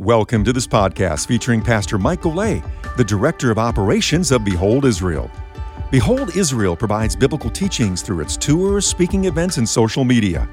Welcome 0.00 0.44
to 0.44 0.52
this 0.54 0.66
podcast 0.66 1.26
featuring 1.26 1.60
Pastor 1.60 1.98
Mike 1.98 2.22
Golay, 2.22 2.64
the 2.96 3.04
Director 3.04 3.50
of 3.50 3.58
Operations 3.58 4.32
of 4.32 4.42
Behold 4.42 4.86
Israel. 4.86 5.30
Behold 5.90 6.34
Israel 6.34 6.74
provides 6.74 7.14
biblical 7.14 7.50
teachings 7.50 8.00
through 8.00 8.20
its 8.20 8.34
tours, 8.34 8.86
speaking 8.86 9.26
events, 9.26 9.58
and 9.58 9.68
social 9.68 10.06
media. 10.06 10.48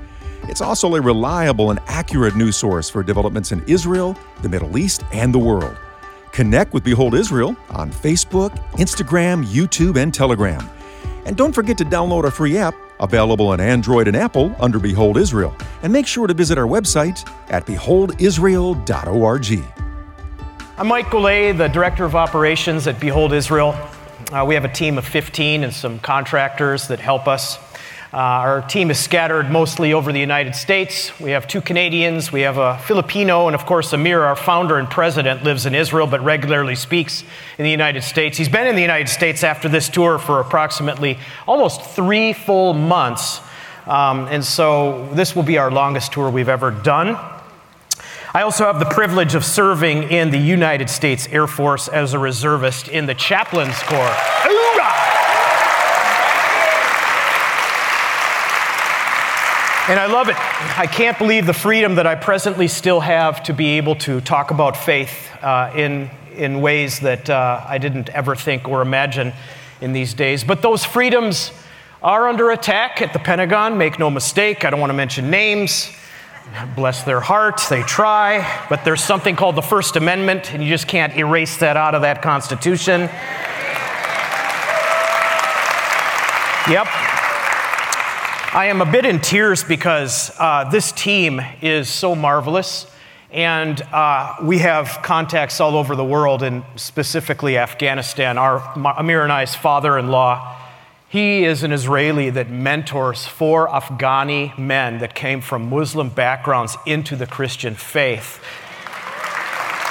It's 0.50 0.60
also 0.60 0.96
a 0.96 1.02
reliable 1.02 1.72
and 1.72 1.80
accurate 1.88 2.36
news 2.36 2.58
source 2.58 2.90
for 2.90 3.04
developments 3.04 3.54
in 3.54 3.64
Israel, 3.68 4.18
the 4.42 4.50
Middle 4.50 4.78
East, 4.78 5.06
and 5.14 5.34
the 5.34 5.40
world. 5.40 5.78
Connect 6.34 6.74
with 6.74 6.84
Behold 6.84 7.16
Israel 7.16 7.56
on 7.70 7.90
Facebook, 7.90 8.50
Instagram, 8.74 9.46
YouTube, 9.46 9.96
and 9.96 10.14
Telegram. 10.14 10.70
And 11.26 11.38
don't 11.38 11.56
forget 11.56 11.78
to 11.78 11.86
download 11.86 12.26
our 12.26 12.32
free 12.32 12.58
app 12.58 12.76
available 13.00 13.48
on 13.48 13.60
Android 13.60 14.08
and 14.08 14.16
Apple 14.16 14.56
under 14.60 14.80
Behold 14.80 15.18
Israel. 15.18 15.56
And 15.84 15.92
make 15.94 16.08
sure 16.08 16.28
to 16.28 16.34
visit 16.34 16.58
our 16.58 16.68
website 16.68 17.28
at 17.50 17.66
beholdisrael.org. 17.66 19.64
I'm 20.80 20.88
Mike 20.88 21.08
Golay, 21.08 21.58
the 21.58 21.68
Director 21.68 22.06
of 22.06 22.16
Operations 22.16 22.88
at 22.88 23.00
Behold 23.00 23.34
Israel. 23.34 23.76
Uh, 24.32 24.46
we 24.48 24.56
have 24.56 24.66
a 24.66 24.72
team 24.72 24.98
of 24.98 25.06
15 25.06 25.64
and 25.64 25.74
some 25.74 26.00
contractors 26.00 26.88
that 26.90 27.00
help 27.00 27.28
us. 27.28 27.58
Uh, 28.14 28.18
our 28.18 28.62
team 28.62 28.90
is 28.90 28.98
scattered 28.98 29.52
mostly 29.52 29.92
over 29.92 30.14
the 30.14 30.20
United 30.20 30.56
States. 30.56 31.12
We 31.20 31.32
have 31.32 31.46
two 31.46 31.60
Canadians, 31.60 32.32
we 32.32 32.42
have 32.42 32.58
a 32.58 32.78
Filipino, 32.78 33.48
and 33.48 33.56
of 33.56 33.66
course, 33.66 33.92
Amir, 33.92 34.24
our 34.24 34.36
founder 34.38 34.78
and 34.78 34.90
president, 34.90 35.44
lives 35.44 35.66
in 35.66 35.76
Israel 35.76 36.08
but 36.08 36.24
regularly 36.24 36.76
speaks 36.76 37.26
in 37.58 37.66
the 37.66 37.70
United 37.70 38.04
States. 38.04 38.38
He's 38.38 38.48
been 38.48 38.66
in 38.66 38.76
the 38.76 38.82
United 38.82 39.10
States 39.10 39.44
after 39.44 39.68
this 39.68 39.90
tour 39.90 40.20
for 40.20 40.40
approximately 40.40 41.20
almost 41.46 41.82
three 41.82 42.32
full 42.32 42.74
months. 42.74 43.42
Um, 43.86 44.28
and 44.28 44.44
so, 44.44 45.10
this 45.14 45.36
will 45.36 45.44
be 45.44 45.58
our 45.58 45.70
longest 45.70 46.14
tour 46.14 46.30
we've 46.30 46.50
ever 46.50 46.72
done. 46.72 47.18
I 48.34 48.44
also 48.44 48.66
have 48.66 48.80
the 48.80 48.86
privilege 48.86 49.36
of 49.36 49.44
serving 49.44 50.04
in 50.04 50.32
the 50.32 50.38
United 50.38 50.90
States 50.90 51.28
Air 51.30 51.48
Force 51.48 51.90
as 51.90 52.14
a 52.14 52.20
reservist 52.20 52.88
in 52.88 53.06
the 53.06 53.16
Chaplains 53.16 53.78
Corps. 53.84 54.67
And 59.90 59.98
I 59.98 60.08
love 60.08 60.28
it. 60.28 60.36
I 60.78 60.86
can't 60.86 61.18
believe 61.18 61.46
the 61.46 61.54
freedom 61.54 61.96
that 61.96 62.06
I 62.06 62.16
presently 62.16 62.68
still 62.68 63.00
have 63.00 63.42
to 63.44 63.54
be 63.54 63.78
able 63.78 63.96
to 63.98 64.20
talk 64.20 64.52
about 64.52 64.76
faith 64.76 65.30
uh, 65.42 65.72
in, 65.74 66.10
in 66.36 66.60
ways 66.60 67.00
that 67.00 67.30
uh, 67.30 67.64
I 67.66 67.78
didn't 67.78 68.10
ever 68.10 68.36
think 68.36 68.68
or 68.68 68.82
imagine 68.82 69.32
in 69.80 69.94
these 69.94 70.14
days. 70.14 70.44
But 70.44 70.62
those 70.62 70.84
freedoms 70.84 71.54
are 72.04 72.28
under 72.28 72.52
attack 72.52 73.02
at 73.02 73.14
the 73.14 73.20
Pentagon, 73.20 73.78
make 73.78 73.98
no 73.98 74.10
mistake. 74.10 74.66
I 74.66 74.72
don't 74.72 74.82
want 74.82 74.90
to 74.90 74.94
mention 74.94 75.30
names. 75.30 75.90
Bless 76.76 77.04
their 77.04 77.22
heart, 77.22 77.62
they 77.70 77.82
try, 77.84 78.66
but 78.70 78.84
there's 78.84 79.04
something 79.04 79.38
called 79.38 79.56
the 79.56 79.62
First 79.62 79.96
Amendment, 79.96 80.54
and 80.54 80.62
you 80.62 80.70
just 80.70 80.88
can't 80.88 81.16
erase 81.16 81.58
that 81.58 81.78
out 81.78 81.96
of 81.96 82.02
that 82.02 82.22
Constitution. 82.22 83.02
Yep, 86.70 86.88
I 88.54 88.68
am 88.68 88.80
a 88.80 88.86
bit 88.90 89.04
in 89.04 89.20
tears 89.20 89.66
because 89.66 90.32
uh, 90.40 90.70
this 90.70 90.94
team 90.94 91.42
is 91.62 91.90
so 91.90 92.16
marvelous. 92.16 92.90
And 93.30 93.82
uh, 93.82 94.36
we 94.42 94.60
have 94.60 95.02
contacts 95.04 95.60
all 95.60 95.76
over 95.76 95.98
the 95.98 96.06
world, 96.06 96.44
and 96.44 96.64
specifically 96.78 97.58
Afghanistan. 97.58 98.38
Our 98.38 98.60
Amir 98.98 99.24
and 99.24 99.34
I's 99.34 99.54
father 99.54 99.98
in 99.98 100.08
law, 100.08 100.58
he 101.10 101.44
is 101.44 101.64
an 101.64 101.74
Israeli 101.74 102.30
that 102.30 102.50
mentors 102.50 103.26
four 103.26 103.68
Afghani 103.68 104.58
men 104.58 105.00
that 105.00 105.14
came 105.14 105.42
from 105.42 105.70
Muslim 105.70 106.08
backgrounds 106.08 106.78
into 106.86 107.18
the 107.18 107.28
Christian 107.28 107.76
faith. 107.76 108.42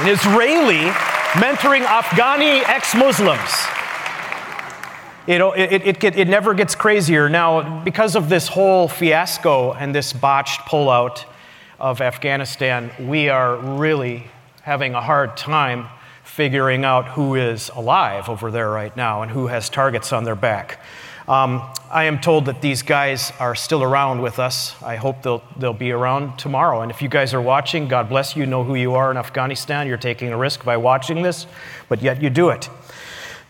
An 0.01 0.09
Israeli 0.09 0.91
mentoring 1.37 1.85
Afghani 1.85 2.63
ex 2.63 2.95
Muslims. 2.95 3.66
It, 5.27 5.41
it, 5.41 6.05
it, 6.05 6.17
it, 6.17 6.29
never 6.29 6.55
gets 6.55 6.77
crazier. 6.77 7.29
Now, 7.29 7.83
because 7.83 8.15
of 8.15 8.29
this 8.29 8.47
whole 8.47 8.87
fiasco 8.87 9.73
and 9.73 9.93
this 9.93 10.13
botched 10.13 10.61
pullout 10.61 11.25
of 11.81 12.01
Afghanistan, 12.01 12.93
we 13.01 13.29
are 13.29 13.57
really 13.57 14.29
having 14.63 14.95
a 14.95 15.01
hard 15.01 15.37
time 15.37 15.89
figuring 16.23 16.85
out 16.85 17.09
who 17.09 17.35
is 17.35 17.71
alive 17.71 18.29
over 18.29 18.51
there 18.51 18.71
right 18.71 18.97
now 18.97 19.23
and 19.23 19.31
who 19.33 19.49
has 19.49 19.69
targets 19.69 20.13
on 20.13 20.23
their 20.23 20.37
back. 20.37 20.81
Um, 21.27 21.61
I 21.91 22.05
am 22.05 22.21
told 22.21 22.45
that 22.45 22.63
these 22.63 22.83
guys 22.83 23.33
are 23.41 23.57
still 23.57 23.83
around 23.83 24.23
with 24.23 24.39
us. 24.39 24.81
I 24.81 24.95
hope 24.95 25.23
they'll, 25.23 25.43
they'll 25.59 25.73
be 25.73 25.91
around 25.91 26.39
tomorrow. 26.39 26.83
And 26.83 26.91
if 26.91 27.03
you 27.03 27.09
guys 27.09 27.35
are 27.35 27.41
watching, 27.41 27.89
God 27.89 28.09
bless 28.09 28.37
you, 28.37 28.47
know 28.47 28.63
who 28.63 28.77
you 28.77 28.95
are 28.95 29.11
in 29.11 29.17
Afghanistan. 29.17 29.89
You're 29.89 29.97
taking 29.97 30.29
a 30.29 30.37
risk 30.37 30.65
by 30.65 30.77
watching 30.77 31.23
this, 31.23 31.49
but 31.89 32.01
yet 32.01 32.23
you 32.23 32.31
do 32.31 32.51
it. 32.51 32.71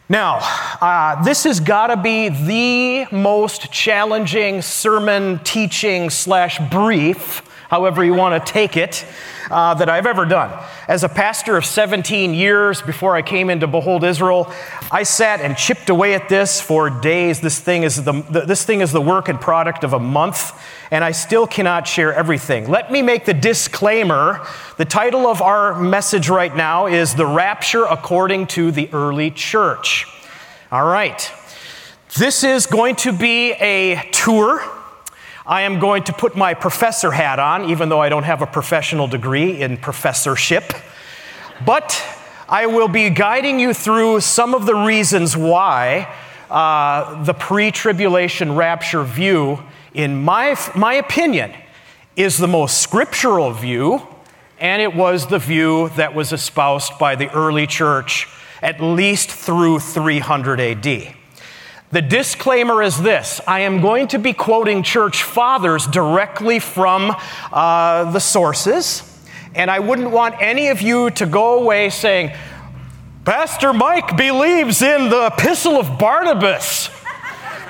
Now, 0.08 0.38
uh, 0.80 1.24
this 1.24 1.42
has 1.44 1.58
got 1.58 1.88
to 1.88 1.96
be 1.96 2.28
the 2.28 3.08
most 3.10 3.72
challenging 3.72 4.62
sermon 4.62 5.40
teaching 5.40 6.10
slash 6.10 6.60
brief, 6.70 7.42
however 7.68 8.04
you 8.04 8.14
want 8.14 8.46
to 8.46 8.52
take 8.52 8.76
it, 8.76 9.04
uh, 9.50 9.74
that 9.74 9.88
I've 9.88 10.06
ever 10.06 10.24
done. 10.24 10.64
As 10.86 11.02
a 11.02 11.08
pastor 11.08 11.56
of 11.56 11.64
17 11.64 12.34
years 12.34 12.82
before 12.82 13.16
I 13.16 13.22
came 13.22 13.50
into 13.50 13.66
Behold 13.66 14.04
Israel, 14.04 14.52
I 14.92 15.02
sat 15.02 15.40
and 15.40 15.56
chipped 15.56 15.90
away 15.90 16.14
at 16.14 16.28
this 16.28 16.60
for 16.60 16.88
days. 16.88 17.40
This 17.40 17.58
thing 17.58 17.82
is 17.82 18.04
the, 18.04 18.12
this 18.46 18.64
thing 18.64 18.82
is 18.82 18.92
the 18.92 19.00
work 19.00 19.28
and 19.28 19.40
product 19.40 19.82
of 19.82 19.92
a 19.92 19.98
month, 19.98 20.52
and 20.90 21.02
I 21.02 21.12
still 21.12 21.46
cannot 21.46 21.86
share 21.86 22.14
everything. 22.14 22.68
Let 22.68 22.90
me 22.92 23.02
make 23.02 23.24
the 23.24 23.34
disclaimer. 23.34 24.46
The 24.76 24.84
title 24.84 25.26
of 25.26 25.42
our 25.42 25.80
message 25.80 26.28
right 26.28 26.54
now 26.54 26.86
is 26.86 27.14
The 27.14 27.26
Rapture 27.26 27.84
According 27.84 28.48
to 28.48 28.70
the 28.70 28.88
Early 28.92 29.30
Church. 29.30 30.06
All 30.70 30.86
right. 30.86 31.30
This 32.16 32.44
is 32.44 32.66
going 32.66 32.96
to 32.96 33.12
be 33.12 33.52
a 33.52 34.08
tour 34.12 34.62
I 35.48 35.62
am 35.62 35.78
going 35.78 36.02
to 36.04 36.12
put 36.12 36.34
my 36.34 36.54
professor 36.54 37.12
hat 37.12 37.38
on, 37.38 37.70
even 37.70 37.88
though 37.88 38.00
I 38.00 38.08
don't 38.08 38.24
have 38.24 38.42
a 38.42 38.46
professional 38.46 39.06
degree 39.06 39.62
in 39.62 39.76
professorship. 39.76 40.72
But 41.64 42.02
I 42.48 42.66
will 42.66 42.88
be 42.88 43.10
guiding 43.10 43.60
you 43.60 43.72
through 43.72 44.22
some 44.22 44.56
of 44.56 44.66
the 44.66 44.74
reasons 44.74 45.36
why 45.36 46.12
uh, 46.50 47.22
the 47.22 47.32
pre 47.32 47.70
tribulation 47.70 48.56
rapture 48.56 49.04
view, 49.04 49.62
in 49.96 50.22
my, 50.22 50.54
my 50.74 50.92
opinion, 50.94 51.54
is 52.16 52.36
the 52.36 52.46
most 52.46 52.82
scriptural 52.82 53.50
view, 53.52 54.06
and 54.60 54.82
it 54.82 54.94
was 54.94 55.26
the 55.26 55.38
view 55.38 55.88
that 55.96 56.14
was 56.14 56.34
espoused 56.34 56.98
by 56.98 57.16
the 57.16 57.30
early 57.32 57.66
church 57.66 58.28
at 58.62 58.80
least 58.80 59.30
through 59.30 59.78
300 59.78 60.60
AD. 60.60 61.14
The 61.92 62.02
disclaimer 62.02 62.82
is 62.82 63.00
this 63.00 63.40
I 63.46 63.60
am 63.60 63.80
going 63.80 64.08
to 64.08 64.18
be 64.18 64.34
quoting 64.34 64.82
church 64.82 65.22
fathers 65.22 65.86
directly 65.86 66.58
from 66.58 67.16
uh, 67.50 68.10
the 68.12 68.20
sources, 68.20 69.02
and 69.54 69.70
I 69.70 69.78
wouldn't 69.78 70.10
want 70.10 70.34
any 70.40 70.68
of 70.68 70.82
you 70.82 71.10
to 71.12 71.24
go 71.24 71.58
away 71.58 71.88
saying, 71.88 72.32
Pastor 73.24 73.72
Mike 73.72 74.14
believes 74.16 74.82
in 74.82 75.08
the 75.08 75.32
Epistle 75.32 75.76
of 75.76 75.98
Barnabas. 75.98 76.90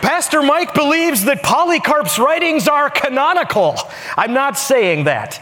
Pastor 0.02 0.42
Mike 0.42 0.74
believes 0.74 1.24
that 1.24 1.42
Polycarp's 1.42 2.18
writings 2.18 2.68
are 2.68 2.90
canonical. 2.90 3.76
I'm 4.16 4.34
not 4.34 4.58
saying 4.58 5.04
that. 5.04 5.40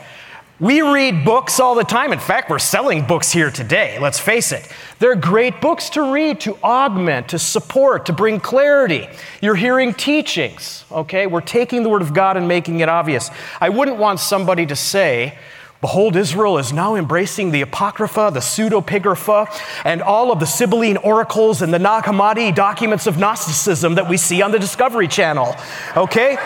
We 0.61 0.83
read 0.83 1.25
books 1.25 1.59
all 1.59 1.75
the 1.75 1.83
time. 1.83 2.13
In 2.13 2.21
fact, 2.21 2.49
we're 2.49 2.61
selling 2.61 3.05
books 3.05 3.33
here 3.33 3.51
today, 3.51 3.99
let's 3.99 4.21
face 4.21 4.53
it. 4.53 4.71
They're 5.01 5.17
great 5.17 5.61
books 5.61 5.91
to 5.91 6.13
read, 6.13 6.41
to 6.43 6.57
augment, 6.63 7.29
to 7.31 7.41
support, 7.41 8.07
to 8.07 8.13
bring 8.13 8.39
clarity. 8.39 9.09
You're 9.43 9.57
hearing 9.57 9.93
teachings, 9.93 10.85
okay? 10.93 11.27
We're 11.27 11.41
taking 11.41 11.83
the 11.83 11.89
Word 11.89 12.03
of 12.03 12.15
God 12.15 12.37
and 12.37 12.47
making 12.47 12.81
it 12.81 12.89
obvious. 12.89 13.31
I 13.61 13.69
wouldn't 13.69 13.97
want 13.97 14.21
somebody 14.21 14.65
to 14.67 14.77
say, 14.77 15.37
Behold, 15.85 16.17
Israel 16.17 16.57
is 16.57 16.73
now 16.73 16.95
embracing 16.95 17.51
the 17.51 17.61
Apocrypha, 17.61 18.31
the 18.33 18.41
Pseudepigrapha, 18.41 19.47
and 19.85 20.01
all 20.01 20.33
of 20.33 20.41
the 20.41 20.47
Sibylline 20.47 20.97
oracles 20.97 21.61
and 21.61 21.75
the 21.75 21.79
Nag 21.79 22.05
Hammadi 22.05 22.55
documents 22.55 23.07
of 23.07 23.19
Gnosticism 23.19 23.97
that 23.97 24.09
we 24.09 24.17
see 24.17 24.41
on 24.41 24.51
the 24.51 24.59
Discovery 24.59 25.09
Channel. 25.09 25.55
Okay? 25.95 26.37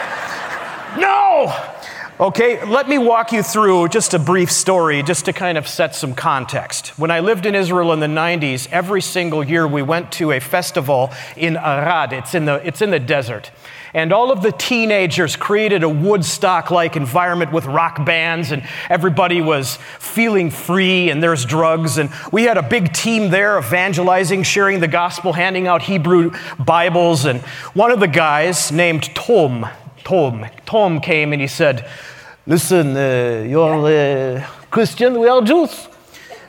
no! 0.98 1.54
Okay, 2.18 2.64
let 2.64 2.88
me 2.88 2.98
walk 2.98 3.30
you 3.30 3.44
through 3.44 3.90
just 3.90 4.12
a 4.12 4.18
brief 4.18 4.50
story 4.50 5.04
just 5.04 5.26
to 5.26 5.32
kind 5.32 5.56
of 5.56 5.68
set 5.68 5.94
some 5.94 6.16
context. 6.16 6.98
When 6.98 7.12
I 7.12 7.20
lived 7.20 7.46
in 7.46 7.54
Israel 7.54 7.92
in 7.92 8.00
the 8.00 8.08
90s, 8.08 8.66
every 8.72 9.00
single 9.00 9.44
year 9.44 9.68
we 9.68 9.82
went 9.82 10.10
to 10.14 10.32
a 10.32 10.40
festival 10.40 11.12
in 11.36 11.56
Arad. 11.56 12.12
It's 12.12 12.34
in 12.34 12.44
the, 12.44 12.54
it's 12.66 12.82
in 12.82 12.90
the 12.90 12.98
desert. 12.98 13.52
And 13.94 14.12
all 14.12 14.30
of 14.30 14.42
the 14.42 14.52
teenagers 14.52 15.36
created 15.36 15.82
a 15.82 15.88
Woodstock 15.88 16.70
like 16.70 16.96
environment 16.96 17.52
with 17.52 17.66
rock 17.66 18.04
bands, 18.04 18.52
and 18.52 18.62
everybody 18.90 19.40
was 19.40 19.76
feeling 19.98 20.50
free, 20.50 21.10
and 21.10 21.22
there's 21.22 21.44
drugs. 21.44 21.98
And 21.98 22.10
we 22.32 22.44
had 22.44 22.58
a 22.58 22.62
big 22.62 22.92
team 22.92 23.30
there 23.30 23.58
evangelizing, 23.58 24.42
sharing 24.42 24.80
the 24.80 24.88
gospel, 24.88 25.32
handing 25.32 25.66
out 25.66 25.82
Hebrew 25.82 26.32
Bibles. 26.58 27.24
And 27.24 27.40
one 27.74 27.90
of 27.90 28.00
the 28.00 28.08
guys 28.08 28.70
named 28.70 29.14
Tom, 29.14 29.66
Tom, 30.04 30.46
Tom 30.66 31.00
came 31.00 31.32
and 31.32 31.40
he 31.40 31.48
said, 31.48 31.88
Listen, 32.46 32.96
uh, 32.96 33.44
you're 33.46 33.86
uh, 33.86 34.46
Christian, 34.70 35.20
we 35.20 35.28
are 35.28 35.42
Jews. 35.42 35.88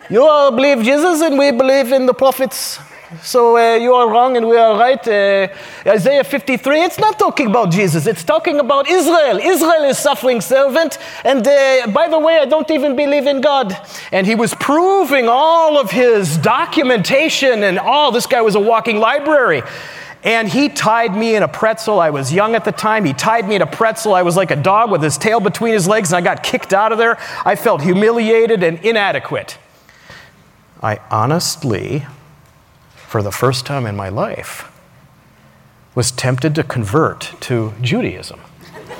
You 0.10 0.26
all 0.26 0.52
believe 0.52 0.82
Jesus 0.82 1.22
and 1.22 1.38
we 1.38 1.52
believe 1.52 1.92
in 1.92 2.06
the 2.06 2.14
prophets. 2.14 2.80
So 3.24 3.58
uh, 3.58 3.76
you 3.76 3.96
are 3.96 4.08
wrong 4.08 4.38
and 4.38 4.48
we 4.48 4.56
are 4.56 4.78
right. 4.78 5.08
Uh, 5.08 5.48
Isaiah 5.88 6.24
53, 6.24 6.84
it's 6.84 7.00
not 7.00 7.18
talking 7.18 7.48
about 7.48 7.72
Jesus, 7.72 8.06
it's 8.06 8.24
talking 8.24 8.60
about 8.60 8.88
Israel. 8.88 9.40
Israel 9.40 9.84
is 9.86 9.98
suffering 9.98 10.42
servant. 10.42 11.00
And 11.26 11.46
uh, 11.46 11.88
by 11.88 12.08
the 12.08 12.20
way, 12.20 12.38
I 12.38 12.46
don't 12.46 12.70
even 12.70 12.96
believe 12.96 13.26
in 13.26 13.42
God. 13.42 13.76
And 14.12 14.28
he 14.28 14.36
was 14.36 14.54
proving 14.54 15.28
all 15.28 15.80
of 15.80 15.90
his 15.90 16.38
documentation 16.38 17.64
and 17.64 17.80
all. 17.80 18.12
This 18.12 18.28
guy 18.28 18.42
was 18.42 18.54
a 18.54 18.60
walking 18.60 19.00
library. 19.00 19.64
And 20.24 20.48
he 20.48 20.70
tied 20.70 21.16
me 21.16 21.36
in 21.36 21.42
a 21.42 21.48
pretzel. 21.48 22.00
I 22.00 22.12
was 22.12 22.32
young 22.32 22.54
at 22.54 22.64
the 22.64 22.72
time. 22.72 23.06
He 23.06 23.14
tied 23.14 23.48
me 23.48 23.56
in 23.56 23.64
a 23.64 23.68
pretzel. 23.68 24.14
I 24.14 24.22
was 24.22 24.38
like 24.38 24.52
a 24.52 24.56
dog 24.56 24.92
with 24.92 25.02
his 25.02 25.18
tail 25.18 25.40
between 25.40 25.74
his 25.74 25.88
legs, 25.88 26.12
and 26.12 26.18
I 26.18 26.22
got 26.22 26.44
kicked 26.44 26.74
out 26.74 26.92
of 26.92 26.98
there. 27.00 27.18
I 27.44 27.56
felt 27.56 27.82
humiliated 27.82 28.62
and 28.62 28.78
inadequate. 28.80 29.58
I 30.84 31.00
honestly 31.10 32.06
for 33.10 33.24
the 33.24 33.32
first 33.32 33.66
time 33.66 33.88
in 33.88 33.96
my 33.96 34.08
life, 34.08 34.72
was 35.96 36.12
tempted 36.12 36.54
to 36.54 36.64
convert 36.64 37.34
to 37.40 37.74
Judaism. 37.82 38.40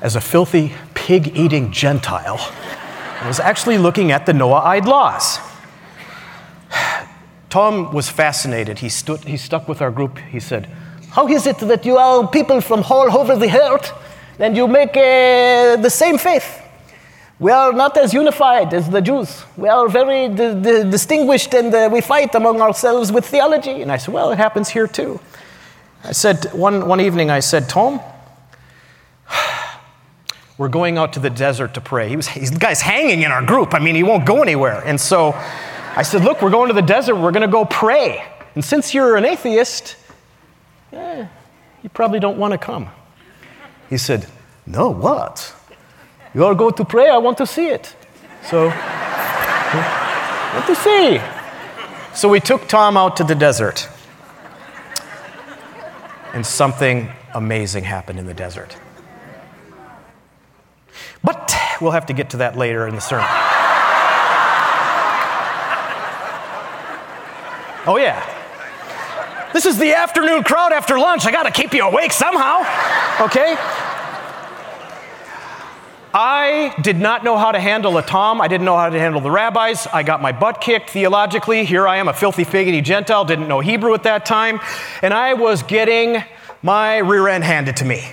As 0.00 0.14
a 0.14 0.20
filthy, 0.20 0.72
pig 0.94 1.36
eating 1.36 1.72
Gentile, 1.72 2.38
I 3.20 3.26
was 3.26 3.40
actually 3.40 3.78
looking 3.78 4.12
at 4.12 4.26
the 4.26 4.32
Noahide 4.32 4.86
laws. 4.86 5.40
Tom 7.50 7.92
was 7.92 8.08
fascinated. 8.08 8.78
He, 8.78 8.90
stood, 8.90 9.24
he 9.24 9.36
stuck 9.36 9.66
with 9.68 9.82
our 9.82 9.90
group. 9.90 10.18
He 10.18 10.38
said, 10.38 10.68
How 11.10 11.26
is 11.26 11.48
it 11.48 11.58
that 11.58 11.84
you 11.84 11.96
are 11.96 12.28
people 12.28 12.60
from 12.60 12.84
all 12.88 13.10
over 13.18 13.34
the 13.34 13.50
earth 13.60 13.92
and 14.38 14.56
you 14.56 14.68
make 14.68 14.90
uh, 14.90 15.82
the 15.82 15.90
same 15.90 16.18
faith? 16.18 16.63
We 17.44 17.50
are 17.52 17.74
not 17.74 17.94
as 17.98 18.14
unified 18.14 18.72
as 18.72 18.88
the 18.88 19.02
Jews. 19.02 19.44
We 19.58 19.68
are 19.68 19.86
very 19.86 20.30
distinguished 20.34 21.52
and 21.52 21.74
uh, 21.74 21.90
we 21.92 22.00
fight 22.00 22.34
among 22.34 22.62
ourselves 22.62 23.12
with 23.12 23.26
theology. 23.26 23.82
And 23.82 23.92
I 23.92 23.98
said, 23.98 24.14
Well, 24.14 24.32
it 24.32 24.38
happens 24.38 24.70
here 24.70 24.86
too. 24.86 25.20
I 26.04 26.12
said, 26.12 26.46
one, 26.54 26.88
one 26.88 27.02
evening, 27.02 27.30
I 27.30 27.40
said, 27.40 27.68
Tom, 27.68 28.00
we're 30.56 30.70
going 30.70 30.96
out 30.96 31.12
to 31.12 31.20
the 31.20 31.28
desert 31.28 31.74
to 31.74 31.82
pray. 31.82 32.08
He 32.08 32.16
was, 32.16 32.28
he's, 32.28 32.50
the 32.50 32.58
guy's 32.58 32.80
hanging 32.80 33.20
in 33.20 33.30
our 33.30 33.44
group. 33.44 33.74
I 33.74 33.78
mean, 33.78 33.94
he 33.94 34.02
won't 34.02 34.24
go 34.24 34.40
anywhere. 34.40 34.82
And 34.82 34.98
so 34.98 35.34
I 35.96 36.02
said, 36.02 36.24
Look, 36.24 36.40
we're 36.40 36.48
going 36.48 36.68
to 36.68 36.74
the 36.74 36.80
desert. 36.80 37.16
We're 37.16 37.32
going 37.32 37.46
to 37.46 37.52
go 37.52 37.66
pray. 37.66 38.24
And 38.54 38.64
since 38.64 38.94
you're 38.94 39.16
an 39.16 39.26
atheist, 39.26 39.96
eh, 40.94 41.26
you 41.82 41.90
probably 41.90 42.20
don't 42.20 42.38
want 42.38 42.52
to 42.52 42.58
come. 42.58 42.88
He 43.90 43.98
said, 43.98 44.28
No, 44.64 44.88
what? 44.88 45.54
You 46.34 46.44
all 46.44 46.54
go 46.54 46.70
to 46.70 46.84
pray, 46.84 47.08
I 47.08 47.18
want 47.18 47.38
to 47.38 47.46
see 47.46 47.68
it. 47.68 47.94
So, 48.42 48.66
want 50.54 50.66
to 50.66 50.74
see. 50.74 51.20
So 52.14 52.28
we 52.28 52.40
took 52.40 52.66
Tom 52.68 52.96
out 52.96 53.16
to 53.18 53.24
the 53.24 53.34
desert. 53.34 53.88
And 56.32 56.44
something 56.44 57.08
amazing 57.34 57.84
happened 57.84 58.18
in 58.18 58.26
the 58.26 58.34
desert. 58.34 58.76
But 61.22 61.54
we'll 61.80 61.92
have 61.92 62.06
to 62.06 62.12
get 62.12 62.30
to 62.30 62.38
that 62.38 62.56
later 62.56 62.88
in 62.88 62.96
the 62.96 63.00
sermon. 63.00 63.26
Oh, 67.86 67.98
yeah. 67.98 68.30
This 69.52 69.66
is 69.66 69.78
the 69.78 69.94
afternoon 69.94 70.42
crowd 70.42 70.72
after 70.72 70.98
lunch. 70.98 71.26
I 71.26 71.30
got 71.30 71.44
to 71.44 71.50
keep 71.52 71.72
you 71.74 71.84
awake 71.86 72.12
somehow. 72.12 72.64
Okay? 73.24 73.56
I 76.16 76.72
did 76.80 76.96
not 76.96 77.24
know 77.24 77.36
how 77.36 77.50
to 77.50 77.58
handle 77.58 77.98
a 77.98 78.02
Tom. 78.02 78.40
I 78.40 78.46
didn't 78.46 78.64
know 78.64 78.76
how 78.76 78.88
to 78.88 78.98
handle 79.00 79.20
the 79.20 79.32
rabbis. 79.32 79.88
I 79.92 80.04
got 80.04 80.22
my 80.22 80.30
butt 80.30 80.60
kicked 80.60 80.90
theologically. 80.90 81.64
Here 81.64 81.88
I 81.88 81.96
am, 81.96 82.06
a 82.06 82.12
filthy, 82.12 82.44
figgy 82.44 82.80
Gentile, 82.84 83.24
didn't 83.24 83.48
know 83.48 83.58
Hebrew 83.58 83.94
at 83.94 84.04
that 84.04 84.24
time. 84.24 84.60
And 85.02 85.12
I 85.12 85.34
was 85.34 85.64
getting 85.64 86.22
my 86.62 86.98
rear 86.98 87.26
end 87.26 87.42
handed 87.42 87.78
to 87.78 87.84
me. 87.84 88.12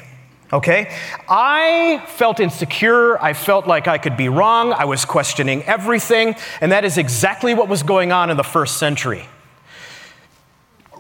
Okay? 0.51 0.92
I 1.30 2.03
felt 2.07 2.39
insecure. 2.39 3.21
I 3.21 3.33
felt 3.33 3.68
like 3.68 3.88
I 3.88 4.00
could 4.00 4.18
be 4.18 4.30
wrong. 4.30 4.74
I 4.74 4.86
was 4.86 5.06
questioning 5.06 5.62
everything. 5.65 6.36
And 6.59 6.71
that 6.71 6.83
is 6.83 6.98
exactly 6.98 7.53
what 7.53 7.69
was 7.69 7.83
going 7.83 8.12
on 8.12 8.31
in 8.31 8.36
the 8.36 8.44
first 8.44 8.77
century 8.77 9.27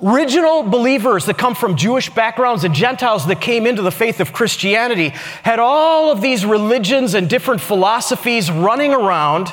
original 0.03 0.63
believers 0.63 1.25
that 1.25 1.37
come 1.37 1.55
from 1.55 1.75
Jewish 1.75 2.09
backgrounds 2.09 2.63
and 2.63 2.73
Gentiles 2.73 3.27
that 3.27 3.39
came 3.39 3.67
into 3.67 3.81
the 3.81 3.91
faith 3.91 4.19
of 4.19 4.33
Christianity 4.33 5.09
had 5.43 5.59
all 5.59 6.11
of 6.11 6.21
these 6.21 6.45
religions 6.45 7.13
and 7.13 7.29
different 7.29 7.61
philosophies 7.61 8.49
running 8.51 8.93
around. 8.93 9.49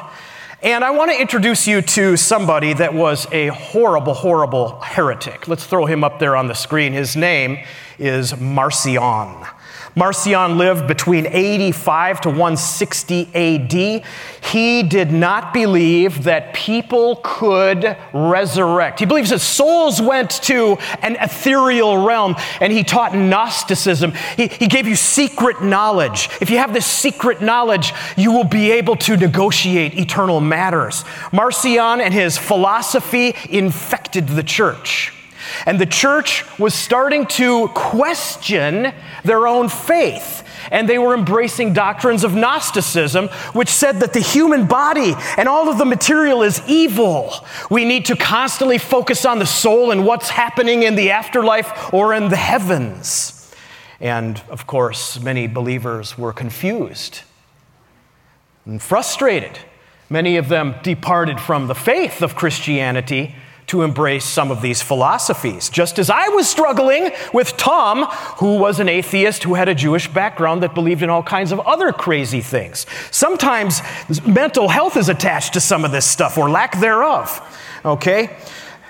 And 0.63 0.85
I 0.85 0.91
want 0.91 1.11
to 1.13 1.21
introduce 1.21 1.67
you 1.69 1.83
to 1.83 2.17
somebody 2.17 2.73
that 2.73 2.93
was 2.93 3.27
a 3.31 3.49
horrible, 3.49 4.15
horrible 4.15 4.81
heretic. 4.81 5.47
Let's 5.47 5.65
throw 5.65 5.87
him 5.87 6.03
up 6.03 6.19
there 6.19 6.35
on 6.35 6.49
the 6.49 6.55
screen. 6.55 6.93
His 6.93 7.15
name 7.15 7.59
is 7.99 8.37
Marcion. 8.41 9.47
Marcion 9.95 10.59
lived 10.59 10.87
between 10.87 11.27
85 11.27 12.21
to 12.23 12.29
160 12.29 13.29
AD. 13.35 14.05
He 14.45 14.83
did 14.83 15.13
not 15.13 15.53
believe 15.53 16.25
that 16.25 16.55
people 16.55 17.21
could 17.23 17.97
resurrect. 18.13 19.01
He 19.01 19.07
believes 19.07 19.31
that 19.31 19.41
souls 19.41 20.01
went 20.01 20.31
to 20.45 20.79
an 21.03 21.17
ethereal 21.17 22.07
realm, 22.07 22.37
and 22.61 22.73
he 22.73 22.85
taught 22.85 23.15
Gnosticism. 23.15 24.13
He, 24.37 24.49
he 24.49 24.67
gave 24.67 24.87
you 24.87 24.97
secret 24.97 25.63
knowledge. 25.63 26.29
If 26.41 26.51
you 26.51 26.59
have 26.59 26.73
this 26.73 26.87
secret 26.87 27.43
knowledge, 27.43 27.93
you 28.17 28.33
will 28.33 28.45
be 28.45 28.73
able 28.73 28.97
to 28.97 29.17
negotiate 29.17 29.99
eternal 29.99 30.41
matters. 30.41 31.05
Marcion 31.33 32.01
and 32.01 32.15
his 32.15 32.39
philosophy 32.39 33.35
infected 33.51 34.29
the 34.29 34.43
church. 34.43 35.13
And 35.67 35.81
the 35.81 35.87
church 35.87 36.45
was 36.59 36.75
starting 36.75 37.27
to 37.27 37.69
question 37.69 38.93
their 39.25 39.47
own 39.47 39.69
faith. 39.69 40.45
And 40.71 40.89
they 40.89 40.99
were 40.99 41.15
embracing 41.15 41.73
doctrines 41.73 42.25
of 42.25 42.35
Gnosticism, 42.35 43.29
which 43.53 43.69
said 43.69 44.01
that 44.01 44.13
the 44.13 44.21
human 44.21 44.67
body 44.67 45.15
and 45.37 45.49
all 45.49 45.69
of 45.69 45.79
the 45.79 45.85
material 45.85 46.43
is 46.43 46.63
evil. 46.67 47.33
We 47.71 47.85
need 47.85 48.07
to 48.07 48.17
constantly 48.17 48.79
focus 48.79 49.25
on 49.25 49.39
the 49.39 49.47
soul 49.47 49.91
and 49.91 50.05
what's 50.05 50.29
happening 50.29 50.83
in 50.83 50.95
the 50.95 51.11
afterlife 51.11 51.93
or 51.93 52.13
in 52.13 52.29
the 52.29 52.37
heavens. 52.37 53.55
And 54.01 54.41
of 54.49 54.67
course, 54.67 55.21
many 55.21 55.47
believers 55.47 56.17
were 56.19 56.33
confused 56.33 57.23
and 58.65 58.81
frustrated. 58.81 59.59
Many 60.11 60.37
of 60.37 60.49
them 60.49 60.77
departed 60.83 61.41
from 61.41 61.67
the 61.67 61.75
faith 61.75 62.23
of 62.23 62.35
Christianity 62.35 63.35
to 63.69 63.83
embrace 63.83 64.25
some 64.25 64.51
of 64.51 64.63
these 64.63 64.83
philosophies. 64.83 65.69
Just 65.69 65.99
as 65.99 66.11
I 66.11 66.29
was 66.29 66.49
struggling 66.49 67.11
with 67.33 67.57
Tom, 67.57 68.05
who 68.39 68.57
was 68.57 68.81
an 68.81 68.89
atheist 68.89 69.45
who 69.45 69.55
had 69.55 69.69
a 69.69 69.75
Jewish 69.75 70.09
background 70.09 70.63
that 70.63 70.75
believed 70.75 71.03
in 71.03 71.11
all 71.11 71.23
kinds 71.23 71.53
of 71.53 71.61
other 71.61 71.93
crazy 71.93 72.41
things. 72.41 72.87
Sometimes 73.11 73.81
mental 74.27 74.69
health 74.69 74.97
is 74.97 75.09
attached 75.09 75.53
to 75.53 75.61
some 75.61 75.85
of 75.85 75.93
this 75.93 76.07
stuff 76.07 76.39
or 76.39 76.51
lack 76.51 76.81
thereof. 76.81 77.41
Okay? 77.85 78.37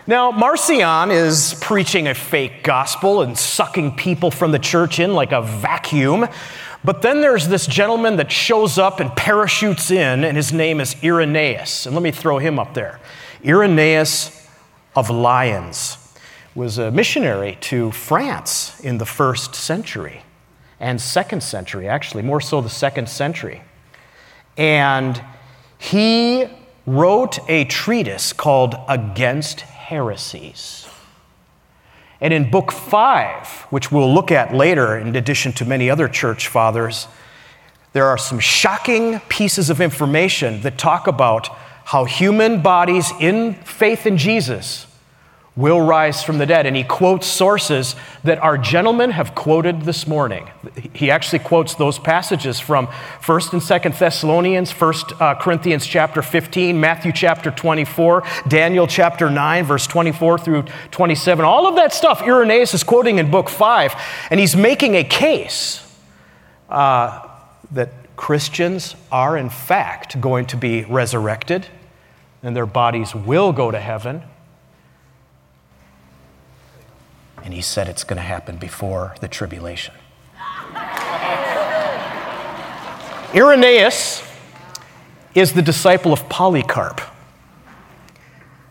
Now, 0.06 0.30
Marcion 0.30 1.10
is 1.10 1.54
preaching 1.60 2.06
a 2.06 2.14
fake 2.14 2.62
gospel 2.62 3.20
and 3.20 3.36
sucking 3.36 3.96
people 3.96 4.30
from 4.30 4.52
the 4.52 4.58
church 4.58 5.00
in 5.00 5.12
like 5.12 5.32
a 5.32 5.42
vacuum. 5.42 6.26
But 6.84 7.02
then 7.02 7.20
there's 7.20 7.48
this 7.48 7.66
gentleman 7.66 8.16
that 8.16 8.30
shows 8.30 8.78
up 8.78 9.00
and 9.00 9.14
parachutes 9.14 9.90
in, 9.90 10.24
and 10.24 10.36
his 10.36 10.52
name 10.52 10.80
is 10.80 10.96
Irenaeus. 11.02 11.84
And 11.84 11.94
let 11.94 12.02
me 12.02 12.12
throw 12.12 12.38
him 12.38 12.58
up 12.58 12.74
there. 12.74 13.00
Irenaeus 13.44 14.37
of 14.94 15.10
Lyons 15.10 15.98
was 16.54 16.78
a 16.78 16.90
missionary 16.90 17.56
to 17.60 17.92
France 17.92 18.80
in 18.80 18.98
the 18.98 19.06
first 19.06 19.54
century 19.54 20.22
and 20.80 21.00
second 21.00 21.42
century, 21.42 21.88
actually, 21.88 22.22
more 22.22 22.40
so 22.40 22.60
the 22.60 22.68
second 22.68 23.08
century. 23.08 23.62
And 24.56 25.20
he 25.78 26.46
wrote 26.86 27.38
a 27.48 27.64
treatise 27.64 28.32
called 28.32 28.74
Against 28.88 29.60
Heresies. 29.60 30.88
And 32.20 32.34
in 32.34 32.50
book 32.50 32.72
five, 32.72 33.46
which 33.70 33.92
we'll 33.92 34.12
look 34.12 34.32
at 34.32 34.52
later, 34.52 34.96
in 34.96 35.14
addition 35.14 35.52
to 35.54 35.64
many 35.64 35.88
other 35.88 36.08
church 36.08 36.48
fathers, 36.48 37.06
there 37.92 38.06
are 38.06 38.18
some 38.18 38.40
shocking 38.40 39.20
pieces 39.28 39.70
of 39.70 39.80
information 39.80 40.60
that 40.62 40.78
talk 40.78 41.06
about 41.06 41.48
how 41.88 42.04
human 42.04 42.60
bodies 42.60 43.14
in 43.18 43.54
faith 43.54 44.04
in 44.04 44.18
Jesus 44.18 44.86
will 45.56 45.80
rise 45.80 46.22
from 46.22 46.36
the 46.36 46.44
dead. 46.44 46.66
And 46.66 46.76
he 46.76 46.84
quotes 46.84 47.26
sources 47.26 47.96
that 48.24 48.36
our 48.40 48.58
gentlemen 48.58 49.12
have 49.12 49.34
quoted 49.34 49.80
this 49.80 50.06
morning. 50.06 50.50
He 50.92 51.10
actually 51.10 51.38
quotes 51.38 51.74
those 51.76 51.98
passages 51.98 52.60
from 52.60 52.88
1st 52.88 53.52
and 53.54 53.62
2nd 53.62 53.98
Thessalonians, 53.98 54.70
1st 54.70 55.18
uh, 55.18 55.40
Corinthians 55.40 55.86
chapter 55.86 56.20
15, 56.20 56.78
Matthew 56.78 57.10
chapter 57.10 57.50
24, 57.50 58.22
Daniel 58.48 58.86
chapter 58.86 59.30
9, 59.30 59.64
verse 59.64 59.86
24 59.86 60.40
through 60.40 60.64
27. 60.90 61.42
All 61.42 61.66
of 61.66 61.76
that 61.76 61.94
stuff 61.94 62.20
Irenaeus 62.20 62.74
is 62.74 62.84
quoting 62.84 63.18
in 63.18 63.30
book 63.30 63.48
5, 63.48 63.94
and 64.30 64.38
he's 64.38 64.54
making 64.54 64.94
a 64.94 65.04
case 65.04 65.90
uh, 66.68 67.26
that 67.70 67.88
Christians 68.16 68.94
are, 69.10 69.38
in 69.38 69.48
fact, 69.48 70.20
going 70.20 70.44
to 70.48 70.58
be 70.58 70.84
resurrected 70.84 71.66
and 72.42 72.56
their 72.56 72.66
bodies 72.66 73.14
will 73.14 73.52
go 73.52 73.70
to 73.70 73.80
heaven. 73.80 74.22
And 77.44 77.54
he 77.54 77.60
said 77.60 77.88
it's 77.88 78.04
going 78.04 78.16
to 78.16 78.22
happen 78.22 78.58
before 78.58 79.14
the 79.20 79.28
tribulation. 79.28 79.94
Irenaeus 83.34 84.22
is 85.34 85.52
the 85.52 85.62
disciple 85.62 86.12
of 86.12 86.28
Polycarp. 86.28 87.00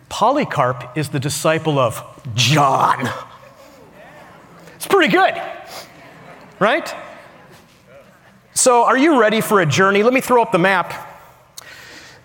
Polycarp 0.09 0.97
is 0.97 1.09
the 1.09 1.19
disciple 1.19 1.79
of 1.79 2.03
John. 2.35 3.09
It's 4.75 4.87
pretty 4.87 5.11
good, 5.11 5.41
right? 6.59 6.93
So, 8.53 8.85
are 8.85 8.97
you 8.97 9.19
ready 9.19 9.41
for 9.41 9.61
a 9.61 9.65
journey? 9.65 10.03
Let 10.03 10.13
me 10.13 10.21
throw 10.21 10.41
up 10.41 10.51
the 10.51 10.57
map. 10.57 11.06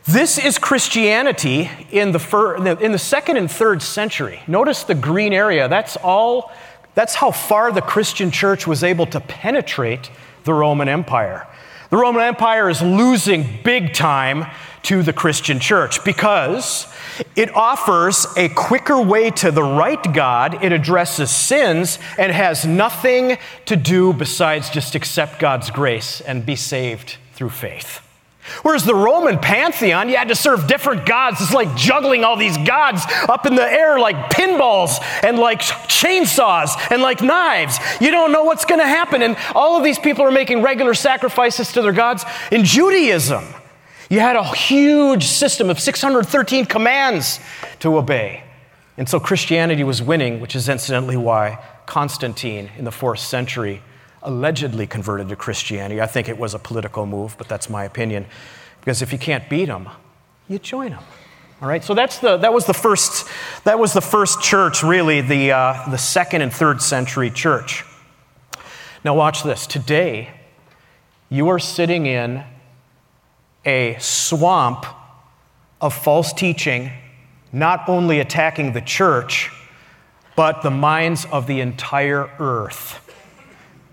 This 0.07 0.37
is 0.37 0.59
Christianity 0.59 1.71
in 1.93 2.11
the, 2.11 2.19
fir- 2.19 2.57
in 2.57 2.91
the 2.91 2.99
second 2.99 3.37
and 3.37 3.49
third 3.49 3.83
century. 3.83 4.41
Notice 4.49 4.83
the 4.83 4.97
green 4.97 5.33
area. 5.33 5.69
That's 5.69 5.97
all, 5.97 6.51
that's 6.97 7.15
how 7.15 7.31
far 7.31 7.71
the 7.71 7.83
Christian 7.83 8.33
church 8.33 8.67
was 8.67 8.83
able 8.83 9.07
to 9.07 9.21
penetrate 9.21 10.11
the 10.43 10.55
Roman 10.55 10.89
Empire. 10.89 11.47
The 11.91 11.99
Roman 11.99 12.23
Empire 12.23 12.69
is 12.69 12.83
losing 12.83 13.47
big 13.63 13.95
time 13.95 14.47
to 14.85 15.05
the 15.05 15.13
Christian 15.13 15.61
church 15.61 16.03
because 16.05 16.93
it 17.37 17.55
offers 17.55 18.27
a 18.37 18.49
quicker 18.49 19.01
way 19.01 19.31
to 19.31 19.53
the 19.53 19.63
right 19.63 20.03
God. 20.13 20.65
It 20.65 20.73
addresses 20.73 21.31
sins 21.31 22.01
and 22.19 22.33
has 22.33 22.67
nothing 22.67 23.39
to 23.67 23.77
do 23.77 24.13
besides 24.13 24.69
just 24.69 24.97
accept 24.97 25.39
God's 25.39 25.71
grace 25.71 26.21
and 26.21 26.45
be 26.45 26.57
saved 26.57 27.19
through 27.35 27.51
faith. 27.51 28.01
Whereas 28.63 28.85
the 28.85 28.95
Roman 28.95 29.39
pantheon, 29.39 30.09
you 30.09 30.17
had 30.17 30.29
to 30.29 30.35
serve 30.35 30.67
different 30.67 31.07
gods. 31.07 31.41
It's 31.41 31.55
like 31.55 31.77
juggling 31.77 32.25
all 32.25 32.37
these 32.37 32.57
gods 32.59 33.03
up 33.29 33.47
in 33.47 33.55
the 33.55 33.63
air 33.63 34.01
like 34.01 34.17
pinballs 34.31 34.99
and 35.23 35.39
like 35.39 35.61
chainsaws 35.61 36.71
and 36.91 37.03
like 37.03 37.23
knives. 37.23 37.79
You 38.01 38.11
don't 38.11 38.33
know 38.33 38.43
what's 38.43 38.65
going 38.65 38.81
to 38.81 38.87
happen. 38.87 39.23
And 39.23 39.37
all 39.55 39.77
of 39.77 39.85
these 39.85 39.99
people 39.99 40.25
are 40.25 40.33
making 40.33 40.61
regular 40.61 40.93
sacrifices 40.93 41.73
to 41.73 41.83
their 41.83 41.93
gods. 41.93 42.25
In 42.51 42.65
Judaism, 42.65 43.45
you 44.11 44.19
had 44.19 44.35
a 44.35 44.45
huge 44.45 45.25
system 45.25 45.71
of 45.71 45.79
613 45.79 46.67
commands 46.67 47.39
to 47.79 47.97
obey. 47.97 48.43
And 48.97 49.09
so 49.09 49.21
Christianity 49.21 49.85
was 49.85 50.03
winning, 50.03 50.41
which 50.41 50.57
is 50.57 50.69
incidentally 50.69 51.17
why 51.17 51.65
Constantine 51.87 52.71
in 52.77 52.85
the 52.85 52.93
fourth 52.93 53.21
century 53.21 53.83
allegedly 54.23 54.87
converted 54.87 55.29
to 55.29 55.37
Christianity. 55.37 56.01
I 56.01 56.07
think 56.07 56.29
it 56.29 56.39
was 56.39 56.55
a 56.55 56.59
political 56.59 57.07
move, 57.07 57.37
but 57.39 57.49
that's 57.49 57.69
my 57.69 57.85
opinion. 57.85 58.27
Because 58.81 59.03
if 59.03 59.13
you 59.13 59.19
can't 59.19 59.49
beat 59.49 59.67
them, 59.67 59.89
you 60.49 60.59
join 60.59 60.91
them. 60.91 61.03
All 61.61 61.69
right, 61.69 61.85
so 61.85 61.95
that's 61.95 62.19
the, 62.19 62.37
that, 62.39 62.53
was 62.53 62.67
the 62.67 62.75
first, 62.75 63.29
that 63.65 63.79
was 63.79 63.93
the 63.93 64.01
first 64.01 64.41
church, 64.41 64.83
really, 64.83 65.21
the, 65.21 65.53
uh, 65.53 65.91
the 65.91 65.97
second 65.97 66.43
and 66.43 66.53
third 66.53 66.83
century 66.83 67.31
church. 67.31 67.85
Now, 69.05 69.15
watch 69.15 69.45
this. 69.45 69.67
Today, 69.67 70.31
you 71.29 71.49
are 71.49 71.61
sitting 71.61 72.07
in 72.07 72.45
a 73.65 73.97
swamp 74.01 74.87
of 75.81 75.95
false 75.95 76.33
teaching, 76.33 76.91
not 77.53 77.89
only 77.89 78.19
attacking 78.19 78.73
the 78.73 78.81
church, 78.81 79.51
but 80.35 80.63
the 80.63 80.71
minds 80.71 81.27
of 81.27 81.47
the 81.47 81.61
entire 81.61 82.29
earth. 82.39 82.99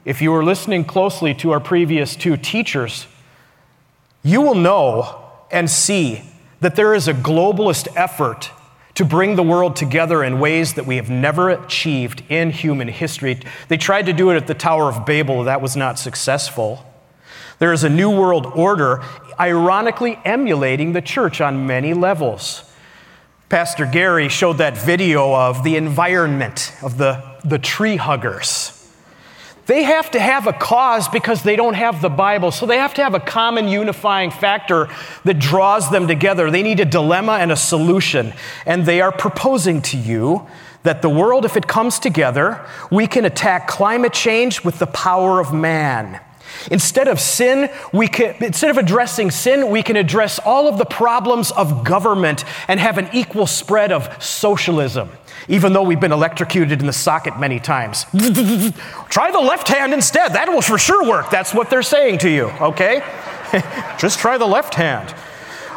If 0.09 0.23
you 0.23 0.31
were 0.31 0.43
listening 0.43 0.85
closely 0.85 1.35
to 1.35 1.51
our 1.51 1.59
previous 1.59 2.15
two 2.15 2.35
teachers, 2.35 3.05
you 4.23 4.41
will 4.41 4.55
know 4.55 5.23
and 5.51 5.69
see 5.69 6.23
that 6.61 6.75
there 6.75 6.95
is 6.95 7.07
a 7.07 7.13
globalist 7.13 7.87
effort 7.95 8.49
to 8.95 9.05
bring 9.05 9.35
the 9.35 9.43
world 9.43 9.75
together 9.75 10.23
in 10.23 10.39
ways 10.39 10.73
that 10.73 10.87
we 10.87 10.95
have 10.95 11.11
never 11.11 11.51
achieved 11.51 12.23
in 12.27 12.49
human 12.49 12.87
history. 12.87 13.39
They 13.67 13.77
tried 13.77 14.07
to 14.07 14.13
do 14.13 14.31
it 14.31 14.35
at 14.35 14.47
the 14.47 14.55
Tower 14.55 14.85
of 14.85 15.05
Babel, 15.05 15.43
that 15.43 15.61
was 15.61 15.75
not 15.75 15.99
successful. 15.99 16.83
There 17.59 17.71
is 17.71 17.83
a 17.83 17.89
new 17.89 18.09
world 18.09 18.47
order, 18.47 19.03
ironically 19.39 20.17
emulating 20.25 20.93
the 20.93 21.03
church 21.03 21.39
on 21.39 21.67
many 21.67 21.93
levels. 21.93 22.63
Pastor 23.47 23.85
Gary 23.85 24.27
showed 24.27 24.57
that 24.57 24.75
video 24.75 25.35
of 25.35 25.63
the 25.63 25.75
environment 25.75 26.73
of 26.81 26.97
the, 26.97 27.23
the 27.45 27.59
tree 27.59 27.97
huggers. 27.97 28.75
They 29.69 29.83
have 29.83 30.09
to 30.11 30.19
have 30.19 30.47
a 30.47 30.53
cause 30.53 31.07
because 31.07 31.43
they 31.43 31.55
don't 31.55 31.75
have 31.75 32.01
the 32.01 32.09
Bible. 32.09 32.49
So 32.49 32.65
they 32.65 32.77
have 32.77 32.95
to 32.95 33.03
have 33.03 33.13
a 33.13 33.19
common 33.19 33.67
unifying 33.67 34.31
factor 34.31 34.89
that 35.25 35.37
draws 35.37 35.91
them 35.91 36.07
together. 36.07 36.49
They 36.49 36.63
need 36.63 36.79
a 36.79 36.85
dilemma 36.85 37.33
and 37.33 37.51
a 37.51 37.55
solution. 37.55 38.33
And 38.65 38.87
they 38.87 38.99
are 38.99 39.11
proposing 39.11 39.83
to 39.83 39.97
you 39.97 40.47
that 40.81 41.03
the 41.03 41.09
world, 41.09 41.45
if 41.45 41.55
it 41.55 41.67
comes 41.67 41.99
together, 41.99 42.65
we 42.89 43.05
can 43.05 43.25
attack 43.25 43.67
climate 43.67 44.11
change 44.11 44.63
with 44.63 44.79
the 44.79 44.87
power 44.87 45.39
of 45.39 45.53
man. 45.53 46.19
Instead 46.71 47.07
of 47.07 47.19
sin, 47.19 47.69
we 47.93 48.07
can, 48.07 48.35
instead 48.41 48.69
of 48.69 48.77
addressing 48.77 49.31
sin, 49.31 49.69
we 49.69 49.83
can 49.83 49.95
address 49.95 50.39
all 50.39 50.67
of 50.67 50.77
the 50.77 50.85
problems 50.85 51.51
of 51.51 51.83
government 51.83 52.45
and 52.67 52.79
have 52.79 52.97
an 52.97 53.09
equal 53.13 53.47
spread 53.47 53.91
of 53.91 54.21
socialism 54.23 55.09
even 55.47 55.73
though 55.73 55.83
we've 55.83 55.99
been 55.99 56.11
electrocuted 56.11 56.79
in 56.79 56.85
the 56.85 56.93
socket 56.93 57.39
many 57.39 57.59
times. 57.59 58.05
try 59.09 59.31
the 59.31 59.39
left 59.39 59.67
hand 59.67 59.93
instead. 59.93 60.33
That 60.33 60.49
will 60.49 60.61
for 60.61 60.77
sure 60.77 61.07
work. 61.07 61.29
That's 61.29 61.53
what 61.53 61.69
they're 61.69 61.81
saying 61.81 62.19
to 62.19 62.29
you, 62.29 62.45
okay? 62.61 63.01
Just 63.97 64.19
try 64.19 64.37
the 64.37 64.45
left 64.45 64.75
hand. 64.75 65.13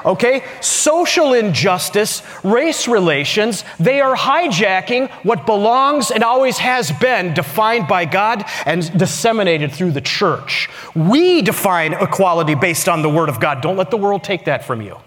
Okay? 0.04 0.42
Social 0.60 1.32
injustice, 1.32 2.22
race 2.42 2.88
relations, 2.88 3.64
they 3.78 4.00
are 4.00 4.16
hijacking 4.16 5.10
what 5.24 5.46
belongs 5.46 6.10
and 6.10 6.22
always 6.22 6.58
has 6.58 6.92
been 6.92 7.34
defined 7.34 7.88
by 7.88 8.04
God 8.04 8.44
and 8.66 8.96
disseminated 8.98 9.72
through 9.72 9.92
the 9.92 10.00
church. 10.00 10.68
We 10.94 11.42
define 11.42 11.94
equality 11.94 12.54
based 12.54 12.88
on 12.88 13.02
the 13.02 13.10
Word 13.10 13.28
of 13.28 13.40
God. 13.40 13.62
Don't 13.62 13.76
let 13.76 13.90
the 13.90 13.96
world 13.96 14.24
take 14.24 14.46
that 14.46 14.64
from 14.64 14.82
you. 14.82 14.98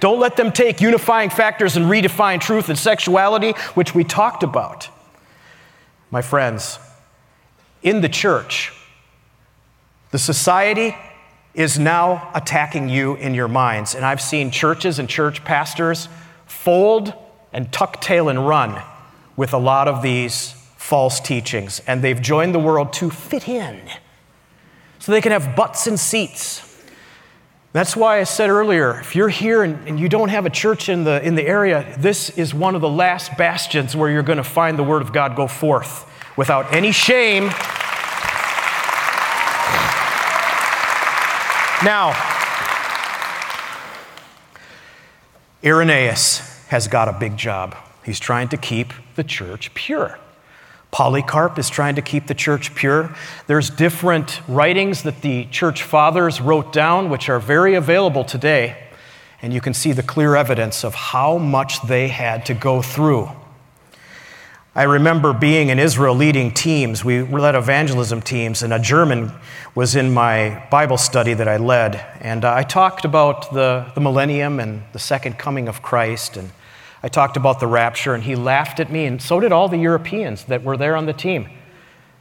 Don't 0.00 0.18
let 0.18 0.36
them 0.36 0.50
take 0.50 0.80
unifying 0.80 1.28
factors 1.28 1.76
and 1.76 1.86
redefine 1.86 2.40
truth 2.40 2.68
and 2.70 2.78
sexuality, 2.78 3.52
which 3.74 3.94
we 3.94 4.02
talked 4.02 4.42
about. 4.42 4.88
My 6.10 6.22
friends, 6.22 6.78
in 7.82 8.00
the 8.00 8.08
church, 8.08 8.72
the 10.10 10.18
society 10.18 10.96
is 11.54 11.78
now 11.78 12.30
attacking 12.34 12.88
you 12.88 13.16
in 13.16 13.34
your 13.34 13.48
minds. 13.48 13.94
And 13.94 14.04
I've 14.04 14.20
seen 14.20 14.50
churches 14.50 14.98
and 14.98 15.08
church 15.08 15.44
pastors 15.44 16.08
fold 16.46 17.12
and 17.52 17.72
tuck 17.72 18.00
tail 18.00 18.28
and 18.28 18.46
run 18.46 18.80
with 19.36 19.52
a 19.52 19.58
lot 19.58 19.88
of 19.88 20.02
these 20.02 20.52
false 20.76 21.20
teachings. 21.20 21.80
And 21.86 22.02
they've 22.02 22.20
joined 22.20 22.54
the 22.54 22.58
world 22.58 22.92
to 22.94 23.10
fit 23.10 23.48
in 23.48 23.80
so 24.98 25.12
they 25.12 25.20
can 25.20 25.32
have 25.32 25.56
butts 25.56 25.86
and 25.86 25.98
seats 25.98 26.70
that's 27.72 27.94
why 27.94 28.18
I 28.18 28.24
said 28.24 28.50
earlier 28.50 28.98
if 28.98 29.14
you're 29.14 29.28
here 29.28 29.62
and, 29.62 29.86
and, 29.86 30.00
you 30.00 30.08
don't 30.08 30.28
have 30.28 30.44
a 30.44 30.50
church 30.50 30.88
in 30.88 31.04
the, 31.04 31.24
in 31.24 31.36
the 31.36 31.46
area, 31.46 31.94
this 31.98 32.30
is 32.30 32.52
one 32.52 32.74
of 32.74 32.80
the 32.80 32.88
last 32.88 33.36
bastions 33.38 33.94
where 33.94 34.10
you're 34.10 34.24
going 34.24 34.38
to 34.38 34.44
find 34.44 34.76
the 34.76 34.82
Word 34.82 35.02
of 35.02 35.12
God 35.12 35.36
go 35.36 35.46
forth 35.46 36.10
without 36.36 36.72
any 36.74 36.90
shame. 36.90 37.50
Now, 41.82 42.10
Irenaeus 45.64 46.66
has 46.68 46.88
got 46.88 47.08
a 47.08 47.12
big 47.12 47.38
job. 47.38 47.74
He's 48.04 48.20
trying 48.20 48.48
to 48.48 48.58
keep 48.58 48.92
the 49.16 49.24
church 49.24 49.72
pure. 49.72 50.18
Polycarp 50.90 51.58
is 51.58 51.70
trying 51.70 51.94
to 51.94 52.02
keep 52.02 52.26
the 52.26 52.34
church 52.34 52.74
pure. 52.74 53.14
There's 53.46 53.70
different 53.70 54.42
writings 54.46 55.04
that 55.04 55.22
the 55.22 55.46
church 55.46 55.82
fathers 55.82 56.38
wrote 56.40 56.70
down, 56.70 57.08
which 57.08 57.30
are 57.30 57.38
very 57.38 57.74
available 57.74 58.24
today. 58.24 58.76
And 59.40 59.54
you 59.54 59.62
can 59.62 59.72
see 59.72 59.92
the 59.92 60.02
clear 60.02 60.36
evidence 60.36 60.84
of 60.84 60.94
how 60.94 61.38
much 61.38 61.80
they 61.82 62.08
had 62.08 62.44
to 62.46 62.54
go 62.54 62.82
through. 62.82 63.30
I 64.72 64.84
remember 64.84 65.32
being 65.32 65.70
in 65.70 65.80
Israel 65.80 66.14
leading 66.14 66.52
teams. 66.52 67.04
We 67.04 67.22
led 67.22 67.56
evangelism 67.56 68.22
teams, 68.22 68.62
and 68.62 68.72
a 68.72 68.78
German 68.78 69.32
was 69.74 69.96
in 69.96 70.14
my 70.14 70.64
Bible 70.70 70.96
study 70.96 71.34
that 71.34 71.48
I 71.48 71.56
led. 71.56 71.96
And 72.20 72.44
uh, 72.44 72.54
I 72.54 72.62
talked 72.62 73.04
about 73.04 73.52
the, 73.52 73.90
the 73.96 74.00
millennium 74.00 74.60
and 74.60 74.84
the 74.92 75.00
second 75.00 75.38
coming 75.38 75.66
of 75.66 75.82
Christ. 75.82 76.36
And 76.36 76.52
I 77.02 77.08
talked 77.08 77.36
about 77.36 77.58
the 77.58 77.66
rapture, 77.66 78.14
and 78.14 78.22
he 78.22 78.36
laughed 78.36 78.78
at 78.78 78.92
me, 78.92 79.06
and 79.06 79.20
so 79.20 79.40
did 79.40 79.50
all 79.50 79.68
the 79.68 79.76
Europeans 79.76 80.44
that 80.44 80.62
were 80.62 80.76
there 80.76 80.94
on 80.94 81.06
the 81.06 81.12
team. 81.12 81.48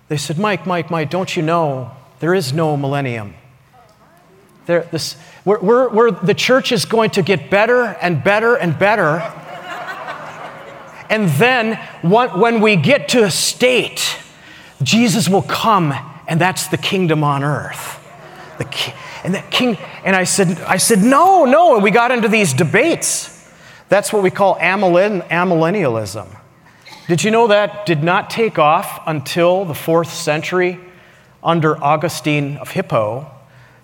They 0.08 0.18
said, 0.18 0.40
Mike, 0.40 0.66
Mike, 0.66 0.90
Mike, 0.90 1.12
don't 1.12 1.36
you 1.36 1.44
know 1.44 1.92
there 2.20 2.34
is 2.34 2.52
no 2.52 2.76
millennium? 2.76 3.36
There, 4.66 4.88
this, 4.92 5.18
we're, 5.46 5.60
we're, 5.60 5.90
we're, 5.90 6.12
the 6.12 6.34
church 6.34 6.72
is 6.72 6.86
going 6.86 7.12
to 7.12 7.22
get 7.22 7.52
better 7.52 7.84
and 7.84 8.24
better 8.24 8.56
and 8.56 8.78
better. 8.78 9.20
And 11.10 11.30
then 11.30 11.76
when 12.02 12.62
we 12.62 12.76
get 12.76 13.10
to 13.10 13.24
a 13.24 13.32
state, 13.32 14.18
Jesus 14.84 15.28
will 15.28 15.42
come, 15.42 15.94
and 16.28 16.40
that's 16.40 16.68
the 16.68 16.78
kingdom 16.78 17.24
on 17.24 17.44
earth. 17.44 17.98
The 18.58 18.66
king, 18.66 18.94
and 19.24 19.34
the 19.34 19.42
king, 19.50 19.78
and 20.04 20.16
I 20.16 20.24
said, 20.24 20.60
I 20.62 20.78
said, 20.78 21.00
no, 21.00 21.46
no. 21.46 21.76
And 21.76 21.84
we 21.84 21.92
got 21.92 22.12
into 22.12 22.28
these 22.28 22.54
debates. 22.54 23.36
That's 23.90 24.14
what 24.14 24.22
we 24.22 24.30
call 24.30 24.56
amillennialism. 24.56 26.38
Did 27.08 27.24
you 27.24 27.32
know 27.32 27.48
that 27.48 27.88
did 27.88 28.04
not 28.04 28.30
take 28.30 28.60
off 28.60 29.02
until 29.08 29.66
the 29.66 29.74
fourth 29.74 30.14
century 30.14 30.80
under 31.44 31.84
Augustine 31.84 32.58
of 32.58 32.70
Hippo? 32.70 33.32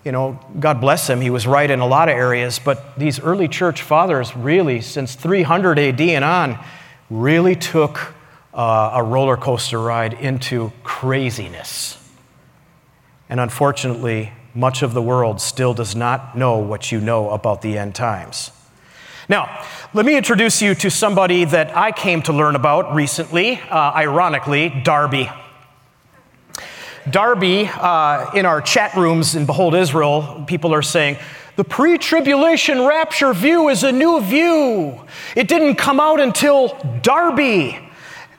You 0.04 0.12
know, 0.12 0.38
God 0.60 0.80
bless 0.80 1.10
him, 1.10 1.20
he 1.20 1.30
was 1.30 1.48
right 1.48 1.68
in 1.68 1.80
a 1.80 1.86
lot 1.86 2.08
of 2.08 2.14
areas, 2.14 2.60
but 2.60 2.96
these 2.96 3.18
early 3.18 3.48
church 3.48 3.82
fathers 3.82 4.36
really, 4.36 4.80
since 4.80 5.16
300 5.16 5.76
AD 5.76 6.00
and 6.00 6.24
on, 6.24 6.64
really 7.10 7.54
took 7.54 8.14
uh, 8.54 8.92
a 8.94 9.02
roller 9.02 9.36
coaster 9.36 9.80
ride 9.80 10.14
into 10.14 10.72
craziness. 10.82 12.02
And 13.28 13.40
unfortunately, 13.40 14.32
much 14.54 14.82
of 14.82 14.94
the 14.94 15.02
world 15.02 15.40
still 15.40 15.74
does 15.74 15.94
not 15.94 16.36
know 16.36 16.58
what 16.58 16.90
you 16.90 17.00
know 17.00 17.30
about 17.30 17.60
the 17.62 17.76
end 17.76 17.94
times. 17.94 18.50
Now, 19.28 19.64
let 19.92 20.06
me 20.06 20.16
introduce 20.16 20.62
you 20.62 20.74
to 20.76 20.90
somebody 20.90 21.44
that 21.44 21.76
I 21.76 21.90
came 21.90 22.22
to 22.22 22.32
learn 22.32 22.54
about 22.54 22.94
recently, 22.94 23.60
uh, 23.70 23.92
ironically, 23.94 24.70
Darby. 24.84 25.28
Darby, 27.10 27.68
uh, 27.72 28.30
in 28.34 28.46
our 28.46 28.60
chat 28.60 28.94
rooms 28.96 29.34
in 29.34 29.44
Behold 29.44 29.74
Israel, 29.74 30.44
people 30.46 30.72
are 30.72 30.82
saying, 30.82 31.18
the 31.56 31.64
pre 31.64 31.98
tribulation 31.98 32.86
rapture 32.86 33.32
view 33.32 33.68
is 33.68 33.82
a 33.82 33.90
new 33.90 34.20
view. 34.20 35.00
It 35.34 35.48
didn't 35.48 35.76
come 35.76 35.98
out 35.98 36.20
until 36.20 36.78
Darby. 37.02 37.78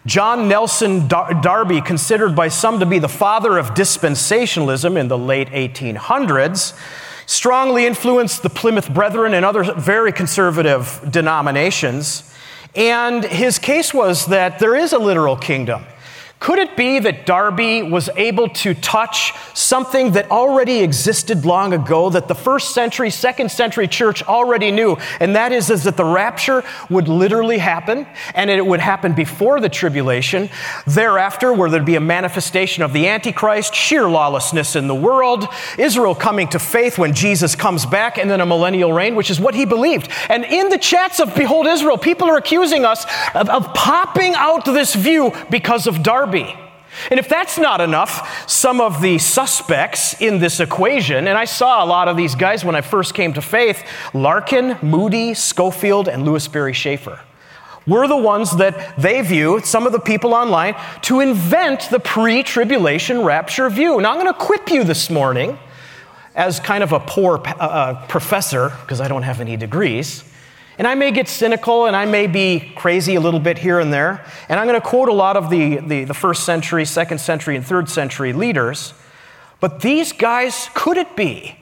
John 0.06 0.48
Nelson 0.48 1.08
Darby, 1.10 1.82
considered 1.82 2.34
by 2.34 2.48
some 2.48 2.80
to 2.80 2.86
be 2.86 2.98
the 2.98 3.10
father 3.10 3.58
of 3.58 3.72
dispensationalism 3.72 4.98
in 4.98 5.10
the 5.10 5.18
late 5.18 5.50
1800s, 5.50 6.80
strongly 7.26 7.86
influenced 7.86 8.42
the 8.42 8.50
Plymouth 8.50 8.94
Brethren 8.94 9.34
and 9.34 9.44
other 9.44 9.64
very 9.74 10.14
conservative 10.14 11.02
denominations. 11.10 12.34
And 12.74 13.26
his 13.26 13.60
case 13.60 13.94
was 13.94 14.28
that 14.28 14.60
there 14.60 14.76
is 14.76 14.94
a 14.94 15.00
literal 15.00 15.36
kingdom. 15.36 15.84
Could 16.40 16.60
it 16.60 16.78
be 16.78 17.00
that 17.00 17.26
Darby 17.26 17.82
was 17.82 18.12
able 18.16 18.48
to 18.50 18.76
touch 18.76 19.34
something 19.56 20.12
that 20.12 20.30
already 20.30 20.82
existed 20.82 21.46
long 21.46 21.74
ago, 21.74 22.12
that 22.12 22.28
the 22.28 22.36
first 22.36 22.76
century, 22.76 23.10
second 23.10 23.50
century 23.50 23.88
church 23.88 24.22
already 24.22 24.70
knew? 24.70 24.98
And 25.20 25.36
that 25.36 25.52
is, 25.52 25.72
is 25.72 25.84
that 25.86 25.98
the 25.98 26.06
rapture 26.06 26.64
would 26.92 27.08
literally 27.08 27.58
happen, 27.58 28.06
and 28.36 28.52
it 28.52 28.64
would 28.64 28.80
happen 28.80 29.14
before 29.14 29.60
the 29.60 29.68
tribulation. 29.68 30.50
Thereafter, 30.86 31.52
where 31.54 31.72
there'd 31.72 31.86
be 31.86 31.96
a 31.96 32.00
manifestation 32.00 32.84
of 32.84 32.94
the 32.94 33.08
Antichrist, 33.08 33.74
sheer 33.74 34.08
lawlessness 34.08 34.76
in 34.76 34.88
the 34.88 34.96
world, 34.96 35.48
Israel 35.80 36.14
coming 36.14 36.48
to 36.50 36.60
faith 36.60 37.00
when 37.00 37.16
Jesus 37.16 37.56
comes 37.56 37.84
back, 37.88 38.20
and 38.20 38.30
then 38.30 38.42
a 38.42 38.46
millennial 38.46 38.94
reign, 38.94 39.16
which 39.16 39.32
is 39.32 39.40
what 39.40 39.56
he 39.56 39.66
believed. 39.66 40.12
And 40.30 40.46
in 40.46 40.70
the 40.70 40.78
chats 40.78 41.20
of 41.20 41.34
Behold 41.34 41.66
Israel, 41.66 41.98
people 41.98 42.30
are 42.30 42.38
accusing 42.38 42.86
us 42.86 43.06
of, 43.34 43.50
of 43.50 43.74
popping 43.74 44.36
out 44.36 44.66
this 44.66 44.94
view 44.94 45.34
because 45.50 45.88
of 45.88 46.04
Darby. 46.04 46.27
And 47.12 47.20
if 47.20 47.30
that's 47.30 47.58
not 47.58 47.80
enough, 47.80 48.50
some 48.50 48.82
of 48.82 49.02
the 49.02 49.18
suspects 49.18 50.20
in 50.20 50.40
this 50.40 50.60
equation, 50.60 51.28
and 51.28 51.38
I 51.38 51.46
saw 51.46 51.84
a 51.84 51.86
lot 51.86 52.08
of 52.08 52.18
these 52.18 52.36
guys 52.36 52.66
when 52.66 52.76
I 52.76 52.82
first 52.82 53.14
came 53.14 53.34
to 53.34 53.42
faith 53.42 53.84
Larkin, 54.14 54.78
Moody, 54.82 55.34
Scofield, 55.34 56.08
and 56.08 56.26
Lewis 56.26 56.44
Sperry 56.44 56.74
Chafer 56.74 57.20
were 57.86 58.08
the 58.08 58.18
ones 58.18 58.58
that 58.58 58.98
they 58.98 59.22
view, 59.22 59.62
some 59.64 59.86
of 59.88 59.94
the 59.94 60.00
people 60.00 60.34
online, 60.34 60.76
to 61.04 61.22
invent 61.22 61.90
the 61.90 62.00
pre 62.00 62.44
tribulation 62.44 63.24
rapture 63.24 63.70
view. 63.70 64.02
Now, 64.02 64.12
I'm 64.12 64.20
going 64.20 64.32
to 64.32 64.38
equip 64.38 64.70
you 64.70 64.84
this 64.84 65.10
morning 65.10 65.58
as 66.36 66.60
kind 66.60 66.84
of 66.84 66.92
a 66.92 67.00
poor 67.00 67.42
uh, 67.46 67.52
uh 67.60 68.08
professor, 68.08 68.70
because 68.82 69.00
I 69.00 69.08
don't 69.08 69.24
have 69.24 69.40
any 69.40 69.56
degrees 69.56 70.24
and 70.78 70.88
I 70.88 70.96
may 70.96 71.12
get 71.12 71.28
cynical 71.28 71.86
and 71.86 71.96
I 71.96 72.06
may 72.06 72.28
be 72.28 72.72
crazy 72.76 73.16
a 73.16 73.20
little 73.20 73.40
bit 73.40 73.58
here 73.58 73.80
and 73.80 73.92
there. 73.92 74.24
And 74.48 74.60
I'm 74.60 74.68
going 74.68 74.80
to 74.80 74.86
quote 74.86 75.10
a 75.10 75.14
lot 75.14 75.36
of 75.36 75.50
the, 75.50 75.78
the, 75.78 76.04
the, 76.04 76.14
first 76.14 76.44
century, 76.44 76.86
second 76.86 77.20
century, 77.20 77.56
and 77.56 77.66
third 77.66 77.90
century 77.90 78.32
leaders. 78.34 78.94
But 79.60 79.82
these 79.82 80.12
guys, 80.12 80.70
could 80.76 80.98
it 80.98 81.16
be 81.16 81.58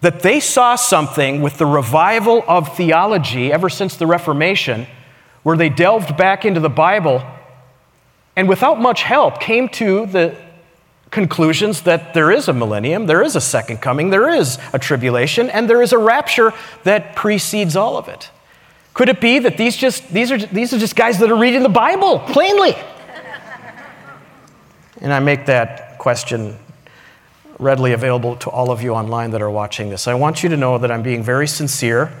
that 0.00 0.20
they 0.20 0.40
saw 0.40 0.74
something 0.74 1.42
with 1.42 1.58
the 1.58 1.66
revival 1.66 2.44
of 2.48 2.76
theology 2.76 3.52
ever 3.52 3.68
since 3.68 3.96
the 3.96 4.06
Reformation, 4.06 4.86
where 5.42 5.56
they 5.56 5.68
delved 5.68 6.16
back 6.16 6.44
into 6.44 6.60
the 6.60 6.68
Bible 6.68 7.24
and 8.36 8.48
without 8.48 8.80
much 8.80 9.02
help 9.02 9.40
came 9.40 9.68
to 9.70 10.06
the 10.06 10.36
conclusions 11.16 11.80
that 11.80 12.12
there 12.12 12.30
is 12.30 12.46
a 12.46 12.52
millennium, 12.52 13.06
there 13.06 13.22
is 13.22 13.36
a 13.36 13.40
second 13.40 13.78
coming, 13.78 14.10
there 14.10 14.28
is 14.28 14.58
a 14.74 14.78
tribulation, 14.78 15.48
and 15.48 15.66
there 15.66 15.80
is 15.80 15.94
a 15.94 15.98
rapture 15.98 16.52
that 16.84 17.16
precedes 17.16 17.74
all 17.74 17.96
of 17.96 18.06
it. 18.06 18.30
Could 18.92 19.08
it 19.08 19.18
be 19.18 19.38
that 19.38 19.56
these, 19.56 19.78
just, 19.78 20.06
these, 20.12 20.30
are, 20.30 20.36
these 20.36 20.74
are 20.74 20.78
just 20.78 20.94
guys 20.94 21.18
that 21.20 21.30
are 21.32 21.38
reading 21.38 21.62
the 21.62 21.70
Bible 21.70 22.18
plainly? 22.18 22.76
and 25.00 25.10
I 25.10 25.20
make 25.20 25.46
that 25.46 25.96
question 25.96 26.58
readily 27.58 27.94
available 27.94 28.36
to 28.36 28.50
all 28.50 28.70
of 28.70 28.82
you 28.82 28.92
online 28.92 29.30
that 29.30 29.40
are 29.40 29.50
watching 29.50 29.88
this. 29.88 30.06
I 30.06 30.12
want 30.12 30.42
you 30.42 30.50
to 30.50 30.56
know 30.58 30.76
that 30.76 30.90
I'm 30.90 31.02
being 31.02 31.22
very 31.22 31.48
sincere. 31.48 32.12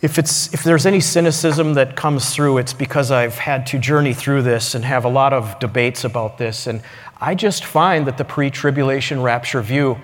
If, 0.00 0.18
it's, 0.18 0.52
if 0.54 0.64
there's 0.64 0.86
any 0.86 1.00
cynicism 1.00 1.74
that 1.74 1.94
comes 1.94 2.34
through, 2.34 2.56
it's 2.56 2.72
because 2.72 3.10
I've 3.10 3.36
had 3.36 3.66
to 3.66 3.78
journey 3.78 4.14
through 4.14 4.42
this 4.42 4.74
and 4.74 4.82
have 4.82 5.04
a 5.04 5.10
lot 5.10 5.34
of 5.34 5.58
debates 5.58 6.04
about 6.04 6.38
this. 6.38 6.66
And 6.66 6.80
I 7.22 7.36
just 7.36 7.64
find 7.64 8.08
that 8.08 8.18
the 8.18 8.24
pre 8.24 8.50
tribulation 8.50 9.22
rapture 9.22 9.62
view 9.62 9.96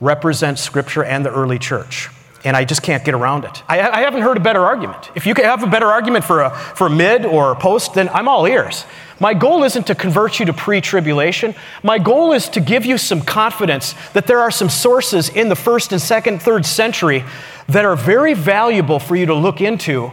represents 0.00 0.60
Scripture 0.60 1.04
and 1.04 1.24
the 1.24 1.30
early 1.30 1.60
church. 1.60 2.08
And 2.44 2.56
I 2.56 2.64
just 2.64 2.82
can't 2.82 3.04
get 3.04 3.14
around 3.14 3.44
it. 3.44 3.62
I, 3.68 3.80
I 3.80 4.00
haven't 4.00 4.22
heard 4.22 4.36
a 4.36 4.40
better 4.40 4.64
argument. 4.64 5.10
If 5.14 5.26
you 5.26 5.34
can 5.34 5.44
have 5.44 5.62
a 5.62 5.68
better 5.68 5.86
argument 5.86 6.24
for 6.24 6.42
a, 6.42 6.50
for 6.50 6.88
mid 6.88 7.24
or 7.24 7.54
post, 7.54 7.94
then 7.94 8.08
I'm 8.08 8.26
all 8.26 8.46
ears. 8.46 8.84
My 9.20 9.32
goal 9.32 9.62
isn't 9.62 9.86
to 9.86 9.94
convert 9.94 10.40
you 10.40 10.46
to 10.46 10.52
pre 10.52 10.80
tribulation. 10.80 11.54
My 11.84 11.98
goal 11.98 12.32
is 12.32 12.48
to 12.50 12.60
give 12.60 12.84
you 12.84 12.98
some 12.98 13.22
confidence 13.22 13.94
that 14.12 14.26
there 14.26 14.40
are 14.40 14.50
some 14.50 14.68
sources 14.68 15.28
in 15.28 15.48
the 15.48 15.56
first 15.56 15.92
and 15.92 16.02
second, 16.02 16.42
third 16.42 16.66
century 16.66 17.24
that 17.68 17.84
are 17.84 17.96
very 17.96 18.34
valuable 18.34 18.98
for 18.98 19.14
you 19.14 19.26
to 19.26 19.34
look 19.34 19.60
into 19.60 20.10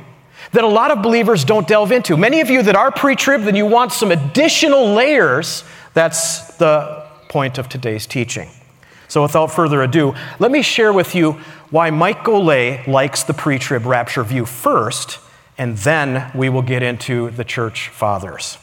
that 0.52 0.64
a 0.64 0.68
lot 0.68 0.92
of 0.92 1.02
believers 1.02 1.44
don't 1.44 1.68
delve 1.68 1.92
into. 1.92 2.16
Many 2.16 2.42
of 2.42 2.50
you 2.50 2.62
that 2.64 2.76
are 2.76 2.92
pre 2.92 3.16
trib, 3.16 3.42
then 3.42 3.56
you 3.56 3.66
want 3.66 3.92
some 3.92 4.12
additional 4.12 4.94
layers 4.94 5.64
that's 5.94 6.56
the 6.58 7.06
point 7.30 7.58
of 7.58 7.70
today's 7.70 8.06
teaching. 8.06 8.50
So, 9.08 9.22
without 9.22 9.48
further 9.48 9.84
ado, 9.84 10.16
let 10.40 10.52
me 10.52 10.62
share 10.62 10.92
with 10.92 11.14
you 11.14 11.34
why 11.70 11.90
Mike 11.92 12.24
Golay 12.24 12.86
likes 12.88 13.24
the 13.24 13.34
pre 13.34 13.60
trib 13.60 13.86
rapture 13.86 14.24
view 14.24 14.46
first, 14.46 15.20
and 15.58 15.78
then 15.78 16.32
we 16.34 16.50
will 16.50 16.62
get 16.62 16.82
into 16.82 17.30
the 17.32 17.44
church 17.44 17.90
fathers. 17.90 18.58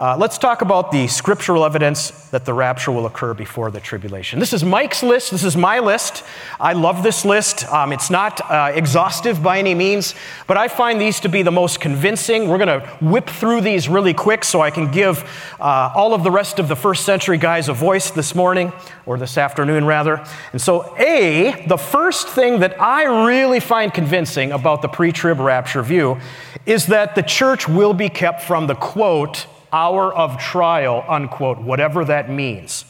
Uh, 0.00 0.16
let's 0.18 0.38
talk 0.38 0.62
about 0.62 0.90
the 0.90 1.06
scriptural 1.08 1.62
evidence 1.62 2.10
that 2.30 2.46
the 2.46 2.54
rapture 2.54 2.90
will 2.90 3.04
occur 3.04 3.34
before 3.34 3.70
the 3.70 3.78
tribulation. 3.78 4.38
This 4.38 4.54
is 4.54 4.64
Mike's 4.64 5.02
list. 5.02 5.30
This 5.30 5.44
is 5.44 5.58
my 5.58 5.78
list. 5.78 6.24
I 6.58 6.72
love 6.72 7.02
this 7.02 7.26
list. 7.26 7.70
Um, 7.70 7.92
it's 7.92 8.08
not 8.08 8.40
uh, 8.50 8.72
exhaustive 8.74 9.42
by 9.42 9.58
any 9.58 9.74
means, 9.74 10.14
but 10.46 10.56
I 10.56 10.68
find 10.68 10.98
these 10.98 11.20
to 11.20 11.28
be 11.28 11.42
the 11.42 11.50
most 11.50 11.80
convincing. 11.80 12.48
We're 12.48 12.56
going 12.56 12.80
to 12.80 12.86
whip 13.02 13.28
through 13.28 13.60
these 13.60 13.90
really 13.90 14.14
quick 14.14 14.42
so 14.42 14.62
I 14.62 14.70
can 14.70 14.90
give 14.90 15.22
uh, 15.60 15.92
all 15.94 16.14
of 16.14 16.24
the 16.24 16.30
rest 16.30 16.58
of 16.58 16.68
the 16.68 16.76
first 16.76 17.04
century 17.04 17.36
guys 17.36 17.68
a 17.68 17.74
voice 17.74 18.10
this 18.10 18.34
morning, 18.34 18.72
or 19.04 19.18
this 19.18 19.36
afternoon 19.36 19.84
rather. 19.84 20.24
And 20.52 20.62
so, 20.62 20.96
A, 20.96 21.66
the 21.68 21.76
first 21.76 22.26
thing 22.26 22.60
that 22.60 22.80
I 22.80 23.26
really 23.26 23.60
find 23.60 23.92
convincing 23.92 24.50
about 24.52 24.80
the 24.80 24.88
pre 24.88 25.12
trib 25.12 25.40
rapture 25.40 25.82
view 25.82 26.18
is 26.64 26.86
that 26.86 27.16
the 27.16 27.22
church 27.22 27.68
will 27.68 27.92
be 27.92 28.08
kept 28.08 28.40
from 28.40 28.66
the 28.66 28.74
quote, 28.74 29.46
hour 29.72 30.14
of 30.14 30.38
trial, 30.38 31.04
unquote, 31.08 31.58
whatever 31.58 32.04
that 32.04 32.30
means. 32.30 32.84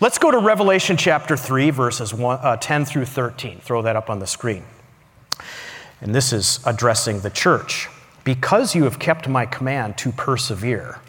Let's 0.00 0.18
go 0.18 0.30
to 0.30 0.38
Revelation 0.38 0.96
chapter 0.96 1.36
3, 1.36 1.70
verses 1.70 2.12
one, 2.12 2.38
uh, 2.42 2.56
10 2.56 2.84
through 2.84 3.04
13. 3.04 3.60
Throw 3.60 3.82
that 3.82 3.96
up 3.96 4.10
on 4.10 4.18
the 4.18 4.26
screen. 4.26 4.64
And 6.00 6.14
this 6.14 6.32
is 6.32 6.58
addressing 6.66 7.20
the 7.20 7.30
church. 7.30 7.88
Because 8.24 8.74
you 8.74 8.84
have 8.84 8.98
kept 8.98 9.28
my 9.28 9.46
command 9.46 9.98
to 9.98 10.12
persevere. 10.12 11.00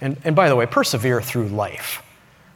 And, 0.00 0.16
and 0.24 0.36
by 0.36 0.48
the 0.48 0.56
way, 0.56 0.66
persevere 0.66 1.20
through 1.20 1.48
life 1.48 2.02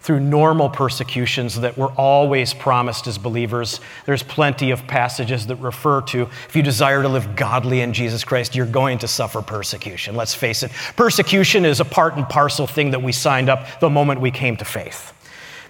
through 0.05 0.21
normal 0.21 0.69
persecutions 0.69 1.59
that 1.61 1.79
we're 1.79 1.91
always 1.93 2.53
promised 2.53 3.07
as 3.07 3.17
believers. 3.17 3.81
There's 4.05 4.23
plenty 4.23 4.71
of 4.71 4.87
passages 4.87 5.47
that 5.47 5.57
refer 5.57 6.03
to 6.03 6.29
if 6.47 6.55
you 6.55 6.63
desire 6.63 7.01
to 7.01 7.09
live 7.09 7.35
godly 7.35 7.81
in 7.81 7.95
Jesus 7.95 8.23
Christ, 8.23 8.55
you're 8.55 8.67
going 8.67 8.99
to 8.99 9.09
suffer 9.09 9.41
persecution. 9.41 10.15
Let's 10.15 10.35
face 10.35 10.63
it, 10.63 10.71
persecution 10.95 11.65
is 11.65 11.81
a 11.81 11.87
part 11.87 12.17
and 12.17 12.29
parcel 12.29 12.67
thing 12.67 12.91
that 12.91 13.03
we 13.03 13.13
signed 13.13 13.49
up 13.49 13.81
the 13.81 13.89
moment 13.89 14.21
we 14.21 14.31
came 14.31 14.59
to 14.59 14.65
faith. 14.67 15.15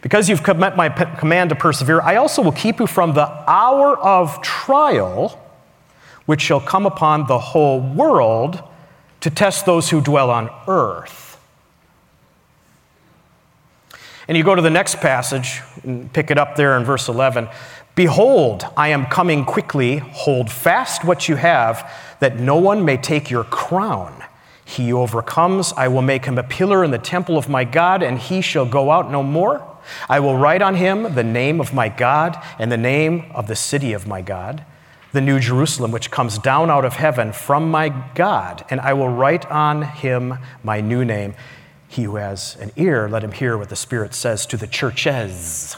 Because 0.02 0.28
you've 0.28 0.44
met 0.58 0.76
my 0.76 0.88
command 0.88 1.50
to 1.50 1.56
persevere, 1.56 2.00
I 2.00 2.16
also 2.16 2.42
will 2.42 2.50
keep 2.50 2.80
you 2.80 2.88
from 2.88 3.14
the 3.14 3.28
hour 3.48 3.96
of 3.96 4.42
trial 4.42 5.40
which 6.26 6.40
shall 6.40 6.60
come 6.60 6.86
upon 6.86 7.28
the 7.28 7.38
whole 7.38 7.80
world 7.80 8.60
to 9.20 9.30
test 9.30 9.64
those 9.64 9.90
who 9.90 10.00
dwell 10.00 10.28
on 10.28 10.50
earth. 10.66 11.23
And 14.26 14.36
you 14.36 14.44
go 14.44 14.54
to 14.54 14.62
the 14.62 14.70
next 14.70 14.96
passage 14.96 15.60
and 15.82 16.12
pick 16.12 16.30
it 16.30 16.38
up 16.38 16.56
there 16.56 16.76
in 16.76 16.84
verse 16.84 17.08
11. 17.08 17.48
Behold, 17.94 18.66
I 18.76 18.88
am 18.88 19.06
coming 19.06 19.44
quickly. 19.44 19.98
Hold 19.98 20.50
fast 20.50 21.04
what 21.04 21.28
you 21.28 21.36
have, 21.36 21.90
that 22.20 22.40
no 22.40 22.56
one 22.56 22.84
may 22.84 22.96
take 22.96 23.30
your 23.30 23.44
crown. 23.44 24.24
He 24.64 24.92
overcomes, 24.92 25.72
I 25.76 25.88
will 25.88 26.02
make 26.02 26.24
him 26.24 26.38
a 26.38 26.42
pillar 26.42 26.82
in 26.82 26.90
the 26.90 26.98
temple 26.98 27.36
of 27.36 27.48
my 27.48 27.64
God, 27.64 28.02
and 28.02 28.18
he 28.18 28.40
shall 28.40 28.66
go 28.66 28.90
out 28.90 29.10
no 29.10 29.22
more. 29.22 29.62
I 30.08 30.20
will 30.20 30.36
write 30.36 30.62
on 30.62 30.74
him 30.76 31.14
the 31.14 31.22
name 31.22 31.60
of 31.60 31.74
my 31.74 31.90
God 31.90 32.42
and 32.58 32.72
the 32.72 32.78
name 32.78 33.30
of 33.34 33.46
the 33.46 33.56
city 33.56 33.92
of 33.92 34.06
my 34.06 34.22
God, 34.22 34.64
the 35.12 35.20
new 35.20 35.38
Jerusalem, 35.38 35.90
which 35.90 36.10
comes 36.10 36.38
down 36.38 36.70
out 36.70 36.86
of 36.86 36.94
heaven 36.94 37.32
from 37.32 37.70
my 37.70 37.90
God, 38.14 38.64
and 38.70 38.80
I 38.80 38.94
will 38.94 39.10
write 39.10 39.46
on 39.50 39.82
him 39.82 40.38
my 40.62 40.80
new 40.80 41.04
name. 41.04 41.34
He 41.94 42.04
who 42.04 42.16
has 42.16 42.56
an 42.60 42.72
ear, 42.76 43.08
let 43.08 43.22
him 43.22 43.32
hear 43.32 43.56
what 43.56 43.68
the 43.68 43.76
Spirit 43.76 44.14
says 44.14 44.46
to 44.46 44.56
the 44.56 44.66
churches, 44.66 45.76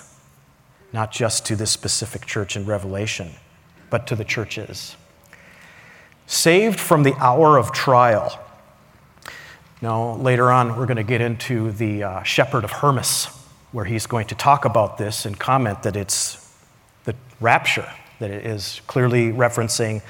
not 0.93 1.13
just 1.13 1.47
to 1.47 1.57
this 1.57 1.71
specific 1.71 2.27
church 2.27 2.57
in 2.57 2.67
Revelation, 2.67 3.33
but 3.91 4.07
to 4.09 4.17
the 4.17 4.25
churches. 4.25 4.97
Saved 6.27 6.81
from 6.81 7.03
the 7.03 7.15
hour 7.17 7.59
of 7.59 7.73
trial 7.73 8.43
now, 9.83 10.15
later 10.15 10.51
on, 10.51 10.79
we're 10.79 10.87
going 10.87 10.97
to 10.97 11.03
get 11.03 11.21
into 11.21 11.71
the 11.71 12.03
uh, 12.03 12.23
shepherd 12.23 12.65
of 12.65 12.73
Hermas, 12.73 13.27
where 13.73 13.85
he's 13.85 14.07
going 14.07 14.27
to 14.29 14.35
talk 14.35 14.65
about 14.65 14.97
this 14.97 15.27
and 15.27 15.39
comment 15.39 15.83
that 15.83 15.97
it's 15.97 16.51
the 17.05 17.15
rapture, 17.41 17.87
that 18.19 18.31
it 18.31 18.47
is 18.47 18.81
clearly 18.87 19.33
referencing 19.33 20.01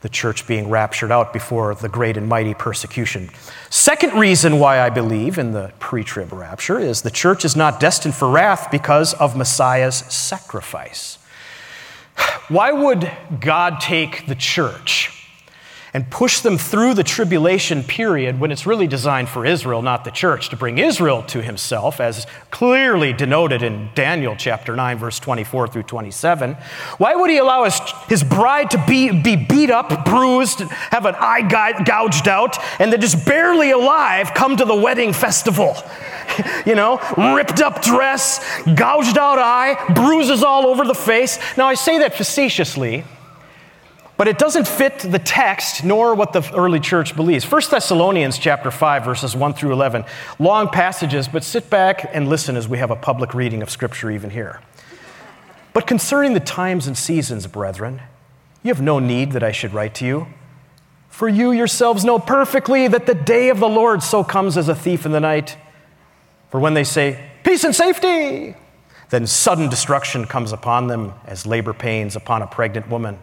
the 0.00 0.08
church 0.08 0.46
being 0.46 0.70
raptured 0.70 1.10
out 1.10 1.32
before 1.32 1.74
the 1.74 1.88
great 1.88 2.16
and 2.16 2.28
mighty 2.28 2.54
persecution. 2.54 3.30
Second 3.68 4.14
reason 4.14 4.58
why 4.58 4.80
I 4.80 4.90
believe 4.90 5.38
in 5.38 5.52
the 5.52 5.72
pre 5.80 6.04
trib 6.04 6.32
rapture 6.32 6.78
is 6.78 7.02
the 7.02 7.10
church 7.10 7.44
is 7.44 7.56
not 7.56 7.80
destined 7.80 8.14
for 8.14 8.30
wrath 8.30 8.68
because 8.70 9.14
of 9.14 9.36
Messiah's 9.36 9.96
sacrifice. 9.96 11.18
Why 12.48 12.72
would 12.72 13.10
God 13.40 13.80
take 13.80 14.26
the 14.26 14.34
church? 14.34 15.17
And 15.94 16.10
push 16.10 16.40
them 16.40 16.58
through 16.58 16.94
the 16.94 17.02
tribulation 17.02 17.82
period 17.82 18.40
when 18.40 18.50
it's 18.50 18.66
really 18.66 18.86
designed 18.86 19.28
for 19.28 19.46
Israel, 19.46 19.82
not 19.82 20.04
the 20.04 20.10
church, 20.10 20.48
to 20.50 20.56
bring 20.56 20.78
Israel 20.78 21.22
to 21.24 21.42
himself, 21.42 22.00
as 22.00 22.26
clearly 22.50 23.12
denoted 23.12 23.62
in 23.62 23.90
Daniel 23.94 24.36
chapter 24.36 24.76
9, 24.76 24.98
verse 24.98 25.18
24 25.18 25.68
through 25.68 25.82
27. 25.84 26.54
Why 26.98 27.14
would 27.14 27.30
he 27.30 27.38
allow 27.38 27.64
his, 27.64 27.80
his 28.08 28.22
bride 28.22 28.70
to 28.72 28.84
be, 28.86 29.10
be 29.22 29.36
beat 29.36 29.70
up, 29.70 30.04
bruised, 30.04 30.60
have 30.60 31.06
an 31.06 31.14
eye 31.16 31.42
gouged 31.84 32.28
out, 32.28 32.58
and 32.80 32.92
then 32.92 33.00
just 33.00 33.24
barely 33.24 33.70
alive 33.70 34.32
come 34.34 34.56
to 34.56 34.64
the 34.64 34.74
wedding 34.74 35.12
festival? 35.12 35.76
you 36.66 36.74
know, 36.74 36.98
ripped 37.34 37.60
up 37.60 37.82
dress, 37.82 38.40
gouged 38.74 39.18
out 39.18 39.38
eye, 39.38 39.92
bruises 39.94 40.42
all 40.42 40.66
over 40.66 40.84
the 40.84 40.94
face. 40.94 41.38
Now, 41.56 41.66
I 41.66 41.74
say 41.74 41.98
that 41.98 42.14
facetiously 42.14 43.04
but 44.18 44.26
it 44.26 44.36
doesn't 44.36 44.66
fit 44.66 44.98
the 44.98 45.20
text 45.20 45.84
nor 45.84 46.14
what 46.14 46.32
the 46.32 46.42
early 46.52 46.80
church 46.80 47.14
believes. 47.14 47.50
1 47.50 47.62
Thessalonians 47.70 48.36
chapter 48.36 48.70
5 48.70 49.04
verses 49.04 49.36
1 49.36 49.54
through 49.54 49.72
11. 49.72 50.04
Long 50.40 50.68
passages, 50.68 51.28
but 51.28 51.44
sit 51.44 51.70
back 51.70 52.10
and 52.12 52.28
listen 52.28 52.56
as 52.56 52.68
we 52.68 52.78
have 52.78 52.90
a 52.90 52.96
public 52.96 53.32
reading 53.32 53.62
of 53.62 53.70
scripture 53.70 54.10
even 54.10 54.30
here. 54.30 54.60
But 55.72 55.86
concerning 55.86 56.34
the 56.34 56.40
times 56.40 56.88
and 56.88 56.98
seasons, 56.98 57.46
brethren, 57.46 58.02
you 58.64 58.74
have 58.74 58.82
no 58.82 58.98
need 58.98 59.32
that 59.32 59.44
I 59.44 59.52
should 59.52 59.72
write 59.72 59.94
to 59.96 60.04
you. 60.04 60.26
For 61.08 61.28
you 61.28 61.52
yourselves 61.52 62.04
know 62.04 62.18
perfectly 62.18 62.88
that 62.88 63.06
the 63.06 63.14
day 63.14 63.50
of 63.50 63.60
the 63.60 63.68
Lord 63.68 64.02
so 64.02 64.24
comes 64.24 64.56
as 64.56 64.68
a 64.68 64.74
thief 64.74 65.06
in 65.06 65.12
the 65.12 65.20
night. 65.20 65.56
For 66.50 66.58
when 66.58 66.74
they 66.74 66.84
say, 66.84 67.30
Peace 67.44 67.62
and 67.62 67.74
safety, 67.74 68.56
then 69.10 69.28
sudden 69.28 69.68
destruction 69.68 70.24
comes 70.24 70.50
upon 70.50 70.88
them 70.88 71.14
as 71.24 71.46
labor 71.46 71.72
pains 71.72 72.16
upon 72.16 72.42
a 72.42 72.46
pregnant 72.48 72.88
woman 72.88 73.20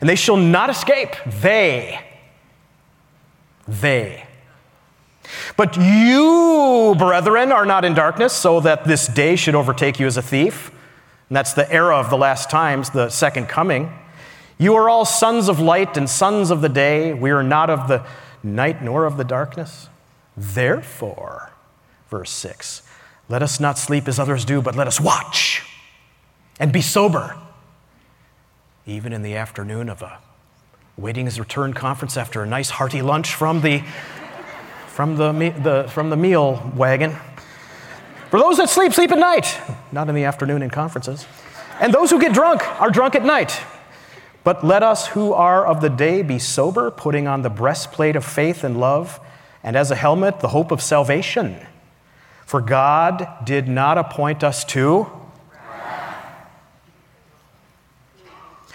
and 0.00 0.08
they 0.08 0.16
shall 0.16 0.36
not 0.36 0.70
escape. 0.70 1.14
They. 1.26 2.00
They. 3.68 4.26
But 5.56 5.76
you, 5.76 6.94
brethren, 6.98 7.52
are 7.52 7.66
not 7.66 7.84
in 7.84 7.94
darkness, 7.94 8.32
so 8.32 8.60
that 8.60 8.84
this 8.84 9.06
day 9.06 9.36
should 9.36 9.54
overtake 9.54 9.98
you 9.98 10.06
as 10.06 10.16
a 10.16 10.22
thief. 10.22 10.70
And 11.28 11.36
that's 11.36 11.54
the 11.54 11.70
era 11.72 11.96
of 11.96 12.10
the 12.10 12.16
last 12.16 12.50
times, 12.50 12.90
the 12.90 13.08
second 13.08 13.48
coming. 13.48 13.92
You 14.58 14.74
are 14.76 14.88
all 14.88 15.04
sons 15.04 15.48
of 15.48 15.58
light 15.60 15.96
and 15.96 16.08
sons 16.08 16.50
of 16.50 16.60
the 16.60 16.68
day. 16.68 17.12
We 17.12 17.30
are 17.30 17.42
not 17.42 17.70
of 17.70 17.88
the 17.88 18.06
night 18.42 18.82
nor 18.82 19.04
of 19.04 19.16
the 19.16 19.24
darkness. 19.24 19.88
Therefore, 20.36 21.50
verse 22.08 22.30
6, 22.30 22.82
let 23.28 23.42
us 23.42 23.58
not 23.58 23.78
sleep 23.78 24.06
as 24.06 24.18
others 24.18 24.44
do, 24.44 24.62
but 24.62 24.76
let 24.76 24.86
us 24.86 25.00
watch 25.00 25.68
and 26.60 26.72
be 26.72 26.80
sober 26.80 27.36
even 28.86 29.12
in 29.12 29.22
the 29.22 29.34
afternoon 29.34 29.88
of 29.88 30.00
a 30.00 30.18
waiting 30.96 31.26
his 31.26 31.38
return 31.38 31.74
conference 31.74 32.16
after 32.16 32.42
a 32.42 32.46
nice 32.46 32.70
hearty 32.70 33.02
lunch 33.02 33.34
from 33.34 33.60
the, 33.60 33.82
from 34.86 35.16
the, 35.16 35.32
the, 35.62 35.90
from 35.90 36.08
the 36.08 36.16
meal 36.16 36.72
wagon. 36.74 37.14
For 38.30 38.40
those 38.40 38.56
that 38.56 38.70
sleep, 38.70 38.92
sleep 38.92 39.12
at 39.12 39.18
night, 39.18 39.60
not 39.92 40.08
in 40.08 40.14
the 40.14 40.24
afternoon 40.24 40.62
in 40.62 40.70
conferences. 40.70 41.26
And 41.80 41.92
those 41.92 42.10
who 42.10 42.20
get 42.20 42.32
drunk 42.32 42.66
are 42.80 42.90
drunk 42.90 43.14
at 43.14 43.24
night. 43.24 43.60
But 44.42 44.64
let 44.64 44.82
us 44.82 45.08
who 45.08 45.32
are 45.32 45.66
of 45.66 45.80
the 45.80 45.90
day 45.90 46.22
be 46.22 46.38
sober, 46.38 46.90
putting 46.90 47.26
on 47.26 47.42
the 47.42 47.50
breastplate 47.50 48.16
of 48.16 48.24
faith 48.24 48.64
and 48.64 48.80
love, 48.80 49.20
and 49.62 49.76
as 49.76 49.90
a 49.90 49.96
helmet, 49.96 50.40
the 50.40 50.48
hope 50.48 50.70
of 50.70 50.80
salvation. 50.80 51.56
For 52.46 52.60
God 52.60 53.44
did 53.44 53.66
not 53.68 53.98
appoint 53.98 54.44
us 54.44 54.64
to 54.66 55.10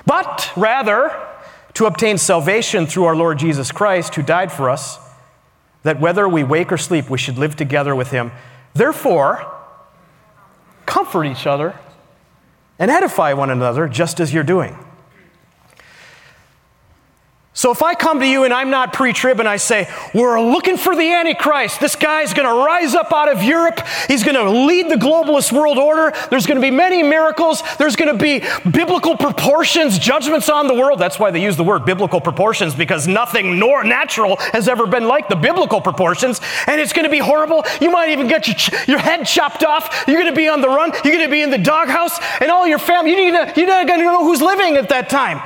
but 0.06 0.52
rather 0.56 1.18
to 1.74 1.86
obtain 1.86 2.18
salvation 2.18 2.86
through 2.86 3.06
our 3.06 3.16
Lord 3.16 3.40
Jesus 3.40 3.72
Christ, 3.72 4.16
who 4.16 4.22
died 4.22 4.52
for 4.52 4.70
us, 4.70 5.00
that 5.84 6.00
whether 6.00 6.28
we 6.28 6.44
wake 6.44 6.72
or 6.72 6.78
sleep, 6.78 7.10
we 7.10 7.18
should 7.18 7.38
live 7.38 7.56
together 7.56 7.96
with 7.96 8.12
him. 8.12 8.32
Therefore, 8.74 9.52
comfort 10.86 11.26
each 11.26 11.48
other 11.48 11.80
and 12.78 12.92
edify 12.92 13.34
one 13.34 13.50
another, 13.50 13.88
just 13.88 14.20
as 14.20 14.34
you're 14.34 14.44
doing. 14.44 14.78
So 17.54 17.70
if 17.70 17.84
I 17.84 17.96
come 17.96 18.22
to 18.22 18.26
you 18.26 18.46
and 18.46 18.54
I'm 18.54 18.70
not 18.70 18.94
pre 18.94 19.12
trib 19.12 19.42
and 19.42 19.48
I 19.48 19.58
say, 19.58 19.94
we're 20.14 20.40
looking 20.40 20.78
for 20.78 20.96
the 20.96 21.12
Antichrist, 21.12 21.82
this 21.82 21.98
guy's 21.98 22.34
going 22.34 22.48
to 22.48 22.66
rise 22.66 22.96
up 22.96 23.12
out 23.12 23.28
of 23.28 23.44
Europe, 23.44 23.86
he's 24.08 24.24
going 24.24 24.36
to 24.36 24.50
lead 24.50 24.90
the 24.90 24.96
globalist 24.96 25.52
world 25.52 25.78
order, 25.78 26.14
there's 26.30 26.46
going 26.46 26.56
to 26.56 26.62
be 26.62 26.72
many 26.72 27.04
miracles, 27.04 27.62
there's 27.78 27.98
going 27.98 28.18
to 28.18 28.24
be 28.24 28.40
biblical 28.72 29.18
proportions, 29.18 30.00
judgments 30.00 30.48
on 30.48 30.68
the 30.68 30.74
world. 30.74 30.98
That's 30.98 31.20
why 31.20 31.30
they 31.30 31.44
use 31.44 31.58
the 31.58 31.64
word 31.66 31.84
biblical 31.84 32.22
proportions 32.22 32.74
because 32.74 33.06
nothing 33.06 33.60
nor 33.60 33.84
natural 33.84 34.38
has 34.54 34.70
ever 34.70 34.88
been 34.88 35.10
like 35.10 35.28
the 35.28 35.36
biblical 35.36 35.82
proportions, 35.82 36.40
and 36.68 36.80
it's 36.80 36.94
going 36.94 37.06
to 37.06 37.12
be 37.12 37.20
horrible. 37.20 37.66
You 37.82 37.92
might 37.92 38.12
even 38.12 38.30
get 38.30 38.48
your, 38.48 38.80
your 38.88 39.00
head 39.00 39.26
chopped 39.26 39.66
off, 39.66 40.06
you're 40.08 40.22
going 40.22 40.34
to 40.34 40.38
be 40.38 40.48
on 40.48 40.62
the 40.62 40.70
run, 40.70 40.94
you're 41.04 41.14
going 41.14 41.28
to 41.28 41.32
be 41.32 41.42
in 41.42 41.50
the 41.50 41.58
doghouse, 41.58 42.18
and 42.40 42.50
all 42.50 42.66
your 42.66 42.80
family, 42.80 43.12
you're 43.12 43.32
not 43.34 43.56
going 43.56 44.00
to 44.00 44.06
know 44.06 44.24
who's 44.24 44.42
living 44.42 44.78
at 44.78 44.88
that 44.88 45.10
time. 45.10 45.46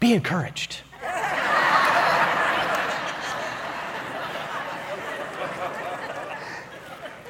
Be 0.00 0.12
encouraged. 0.12 0.82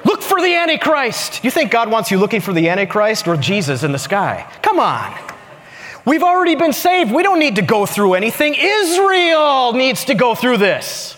Look 0.05 0.21
for 0.21 0.41
the 0.41 0.55
Antichrist. 0.55 1.43
You 1.43 1.51
think 1.51 1.71
God 1.71 1.91
wants 1.91 2.09
you 2.09 2.17
looking 2.17 2.41
for 2.41 2.53
the 2.53 2.69
Antichrist 2.69 3.27
or 3.27 3.37
Jesus 3.37 3.83
in 3.83 3.91
the 3.91 3.99
sky? 3.99 4.51
Come 4.61 4.79
on. 4.79 5.13
We've 6.05 6.23
already 6.23 6.55
been 6.55 6.73
saved. 6.73 7.11
We 7.11 7.21
don't 7.21 7.39
need 7.39 7.57
to 7.57 7.61
go 7.61 7.85
through 7.85 8.15
anything. 8.15 8.55
Israel 8.57 9.73
needs 9.73 10.05
to 10.05 10.15
go 10.15 10.33
through 10.33 10.57
this. 10.57 11.15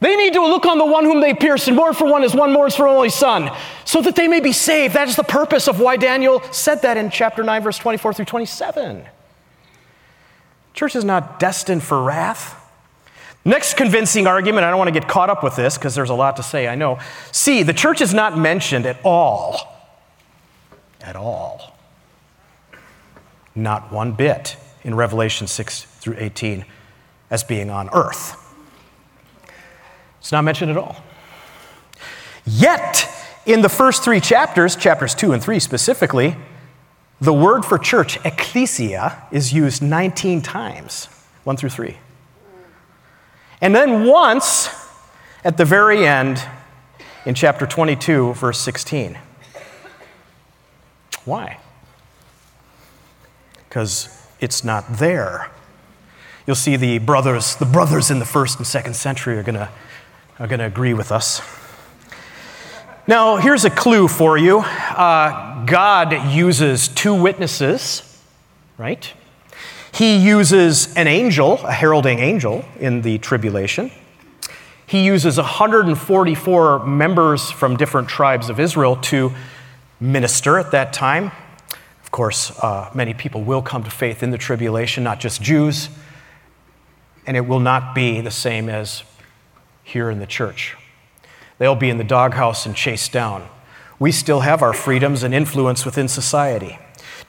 They 0.00 0.16
need 0.16 0.34
to 0.34 0.40
look 0.40 0.64
on 0.64 0.78
the 0.78 0.86
one 0.86 1.04
whom 1.04 1.20
they 1.20 1.34
pierced 1.34 1.66
and 1.66 1.76
mourn 1.76 1.92
for 1.92 2.06
one 2.06 2.22
as 2.22 2.34
one 2.34 2.52
mourns 2.52 2.76
for 2.76 2.86
only 2.86 3.10
son, 3.10 3.50
so 3.84 4.00
that 4.02 4.14
they 4.14 4.28
may 4.28 4.40
be 4.40 4.52
saved. 4.52 4.94
That 4.94 5.08
is 5.08 5.16
the 5.16 5.24
purpose 5.24 5.66
of 5.66 5.80
why 5.80 5.96
Daniel 5.96 6.40
said 6.52 6.82
that 6.82 6.96
in 6.96 7.10
chapter 7.10 7.42
9, 7.42 7.62
verse 7.62 7.78
24 7.78 8.14
through 8.14 8.24
27. 8.26 9.04
Church 10.78 10.94
is 10.94 11.04
not 11.04 11.40
destined 11.40 11.82
for 11.82 12.00
wrath. 12.00 12.54
Next 13.44 13.76
convincing 13.76 14.28
argument, 14.28 14.64
I 14.64 14.70
don't 14.70 14.78
want 14.78 14.86
to 14.86 14.92
get 14.92 15.08
caught 15.08 15.28
up 15.28 15.42
with 15.42 15.56
this 15.56 15.76
because 15.76 15.96
there's 15.96 16.08
a 16.08 16.14
lot 16.14 16.36
to 16.36 16.44
say, 16.44 16.68
I 16.68 16.76
know. 16.76 17.00
See, 17.32 17.64
the 17.64 17.72
church 17.72 18.00
is 18.00 18.14
not 18.14 18.38
mentioned 18.38 18.86
at 18.86 18.96
all. 19.02 19.76
At 21.00 21.16
all. 21.16 21.76
Not 23.56 23.90
one 23.90 24.12
bit 24.12 24.56
in 24.84 24.94
Revelation 24.94 25.48
6 25.48 25.82
through 25.82 26.14
18 26.16 26.64
as 27.28 27.42
being 27.42 27.70
on 27.70 27.90
earth. 27.92 28.36
It's 30.20 30.30
not 30.30 30.44
mentioned 30.44 30.70
at 30.70 30.76
all. 30.76 30.94
Yet, 32.46 33.10
in 33.46 33.62
the 33.62 33.68
first 33.68 34.04
three 34.04 34.20
chapters, 34.20 34.76
chapters 34.76 35.16
2 35.16 35.32
and 35.32 35.42
3 35.42 35.58
specifically, 35.58 36.36
the 37.20 37.32
word 37.32 37.64
for 37.64 37.78
church, 37.78 38.18
ecclesia, 38.24 39.22
is 39.32 39.52
used 39.52 39.82
19 39.82 40.40
times, 40.40 41.06
1 41.44 41.56
through 41.56 41.70
3. 41.70 41.96
And 43.60 43.74
then 43.74 44.04
once, 44.04 44.68
at 45.44 45.56
the 45.56 45.64
very 45.64 46.06
end, 46.06 46.42
in 47.26 47.34
chapter 47.34 47.66
22, 47.66 48.34
verse 48.34 48.60
16. 48.60 49.18
Why? 51.24 51.58
Because 53.68 54.26
it's 54.40 54.62
not 54.62 54.84
there. 54.88 55.50
You'll 56.46 56.56
see 56.56 56.76
the 56.76 56.98
brothers, 56.98 57.56
the 57.56 57.66
brothers 57.66 58.10
in 58.10 58.20
the 58.20 58.24
first 58.24 58.58
and 58.58 58.66
second 58.66 58.94
century 58.94 59.36
are 59.36 59.42
gonna, 59.42 59.70
are 60.38 60.46
gonna 60.46 60.66
agree 60.66 60.94
with 60.94 61.10
us. 61.12 61.42
Now, 63.08 63.36
here's 63.38 63.64
a 63.64 63.70
clue 63.70 64.06
for 64.06 64.36
you. 64.36 64.58
Uh, 64.58 65.64
God 65.64 66.30
uses 66.30 66.88
two 66.88 67.14
witnesses, 67.14 68.02
right? 68.76 69.10
He 69.94 70.18
uses 70.18 70.94
an 70.94 71.06
angel, 71.06 71.54
a 71.64 71.72
heralding 71.72 72.18
angel, 72.18 72.66
in 72.78 73.00
the 73.00 73.16
tribulation. 73.16 73.90
He 74.86 75.06
uses 75.06 75.38
144 75.38 76.84
members 76.84 77.50
from 77.50 77.78
different 77.78 78.10
tribes 78.10 78.50
of 78.50 78.60
Israel 78.60 78.96
to 78.96 79.32
minister 80.00 80.58
at 80.58 80.70
that 80.72 80.92
time. 80.92 81.32
Of 82.02 82.10
course, 82.10 82.50
uh, 82.58 82.90
many 82.92 83.14
people 83.14 83.42
will 83.42 83.62
come 83.62 83.84
to 83.84 83.90
faith 83.90 84.22
in 84.22 84.32
the 84.32 84.38
tribulation, 84.38 85.02
not 85.02 85.18
just 85.18 85.40
Jews, 85.40 85.88
and 87.26 87.38
it 87.38 87.46
will 87.46 87.60
not 87.60 87.94
be 87.94 88.20
the 88.20 88.30
same 88.30 88.68
as 88.68 89.02
here 89.82 90.10
in 90.10 90.18
the 90.18 90.26
church. 90.26 90.76
They'll 91.58 91.74
be 91.74 91.90
in 91.90 91.98
the 91.98 92.04
doghouse 92.04 92.66
and 92.66 92.74
chased 92.74 93.12
down. 93.12 93.48
We 93.98 94.12
still 94.12 94.40
have 94.40 94.62
our 94.62 94.72
freedoms 94.72 95.22
and 95.22 95.34
influence 95.34 95.84
within 95.84 96.08
society. 96.08 96.78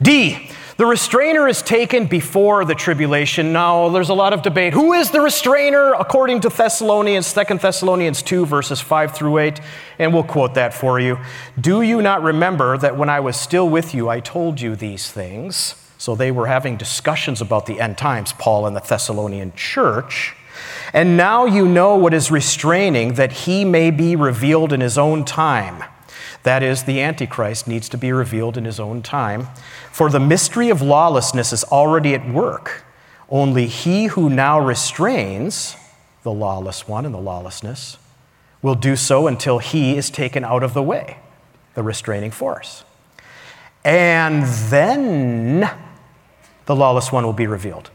D, 0.00 0.50
the 0.76 0.86
restrainer 0.86 1.46
is 1.46 1.60
taken 1.60 2.06
before 2.06 2.64
the 2.64 2.74
tribulation. 2.74 3.52
Now, 3.52 3.90
there's 3.90 4.08
a 4.08 4.14
lot 4.14 4.32
of 4.32 4.40
debate. 4.40 4.72
Who 4.72 4.94
is 4.94 5.10
the 5.10 5.20
restrainer 5.20 5.92
according 5.92 6.40
to 6.40 6.48
Thessalonians, 6.48 7.34
2 7.34 7.58
Thessalonians 7.58 8.22
2, 8.22 8.46
verses 8.46 8.80
5 8.80 9.14
through 9.14 9.38
8? 9.38 9.60
And 9.98 10.14
we'll 10.14 10.22
quote 10.22 10.54
that 10.54 10.72
for 10.72 10.98
you. 10.98 11.18
Do 11.60 11.82
you 11.82 12.00
not 12.00 12.22
remember 12.22 12.78
that 12.78 12.96
when 12.96 13.10
I 13.10 13.20
was 13.20 13.38
still 13.38 13.68
with 13.68 13.92
you, 13.92 14.08
I 14.08 14.20
told 14.20 14.60
you 14.60 14.74
these 14.74 15.10
things? 15.10 15.74
So 15.98 16.14
they 16.14 16.30
were 16.30 16.46
having 16.46 16.78
discussions 16.78 17.42
about 17.42 17.66
the 17.66 17.78
end 17.78 17.98
times, 17.98 18.32
Paul 18.32 18.66
and 18.66 18.74
the 18.74 18.80
Thessalonian 18.80 19.52
church. 19.54 20.34
And 20.92 21.16
now 21.16 21.44
you 21.46 21.66
know 21.66 21.96
what 21.96 22.14
is 22.14 22.30
restraining, 22.30 23.14
that 23.14 23.32
he 23.32 23.64
may 23.64 23.90
be 23.90 24.16
revealed 24.16 24.72
in 24.72 24.80
his 24.80 24.98
own 24.98 25.24
time. 25.24 25.84
That 26.42 26.62
is, 26.62 26.84
the 26.84 27.00
Antichrist 27.00 27.68
needs 27.68 27.88
to 27.90 27.98
be 27.98 28.12
revealed 28.12 28.56
in 28.56 28.64
his 28.64 28.80
own 28.80 29.02
time. 29.02 29.48
For 29.92 30.10
the 30.10 30.20
mystery 30.20 30.70
of 30.70 30.80
lawlessness 30.80 31.52
is 31.52 31.64
already 31.64 32.14
at 32.14 32.28
work. 32.28 32.84
Only 33.28 33.66
he 33.66 34.06
who 34.06 34.28
now 34.28 34.58
restrains 34.58 35.76
the 36.22 36.32
lawless 36.32 36.88
one 36.88 37.06
and 37.06 37.14
the 37.14 37.18
lawlessness 37.18 37.98
will 38.62 38.74
do 38.74 38.96
so 38.96 39.26
until 39.26 39.58
he 39.58 39.96
is 39.96 40.10
taken 40.10 40.44
out 40.44 40.62
of 40.62 40.74
the 40.74 40.82
way, 40.82 41.18
the 41.74 41.82
restraining 41.82 42.30
force. 42.30 42.84
And 43.84 44.44
then 44.70 45.70
the 46.66 46.76
lawless 46.76 47.10
one 47.10 47.24
will 47.24 47.32
be 47.32 47.46
revealed, 47.46 47.90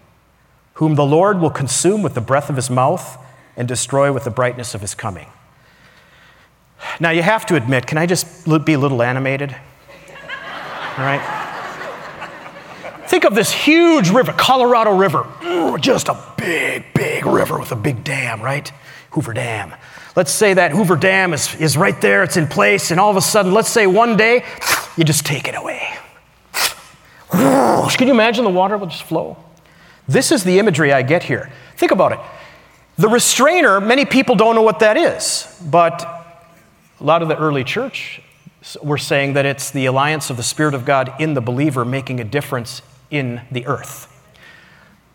whom 0.75 0.95
the 0.95 1.05
Lord 1.05 1.39
will 1.39 1.49
consume 1.49 2.01
with 2.01 2.13
the 2.13 2.21
breath 2.21 2.49
of 2.49 2.55
his 2.55 2.69
mouth 2.69 3.17
and 3.57 3.67
destroy 3.67 4.11
with 4.11 4.23
the 4.23 4.29
brightness 4.29 4.75
of 4.75 4.81
his 4.81 4.93
coming. 4.93 5.27
Now, 6.99 7.09
you 7.09 7.21
have 7.21 7.45
to 7.47 7.55
admit, 7.55 7.87
can 7.87 7.97
I 7.97 8.05
just 8.05 8.45
be 8.65 8.73
a 8.73 8.79
little 8.79 9.01
animated? 9.01 9.55
All 10.97 11.03
right? 11.03 11.41
Think 13.07 13.23
of 13.23 13.35
this 13.35 13.51
huge 13.51 14.09
river, 14.09 14.33
Colorado 14.33 14.95
River, 14.95 15.25
just 15.79 16.09
a 16.09 16.17
big, 16.37 16.85
big 16.93 17.25
river 17.25 17.59
with 17.59 17.71
a 17.71 17.75
big 17.75 18.03
dam, 18.03 18.41
right? 18.41 18.71
Hoover 19.11 19.33
Dam. 19.33 19.73
Let's 20.15 20.31
say 20.31 20.53
that 20.55 20.71
Hoover 20.71 20.97
Dam 20.97 21.33
is, 21.33 21.55
is 21.55 21.77
right 21.77 21.99
there, 22.01 22.23
it's 22.23 22.35
in 22.35 22.47
place, 22.47 22.91
and 22.91 22.99
all 22.99 23.09
of 23.09 23.17
a 23.17 23.21
sudden, 23.21 23.53
let's 23.53 23.69
say 23.69 23.87
one 23.87 24.17
day, 24.17 24.43
you 24.97 25.03
just 25.03 25.25
take 25.25 25.47
it 25.47 25.55
away. 25.55 25.87
Can 27.31 28.07
you 28.07 28.13
imagine 28.13 28.43
the 28.43 28.49
water 28.49 28.77
will 28.77 28.87
just 28.87 29.03
flow? 29.03 29.37
This 30.07 30.31
is 30.31 30.43
the 30.43 30.59
imagery 30.59 30.93
I 30.93 31.01
get 31.01 31.23
here. 31.23 31.51
Think 31.77 31.91
about 31.91 32.11
it. 32.11 32.19
The 32.97 33.09
restrainer, 33.09 33.81
many 33.81 34.05
people 34.05 34.35
don't 34.35 34.55
know 34.55 34.61
what 34.61 34.79
that 34.79 34.97
is, 34.97 35.61
but 35.69 36.01
a 36.99 37.03
lot 37.03 37.21
of 37.21 37.27
the 37.27 37.37
early 37.37 37.63
church 37.63 38.21
were 38.81 38.97
saying 38.97 39.33
that 39.33 39.45
it's 39.45 39.71
the 39.71 39.85
alliance 39.85 40.29
of 40.29 40.37
the 40.37 40.43
Spirit 40.43 40.73
of 40.73 40.85
God 40.85 41.13
in 41.19 41.33
the 41.33 41.41
believer 41.41 41.83
making 41.83 42.19
a 42.19 42.23
difference 42.23 42.81
in 43.11 43.41
the 43.51 43.65
earth. 43.67 44.11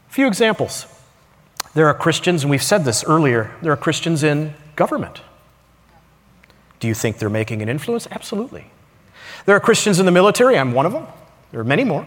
A 0.08 0.12
few 0.12 0.26
examples. 0.26 0.86
There 1.74 1.86
are 1.86 1.94
Christians, 1.94 2.42
and 2.42 2.50
we've 2.50 2.62
said 2.62 2.84
this 2.84 3.04
earlier, 3.04 3.54
there 3.62 3.72
are 3.72 3.76
Christians 3.76 4.22
in 4.22 4.54
government. 4.76 5.20
Do 6.80 6.88
you 6.88 6.94
think 6.94 7.18
they're 7.18 7.30
making 7.30 7.62
an 7.62 7.68
influence? 7.68 8.08
Absolutely. 8.10 8.66
There 9.46 9.54
are 9.54 9.60
Christians 9.60 10.00
in 10.00 10.06
the 10.06 10.12
military, 10.12 10.58
I'm 10.58 10.72
one 10.72 10.86
of 10.86 10.92
them. 10.92 11.06
There 11.50 11.60
are 11.60 11.64
many 11.64 11.84
more. 11.84 12.06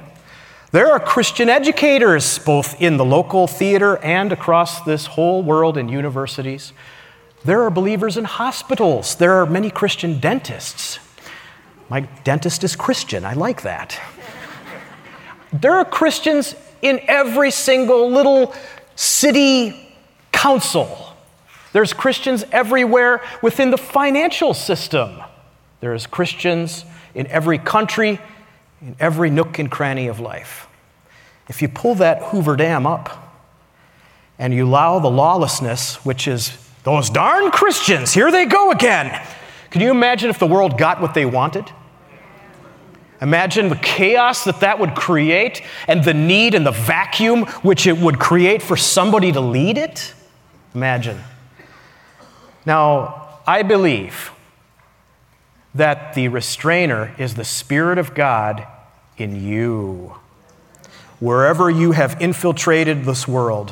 There 0.73 0.91
are 0.91 0.99
Christian 0.99 1.49
educators, 1.49 2.39
both 2.39 2.81
in 2.81 2.97
the 2.97 3.05
local 3.05 3.45
theater 3.45 3.97
and 3.97 4.31
across 4.31 4.81
this 4.81 5.05
whole 5.05 5.43
world 5.43 5.77
in 5.77 5.88
universities. 5.88 6.73
There 7.45 7.62
are 7.62 7.69
believers 7.69 8.17
in 8.17 8.23
hospitals. 8.23 9.13
There 9.13 9.33
are 9.33 9.45
many 9.45 9.69
Christian 9.69 10.19
dentists. 10.19 10.97
My 11.89 11.99
dentist 12.23 12.63
is 12.63 12.75
Christian. 12.75 13.23
I 13.23 13.33
like 13.33 13.62
that. 13.62 14.01
There 15.51 15.73
are 15.73 15.86
Christians 15.86 16.55
in 16.81 17.01
every 17.03 17.51
single 17.51 18.09
little 18.09 18.55
city 18.95 19.95
council. 20.31 21.15
There's 21.71 21.93
Christians 21.93 22.45
everywhere 22.51 23.21
within 23.43 23.69
the 23.69 23.77
financial 23.77 24.55
system. 24.55 25.21
There's 25.81 26.07
Christians 26.07 26.83
in 27.13 27.27
every 27.27 27.59
country, 27.59 28.19
in 28.84 28.96
every 29.00 29.30
nook 29.30 29.60
and 29.60 29.72
cranny 29.72 30.08
of 30.08 30.19
life. 30.19 30.67
If 31.48 31.62
you 31.62 31.69
pull 31.69 31.96
that 31.96 32.22
Hoover 32.24 32.56
Dam 32.58 32.86
up 32.86 33.34
and 34.38 34.54
you 34.54 34.67
allow 34.67 35.00
the 35.00 35.10
lawlessness, 35.10 36.04
which 36.06 36.28
is 36.28 36.58
those 36.84 37.10
darn 37.10 37.50
Christians, 37.50 38.13
here 38.13 38.30
they 38.30 38.46
go 38.46 38.72
again. 38.72 39.26
Can 39.72 39.82
you 39.82 39.89
imagine 39.91 40.30
if 40.30 40.38
the 40.38 40.48
world 40.48 40.78
got 40.78 41.02
what 41.02 41.13
they 41.13 41.26
wanted? 41.26 41.65
Imagine 43.22 43.69
the 43.69 43.78
chaos 43.78 44.43
that 44.43 44.60
that 44.60 44.80
would 44.80 44.96
create 44.96 45.62
and 45.88 46.04
the 46.04 46.13
need 46.13 46.54
and 46.54 46.65
the 46.65 46.72
vacuum 46.72 47.46
which 47.62 47.88
it 47.88 47.98
would 47.98 48.19
create 48.19 48.62
for 48.62 48.76
somebody 48.76 49.32
to 49.32 49.39
lead 49.39 49.78
it. 49.78 50.13
Imagine. 50.76 51.22
Now, 52.65 53.39
I 53.48 53.63
believe 53.63 54.32
that 55.74 56.15
the 56.15 56.28
restrainer 56.28 57.15
is 57.17 57.36
the 57.36 57.46
Spirit 57.46 57.98
of 57.98 58.13
God 58.13 58.67
in 59.17 59.45
you. 59.45 60.15
Wherever 61.19 61.69
you 61.69 61.91
have 61.91 62.21
infiltrated 62.21 63.06
this 63.06 63.28
world, 63.28 63.71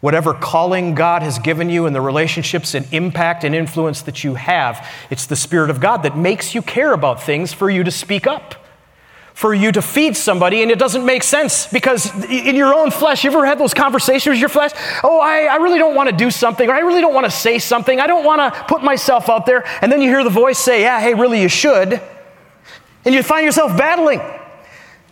whatever 0.00 0.34
calling 0.34 0.94
God 0.94 1.22
has 1.22 1.38
given 1.38 1.68
you 1.68 1.86
and 1.86 1.94
the 1.94 2.00
relationships 2.00 2.74
and 2.74 2.86
impact 2.92 3.44
and 3.44 3.54
influence 3.54 4.02
that 4.02 4.22
you 4.22 4.34
have, 4.34 4.88
it's 5.10 5.26
the 5.26 5.36
Spirit 5.36 5.70
of 5.70 5.80
God 5.80 6.02
that 6.04 6.16
makes 6.16 6.54
you 6.54 6.62
care 6.62 6.92
about 6.92 7.22
things 7.22 7.52
for 7.52 7.68
you 7.68 7.82
to 7.84 7.90
speak 7.90 8.26
up 8.26 8.66
for 9.36 9.52
you 9.52 9.70
to 9.70 9.82
feed 9.82 10.16
somebody 10.16 10.62
and 10.62 10.70
it 10.70 10.78
doesn't 10.78 11.04
make 11.04 11.22
sense 11.22 11.66
because 11.66 12.10
in 12.24 12.56
your 12.56 12.72
own 12.72 12.90
flesh, 12.90 13.22
you 13.22 13.30
ever 13.30 13.44
had 13.44 13.58
those 13.58 13.74
conversations 13.74 14.32
with 14.32 14.40
your 14.40 14.48
flesh? 14.48 14.70
Oh, 15.04 15.20
I, 15.20 15.42
I 15.42 15.56
really 15.56 15.78
don't 15.78 15.94
want 15.94 16.08
to 16.08 16.16
do 16.16 16.30
something 16.30 16.70
or 16.70 16.72
I 16.72 16.78
really 16.78 17.02
don't 17.02 17.12
want 17.12 17.26
to 17.26 17.30
say 17.30 17.58
something. 17.58 18.00
I 18.00 18.06
don't 18.06 18.24
want 18.24 18.40
to 18.40 18.64
put 18.64 18.82
myself 18.82 19.28
out 19.28 19.44
there. 19.44 19.66
And 19.82 19.92
then 19.92 20.00
you 20.00 20.08
hear 20.08 20.24
the 20.24 20.30
voice 20.30 20.58
say, 20.58 20.80
Yeah, 20.80 20.98
hey, 21.00 21.12
really, 21.12 21.42
you 21.42 21.50
should. 21.50 22.00
And 23.04 23.14
you 23.14 23.22
find 23.22 23.44
yourself 23.44 23.76
battling. 23.76 24.22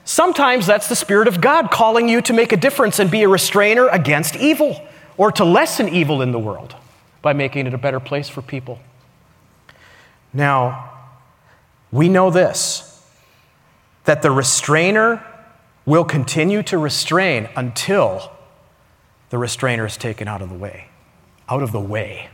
Sometimes 0.04 0.66
that's 0.66 0.88
the 0.88 0.96
Spirit 0.96 1.28
of 1.28 1.40
God 1.40 1.70
calling 1.70 2.08
you 2.08 2.20
to 2.22 2.32
make 2.32 2.52
a 2.52 2.56
difference 2.56 2.98
and 2.98 3.10
be 3.10 3.22
a 3.22 3.28
restrainer 3.28 3.88
against 3.88 4.36
evil 4.36 4.80
or 5.16 5.32
to 5.32 5.44
lessen 5.44 5.88
evil 5.88 6.20
in 6.20 6.32
the 6.32 6.38
world 6.38 6.76
by 7.22 7.32
making 7.32 7.66
it 7.66 7.74
a 7.74 7.78
better 7.78 8.00
place 8.00 8.28
for 8.28 8.42
people. 8.42 8.78
Now, 10.32 10.92
we 11.90 12.08
know 12.08 12.30
this 12.30 12.90
that 14.04 14.20
the 14.20 14.30
restrainer 14.30 15.24
will 15.86 16.04
continue 16.04 16.62
to 16.62 16.76
restrain 16.76 17.48
until 17.56 18.30
the 19.30 19.38
restrainer 19.38 19.86
is 19.86 19.96
taken 19.96 20.28
out 20.28 20.42
of 20.42 20.50
the 20.50 20.54
way, 20.54 20.88
out 21.48 21.62
of 21.62 21.72
the 21.72 21.80
way. 21.80 22.28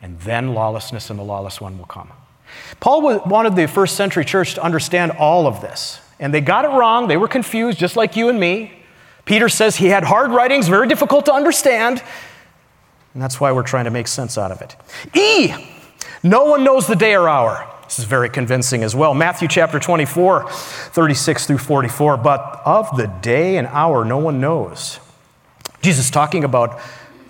And 0.00 0.20
then 0.20 0.54
lawlessness 0.54 1.10
and 1.10 1.18
the 1.18 1.24
lawless 1.24 1.60
one 1.60 1.78
will 1.78 1.86
come. 1.86 2.10
Paul 2.78 3.20
wanted 3.26 3.56
the 3.56 3.66
first 3.66 3.96
century 3.96 4.24
church 4.24 4.54
to 4.54 4.62
understand 4.62 5.12
all 5.12 5.48
of 5.48 5.60
this, 5.60 6.00
and 6.18 6.32
they 6.32 6.40
got 6.40 6.64
it 6.64 6.68
wrong. 6.68 7.08
They 7.08 7.16
were 7.16 7.28
confused, 7.28 7.78
just 7.78 7.96
like 7.96 8.16
you 8.16 8.28
and 8.28 8.38
me. 8.40 8.72
Peter 9.24 9.48
says 9.48 9.76
he 9.76 9.86
had 9.88 10.04
hard 10.04 10.30
writings, 10.30 10.68
very 10.68 10.86
difficult 10.88 11.26
to 11.26 11.32
understand, 11.32 12.02
and 13.12 13.22
that's 13.22 13.40
why 13.40 13.50
we're 13.52 13.62
trying 13.62 13.84
to 13.86 13.90
make 13.90 14.08
sense 14.08 14.38
out 14.38 14.52
of 14.52 14.60
it. 14.62 14.76
E, 15.14 15.52
no 16.22 16.44
one 16.44 16.64
knows 16.64 16.86
the 16.86 16.94
day 16.96 17.14
or 17.16 17.28
hour. 17.28 17.66
This 17.84 17.98
is 17.98 18.04
very 18.04 18.28
convincing 18.28 18.82
as 18.82 18.94
well. 18.94 19.14
Matthew 19.14 19.48
chapter 19.48 19.78
24, 19.78 20.50
36 20.50 21.46
through 21.46 21.58
44. 21.58 22.16
But 22.16 22.62
of 22.64 22.96
the 22.96 23.06
day 23.06 23.56
and 23.58 23.66
hour, 23.68 24.04
no 24.04 24.18
one 24.18 24.40
knows. 24.40 24.98
Jesus 25.82 26.10
talking 26.10 26.44
about 26.44 26.80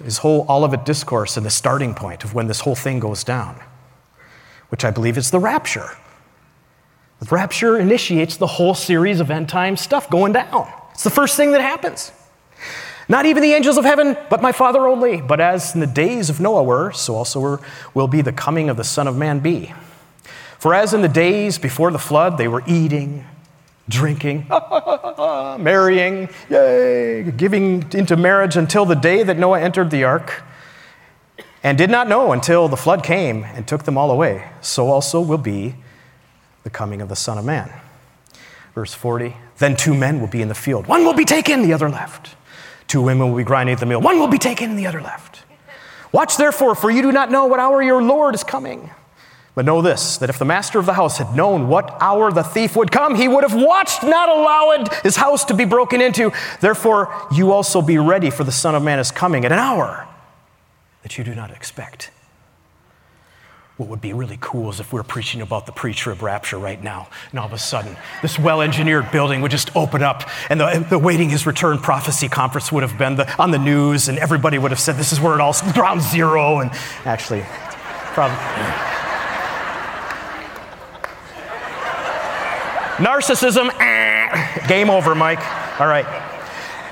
his 0.02 0.18
whole 0.18 0.46
Olivet 0.48 0.84
discourse 0.84 1.36
and 1.36 1.44
the 1.44 1.50
starting 1.50 1.94
point 1.94 2.24
of 2.24 2.34
when 2.34 2.46
this 2.46 2.60
whole 2.60 2.74
thing 2.74 3.00
goes 3.00 3.22
down. 3.22 3.60
which 4.68 4.84
I 4.84 4.90
believe 4.90 5.16
is 5.16 5.30
the 5.30 5.38
rapture. 5.38 5.96
The 7.20 7.26
rapture 7.34 7.78
initiates 7.78 8.36
the 8.36 8.46
whole 8.46 8.74
series 8.74 9.20
of 9.20 9.30
end 9.30 9.48
time 9.48 9.76
stuff 9.76 10.10
going 10.10 10.32
down. 10.32 10.70
It's 10.92 11.04
the 11.04 11.10
first 11.10 11.36
thing 11.36 11.52
that 11.52 11.60
happens. 11.60 12.12
Not 13.08 13.24
even 13.24 13.42
the 13.42 13.52
angels 13.52 13.78
of 13.78 13.84
heaven, 13.84 14.16
but 14.28 14.42
my 14.42 14.52
Father 14.52 14.86
only. 14.86 15.20
But 15.20 15.40
as 15.40 15.74
in 15.74 15.80
the 15.80 15.86
days 15.86 16.28
of 16.28 16.40
Noah 16.40 16.64
were, 16.64 16.92
so 16.92 17.14
also 17.14 17.60
will 17.94 18.08
be 18.08 18.20
the 18.20 18.32
coming 18.32 18.68
of 18.68 18.76
the 18.76 18.84
Son 18.84 19.06
of 19.06 19.16
Man 19.16 19.38
be. 19.38 19.72
For 20.58 20.74
as 20.74 20.92
in 20.92 21.02
the 21.02 21.08
days 21.08 21.58
before 21.58 21.90
the 21.90 21.98
flood, 21.98 22.36
they 22.36 22.48
were 22.48 22.62
eating, 22.66 23.24
drinking, 23.88 24.46
marrying, 25.58 26.28
yay, 26.50 27.30
giving 27.30 27.90
into 27.92 28.16
marriage 28.16 28.56
until 28.56 28.84
the 28.84 28.96
day 28.96 29.22
that 29.22 29.38
Noah 29.38 29.60
entered 29.60 29.90
the 29.90 30.04
ark, 30.04 30.42
and 31.62 31.78
did 31.78 31.90
not 31.90 32.08
know 32.08 32.32
until 32.32 32.68
the 32.68 32.76
flood 32.76 33.04
came 33.04 33.44
and 33.44 33.66
took 33.66 33.84
them 33.84 33.96
all 33.96 34.10
away. 34.10 34.48
So 34.60 34.88
also 34.88 35.20
will 35.20 35.38
be 35.38 35.76
the 36.66 36.70
coming 36.70 37.00
of 37.00 37.08
the 37.08 37.14
Son 37.14 37.38
of 37.38 37.44
Man. 37.44 37.72
Verse 38.74 38.92
40 38.92 39.36
Then 39.58 39.76
two 39.76 39.94
men 39.94 40.20
will 40.20 40.26
be 40.26 40.42
in 40.42 40.48
the 40.48 40.54
field, 40.54 40.88
one 40.88 41.04
will 41.04 41.14
be 41.14 41.24
taken, 41.24 41.62
the 41.62 41.72
other 41.72 41.88
left. 41.88 42.34
Two 42.88 43.00
women 43.00 43.30
will 43.30 43.36
be 43.36 43.44
grinding 43.44 43.72
at 43.72 43.78
the 43.80 43.86
mill, 43.86 44.00
one 44.00 44.18
will 44.18 44.26
be 44.26 44.36
taken, 44.36 44.74
the 44.74 44.86
other 44.86 45.00
left. 45.00 45.44
Watch 46.10 46.36
therefore, 46.36 46.74
for 46.74 46.90
you 46.90 47.02
do 47.02 47.12
not 47.12 47.30
know 47.30 47.46
what 47.46 47.60
hour 47.60 47.80
your 47.82 48.02
Lord 48.02 48.34
is 48.34 48.42
coming. 48.42 48.90
But 49.54 49.64
know 49.64 49.80
this 49.80 50.18
that 50.18 50.28
if 50.28 50.40
the 50.40 50.44
master 50.44 50.80
of 50.80 50.86
the 50.86 50.94
house 50.94 51.18
had 51.18 51.36
known 51.36 51.68
what 51.68 51.96
hour 52.00 52.32
the 52.32 52.42
thief 52.42 52.74
would 52.74 52.90
come, 52.90 53.14
he 53.14 53.28
would 53.28 53.44
have 53.44 53.54
watched, 53.54 54.02
not 54.02 54.28
allowed 54.28 54.92
his 55.04 55.14
house 55.14 55.44
to 55.44 55.54
be 55.54 55.64
broken 55.64 56.00
into. 56.00 56.32
Therefore, 56.60 57.14
you 57.32 57.52
also 57.52 57.80
be 57.80 57.96
ready, 57.96 58.30
for 58.30 58.42
the 58.42 58.52
Son 58.52 58.74
of 58.74 58.82
Man 58.82 58.98
is 58.98 59.12
coming 59.12 59.44
at 59.44 59.52
an 59.52 59.60
hour 59.60 60.08
that 61.04 61.16
you 61.16 61.22
do 61.22 61.34
not 61.34 61.52
expect. 61.52 62.10
What 63.76 63.90
would 63.90 64.00
be 64.00 64.14
really 64.14 64.38
cool 64.40 64.70
is 64.70 64.80
if 64.80 64.90
we 64.90 64.98
are 65.00 65.04
preaching 65.04 65.42
about 65.42 65.66
the 65.66 65.72
pre 65.72 65.92
trib 65.92 66.22
rapture 66.22 66.56
right 66.56 66.82
now, 66.82 67.08
and 67.30 67.38
all 67.38 67.44
of 67.44 67.52
a 67.52 67.58
sudden, 67.58 67.94
this 68.22 68.38
well 68.38 68.62
engineered 68.62 69.10
building 69.10 69.42
would 69.42 69.50
just 69.50 69.74
open 69.76 70.02
up, 70.02 70.26
and 70.48 70.58
the, 70.58 70.86
the 70.88 70.98
Waiting 70.98 71.28
His 71.28 71.46
Return 71.46 71.76
prophecy 71.78 72.26
conference 72.26 72.72
would 72.72 72.82
have 72.82 72.96
been 72.96 73.16
the, 73.16 73.30
on 73.40 73.50
the 73.50 73.58
news, 73.58 74.08
and 74.08 74.18
everybody 74.18 74.56
would 74.56 74.70
have 74.70 74.80
said, 74.80 74.96
This 74.96 75.12
is 75.12 75.20
where 75.20 75.34
it 75.34 75.42
all, 75.42 75.54
ground 75.74 76.00
zero, 76.00 76.60
and 76.60 76.70
actually, 77.04 77.44
probably. 78.14 78.36
Narcissism, 82.96 83.70
eh, 83.78 84.66
game 84.68 84.88
over, 84.88 85.14
Mike. 85.14 85.40
All 85.78 85.86
right. 85.86 86.06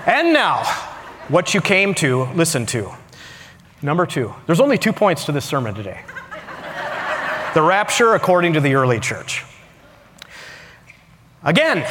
And 0.07 0.35
now, 0.35 0.65
what 1.29 1.55
you 1.55 1.63
came 1.63 1.95
to 1.95 2.25
listen 2.35 2.67
to. 2.67 2.93
Number 3.81 4.05
two, 4.05 4.35
there's 4.45 4.61
only 4.61 4.77
two 4.77 4.93
points 4.93 5.25
to 5.25 5.33
this 5.33 5.47
sermon 5.47 5.75
today 5.75 6.03
the 7.55 7.63
rapture 7.63 8.15
according 8.15 8.53
to 8.55 8.61
the 8.61 8.75
early 8.75 9.01
church. 9.01 9.45
Again, 11.43 11.87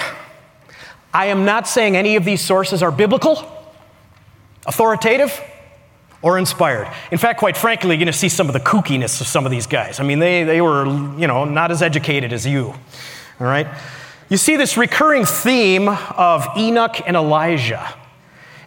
I 1.13 1.27
am 1.27 1.45
not 1.45 1.67
saying 1.67 1.95
any 1.95 2.15
of 2.15 2.25
these 2.25 2.41
sources 2.41 2.81
are 2.83 2.91
biblical, 2.91 3.43
authoritative, 4.65 5.39
or 6.21 6.37
inspired. 6.37 6.91
In 7.11 7.17
fact, 7.17 7.39
quite 7.39 7.57
frankly, 7.57 7.89
you're 7.89 7.97
going 7.97 8.07
to 8.07 8.13
see 8.13 8.29
some 8.29 8.47
of 8.47 8.53
the 8.53 8.59
kookiness 8.59 9.21
of 9.21 9.27
some 9.27 9.45
of 9.45 9.51
these 9.51 9.67
guys. 9.67 9.99
I 9.99 10.03
mean, 10.03 10.19
they, 10.19 10.43
they 10.43 10.61
were, 10.61 10.85
you 10.85 11.27
know, 11.27 11.45
not 11.45 11.69
as 11.69 11.81
educated 11.81 12.33
as 12.33 12.45
you. 12.45 12.67
All 12.67 13.47
right? 13.47 13.67
You 14.29 14.37
see 14.37 14.55
this 14.55 14.77
recurring 14.77 15.25
theme 15.25 15.89
of 15.89 16.47
Enoch 16.57 17.01
and 17.05 17.15
Elijah 17.15 17.93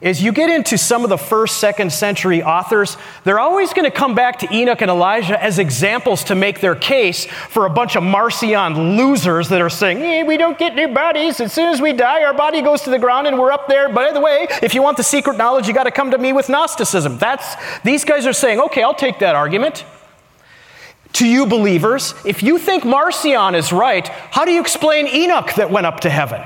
is 0.01 0.23
you 0.23 0.33
get 0.33 0.51
into 0.51 0.77
some 0.77 1.05
of 1.05 1.11
the 1.11 1.19
first, 1.19 1.59
second 1.59 1.93
century 1.93 2.43
authors, 2.43 2.97
they're 3.25 3.39
always 3.39 3.73
going 3.73 3.85
to 3.85 3.91
come 3.91 4.15
back 4.15 4.39
to 4.41 4.55
Enoch 4.55 4.83
and 4.83 4.91
Elijah 4.91 5.43
as 5.43 5.59
examples 5.59 6.25
to 6.25 6.35
make 6.35 6.61
their 6.61 6.75
case 6.75 7.25
for 7.25 7.67
a 7.67 7.71
bunch 7.71 7.97
of 7.97 8.03
Marcion 8.03 8.97
losers 8.97 9.49
that 9.49 9.61
are 9.61 9.71
saying, 9.71 9.99
hey, 9.99 10.23
we 10.23 10.37
don't 10.37 10.59
get 10.59 10.75
new 10.75 10.89
bodies. 10.89 11.41
As 11.41 11.53
soon 11.53 11.69
as 11.69 11.81
we 11.81 11.93
die, 11.93 12.25
our 12.25 12.35
body 12.35 12.63
goes 12.63 12.83
to 12.83 12.91
the 12.91 12.99
ground 12.99 13.27
and 13.27 13.39
we're 13.39 13.53
up 13.53 13.69
there. 13.69 13.89
By 13.89 14.13
the 14.13 14.21
way, 14.21 14.47
if 14.63 14.75
you 14.75 14.83
want 14.83 14.97
the 14.97 15.03
secret 15.03 15.37
knowledge, 15.37 15.67
you 15.67 15.75
got 15.75 15.85
to 15.85 15.91
come 15.91 16.11
to 16.11 16.19
me 16.19 16.33
with 16.33 16.49
Gnosticism. 16.49 17.19
That's, 17.19 17.57
these 17.83 18.05
guys 18.05 18.27
are 18.27 18.33
saying, 18.33 18.61
okay, 18.61 18.83
I'll 18.83 18.95
take 18.95 19.19
that 19.21 19.35
argument. 19.35 19.85
To 21.15 21.27
you 21.27 21.47
believers, 21.47 22.15
if 22.27 22.43
you 22.43 22.59
think 22.59 22.85
Marcion 22.85 23.55
is 23.55 23.73
right, 23.73 24.07
how 24.07 24.45
do 24.45 24.51
you 24.51 24.61
explain 24.61 25.07
Enoch 25.07 25.55
that 25.55 25.71
went 25.71 25.87
up 25.87 26.01
to 26.01 26.11
heaven? 26.11 26.43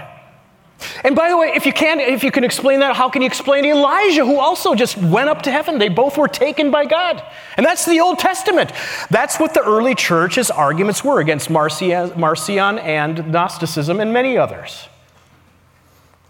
And 1.04 1.14
by 1.14 1.28
the 1.28 1.36
way, 1.36 1.52
if 1.54 1.66
you 1.66 1.72
can 1.72 2.00
if 2.00 2.24
you 2.24 2.30
can 2.30 2.44
explain 2.44 2.80
that, 2.80 2.96
how 2.96 3.08
can 3.08 3.22
you 3.22 3.26
explain 3.26 3.64
Elijah 3.64 4.24
who 4.24 4.38
also 4.38 4.74
just 4.74 4.96
went 4.96 5.28
up 5.28 5.42
to 5.42 5.50
heaven? 5.50 5.78
They 5.78 5.88
both 5.88 6.16
were 6.16 6.28
taken 6.28 6.70
by 6.70 6.86
God. 6.86 7.22
And 7.56 7.64
that's 7.66 7.84
the 7.84 8.00
Old 8.00 8.18
Testament. 8.18 8.72
That's 9.10 9.38
what 9.38 9.54
the 9.54 9.62
early 9.62 9.94
church's 9.94 10.50
arguments 10.50 11.04
were 11.04 11.20
against 11.20 11.50
Marcion 11.50 12.78
and 12.78 13.32
Gnosticism 13.32 14.00
and 14.00 14.12
many 14.12 14.36
others. 14.36 14.88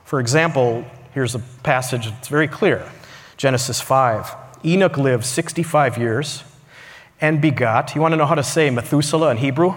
For 0.04 0.20
example, 0.20 0.84
here's 1.14 1.34
a 1.34 1.40
passage 1.62 2.06
that's 2.06 2.28
very 2.28 2.48
clear. 2.48 2.90
Genesis 3.36 3.80
5. 3.80 4.34
Enoch 4.64 4.98
lived 4.98 5.24
65 5.24 5.96
years 5.96 6.44
and 7.20 7.40
begot. 7.40 7.94
You 7.94 8.00
want 8.00 8.12
to 8.12 8.16
know 8.16 8.26
how 8.26 8.34
to 8.34 8.42
say 8.42 8.70
Methuselah 8.70 9.30
in 9.30 9.36
Hebrew? 9.36 9.74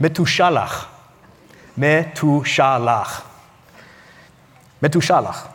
Metushalach. 0.00 0.86
Metushalach. 1.78 3.24
Metushalach. 4.84 5.50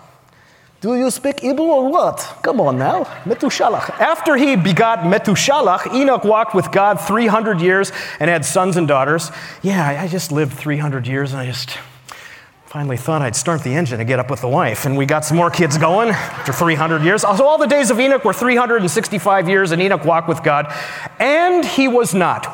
Do 0.81 0.95
you 0.95 1.11
speak 1.11 1.41
Hebrew 1.41 1.65
or 1.65 1.91
what? 1.91 2.37
Come 2.41 2.59
on 2.61 2.79
now. 2.79 3.03
Metushalach. 3.25 3.89
After 3.99 4.35
he 4.37 4.55
begot 4.55 4.99
Metushalach, 4.99 5.93
Enoch 5.93 6.23
walked 6.23 6.55
with 6.55 6.71
God 6.71 6.99
300 6.99 7.61
years 7.61 7.91
and 8.19 8.29
had 8.29 8.43
sons 8.43 8.75
and 8.75 8.87
daughters. 8.87 9.29
Yeah, 9.61 9.85
I 10.01 10.07
just 10.07 10.31
lived 10.31 10.53
300 10.53 11.05
years 11.05 11.31
and 11.31 11.41
I 11.41 11.45
just 11.45 11.77
finally 12.65 12.97
thought 12.97 13.21
I'd 13.21 13.35
start 13.35 13.63
the 13.63 13.75
engine 13.75 13.99
and 13.99 14.07
get 14.07 14.19
up 14.19 14.31
with 14.31 14.41
the 14.41 14.47
wife. 14.47 14.85
And 14.85 14.97
we 14.97 15.05
got 15.05 15.25
some 15.25 15.37
more 15.37 15.51
kids 15.51 15.77
going 15.77 16.09
after 16.09 16.53
300 16.53 17.03
years. 17.03 17.21
So 17.21 17.45
all 17.45 17.57
the 17.57 17.67
days 17.67 17.91
of 17.91 17.99
Enoch 17.99 18.23
were 18.23 18.33
365 18.33 19.49
years, 19.49 19.71
and 19.71 19.81
Enoch 19.81 20.05
walked 20.05 20.29
with 20.29 20.43
God. 20.43 20.73
And 21.19 21.65
he 21.65 21.87
was 21.87 22.13
not. 22.13 22.47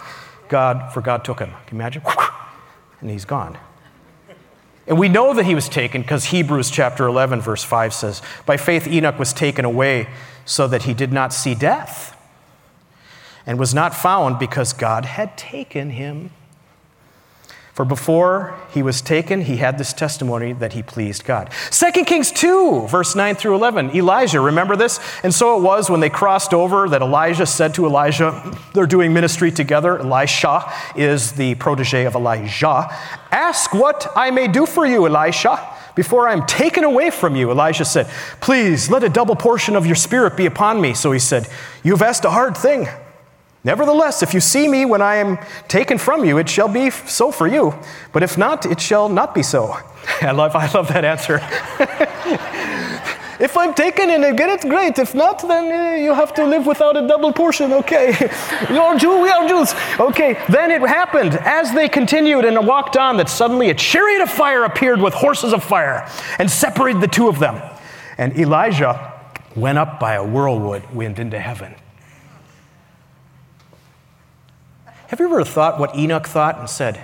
God, 0.48 0.92
for 0.92 1.00
God 1.00 1.24
took 1.24 1.38
him. 1.40 1.50
Can 1.66 1.78
you 1.78 1.80
imagine? 1.80 2.02
And 3.00 3.10
he's 3.10 3.24
gone. 3.24 3.58
And 4.86 4.98
we 4.98 5.08
know 5.08 5.32
that 5.34 5.46
he 5.46 5.54
was 5.54 5.68
taken 5.68 6.02
because 6.02 6.26
Hebrews 6.26 6.70
chapter 6.70 7.06
11, 7.06 7.40
verse 7.40 7.62
5 7.62 7.94
says, 7.94 8.22
By 8.46 8.56
faith 8.56 8.86
Enoch 8.86 9.18
was 9.18 9.32
taken 9.32 9.64
away 9.64 10.08
so 10.44 10.66
that 10.66 10.82
he 10.82 10.94
did 10.94 11.12
not 11.12 11.32
see 11.32 11.54
death, 11.54 12.18
and 13.46 13.58
was 13.58 13.74
not 13.74 13.94
found 13.94 14.38
because 14.38 14.72
God 14.72 15.04
had 15.04 15.36
taken 15.38 15.90
him. 15.90 16.30
For 17.72 17.86
before 17.86 18.54
he 18.70 18.82
was 18.82 19.00
taken, 19.00 19.40
he 19.40 19.56
had 19.56 19.78
this 19.78 19.94
testimony 19.94 20.52
that 20.52 20.74
he 20.74 20.82
pleased 20.82 21.24
God. 21.24 21.50
2 21.70 22.04
Kings 22.04 22.30
2, 22.30 22.86
verse 22.86 23.16
9 23.16 23.34
through 23.34 23.54
11. 23.54 23.96
Elijah, 23.96 24.40
remember 24.40 24.76
this? 24.76 25.00
And 25.22 25.32
so 25.32 25.56
it 25.56 25.62
was 25.62 25.88
when 25.88 26.00
they 26.00 26.10
crossed 26.10 26.52
over 26.52 26.86
that 26.90 27.00
Elijah 27.00 27.46
said 27.46 27.72
to 27.74 27.86
Elijah, 27.86 28.58
they're 28.74 28.86
doing 28.86 29.14
ministry 29.14 29.50
together. 29.50 29.98
Elisha 29.98 30.70
is 30.96 31.32
the 31.32 31.54
protege 31.54 32.04
of 32.04 32.14
Elijah. 32.14 32.90
Ask 33.30 33.72
what 33.72 34.12
I 34.14 34.30
may 34.30 34.48
do 34.48 34.66
for 34.66 34.84
you, 34.84 35.06
Elisha, 35.06 35.58
before 35.94 36.28
I'm 36.28 36.44
taken 36.44 36.84
away 36.84 37.08
from 37.08 37.36
you. 37.36 37.50
Elijah 37.50 37.86
said, 37.86 38.06
Please 38.42 38.90
let 38.90 39.02
a 39.02 39.08
double 39.08 39.34
portion 39.34 39.76
of 39.76 39.86
your 39.86 39.96
spirit 39.96 40.36
be 40.36 40.44
upon 40.44 40.78
me. 40.78 40.92
So 40.92 41.10
he 41.10 41.18
said, 41.18 41.48
You've 41.82 42.02
asked 42.02 42.26
a 42.26 42.30
hard 42.30 42.54
thing. 42.54 42.86
Nevertheless, 43.64 44.24
if 44.24 44.34
you 44.34 44.40
see 44.40 44.66
me 44.66 44.84
when 44.84 45.00
I 45.00 45.16
am 45.16 45.38
taken 45.68 45.96
from 45.96 46.24
you, 46.24 46.38
it 46.38 46.48
shall 46.48 46.68
be 46.68 46.90
so 46.90 47.30
for 47.30 47.46
you. 47.46 47.74
But 48.12 48.24
if 48.24 48.36
not, 48.36 48.66
it 48.66 48.80
shall 48.80 49.08
not 49.08 49.34
be 49.34 49.42
so. 49.42 49.76
I 50.20 50.32
love, 50.32 50.56
I 50.56 50.70
love 50.72 50.88
that 50.88 51.04
answer. 51.04 51.38
if 53.40 53.56
I'm 53.56 53.72
taken 53.72 54.10
and 54.10 54.24
I 54.24 54.32
get 54.32 54.50
it, 54.50 54.68
great. 54.68 54.98
If 54.98 55.14
not, 55.14 55.46
then 55.46 55.70
uh, 55.70 55.94
you 55.94 56.12
have 56.12 56.34
to 56.34 56.44
live 56.44 56.66
without 56.66 56.96
a 56.96 57.06
double 57.06 57.32
portion. 57.32 57.72
Okay. 57.72 58.08
You're 58.68 58.98
Jew, 58.98 59.22
we 59.22 59.30
are 59.30 59.48
Jews. 59.48 59.72
Okay. 60.00 60.42
Then 60.48 60.72
it 60.72 60.80
happened 60.80 61.34
as 61.34 61.72
they 61.72 61.88
continued 61.88 62.44
and 62.44 62.66
walked 62.66 62.96
on 62.96 63.16
that 63.18 63.28
suddenly 63.28 63.70
a 63.70 63.74
chariot 63.74 64.22
of 64.22 64.30
fire 64.30 64.64
appeared 64.64 65.00
with 65.00 65.14
horses 65.14 65.52
of 65.52 65.62
fire 65.62 66.08
and 66.40 66.50
separated 66.50 67.00
the 67.00 67.06
two 67.06 67.28
of 67.28 67.38
them. 67.38 67.62
And 68.18 68.36
Elijah 68.36 69.12
went 69.54 69.78
up 69.78 70.00
by 70.00 70.14
a 70.14 70.24
whirlwind 70.24 70.90
wind 70.90 71.20
into 71.20 71.38
heaven. 71.38 71.76
Have 75.12 75.20
you 75.20 75.26
ever 75.26 75.44
thought 75.44 75.78
what 75.78 75.94
Enoch 75.94 76.26
thought 76.26 76.58
and 76.58 76.70
said, 76.70 76.98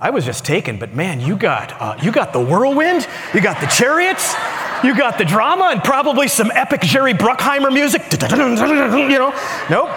I 0.00 0.10
was 0.10 0.24
just 0.24 0.44
taken, 0.44 0.76
but 0.76 0.92
man, 0.92 1.20
you 1.20 1.36
got, 1.36 1.80
uh, 1.80 1.96
you 2.02 2.10
got 2.10 2.32
the 2.32 2.40
whirlwind, 2.40 3.06
you 3.32 3.40
got 3.40 3.60
the 3.60 3.68
chariots, 3.68 4.34
you 4.82 4.92
got 4.92 5.16
the 5.16 5.24
drama, 5.24 5.68
and 5.70 5.84
probably 5.84 6.26
some 6.26 6.50
epic 6.50 6.80
Jerry 6.80 7.14
Bruckheimer 7.14 7.72
music. 7.72 8.02
You 8.10 9.18
know, 9.20 9.32
nope. 9.70 9.88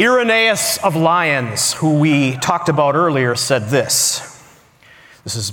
Irenaeus 0.00 0.78
of 0.78 0.96
Lyons, 0.96 1.74
who 1.74 2.00
we 2.00 2.32
talked 2.38 2.68
about 2.68 2.96
earlier, 2.96 3.36
said 3.36 3.68
this. 3.68 4.42
This 5.22 5.36
is 5.36 5.52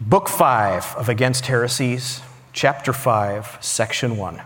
Book 0.00 0.28
5 0.28 0.94
of 0.96 1.08
Against 1.08 1.46
Heresies, 1.46 2.20
Chapter 2.52 2.92
5, 2.92 3.58
Section 3.60 4.16
1. 4.16 4.42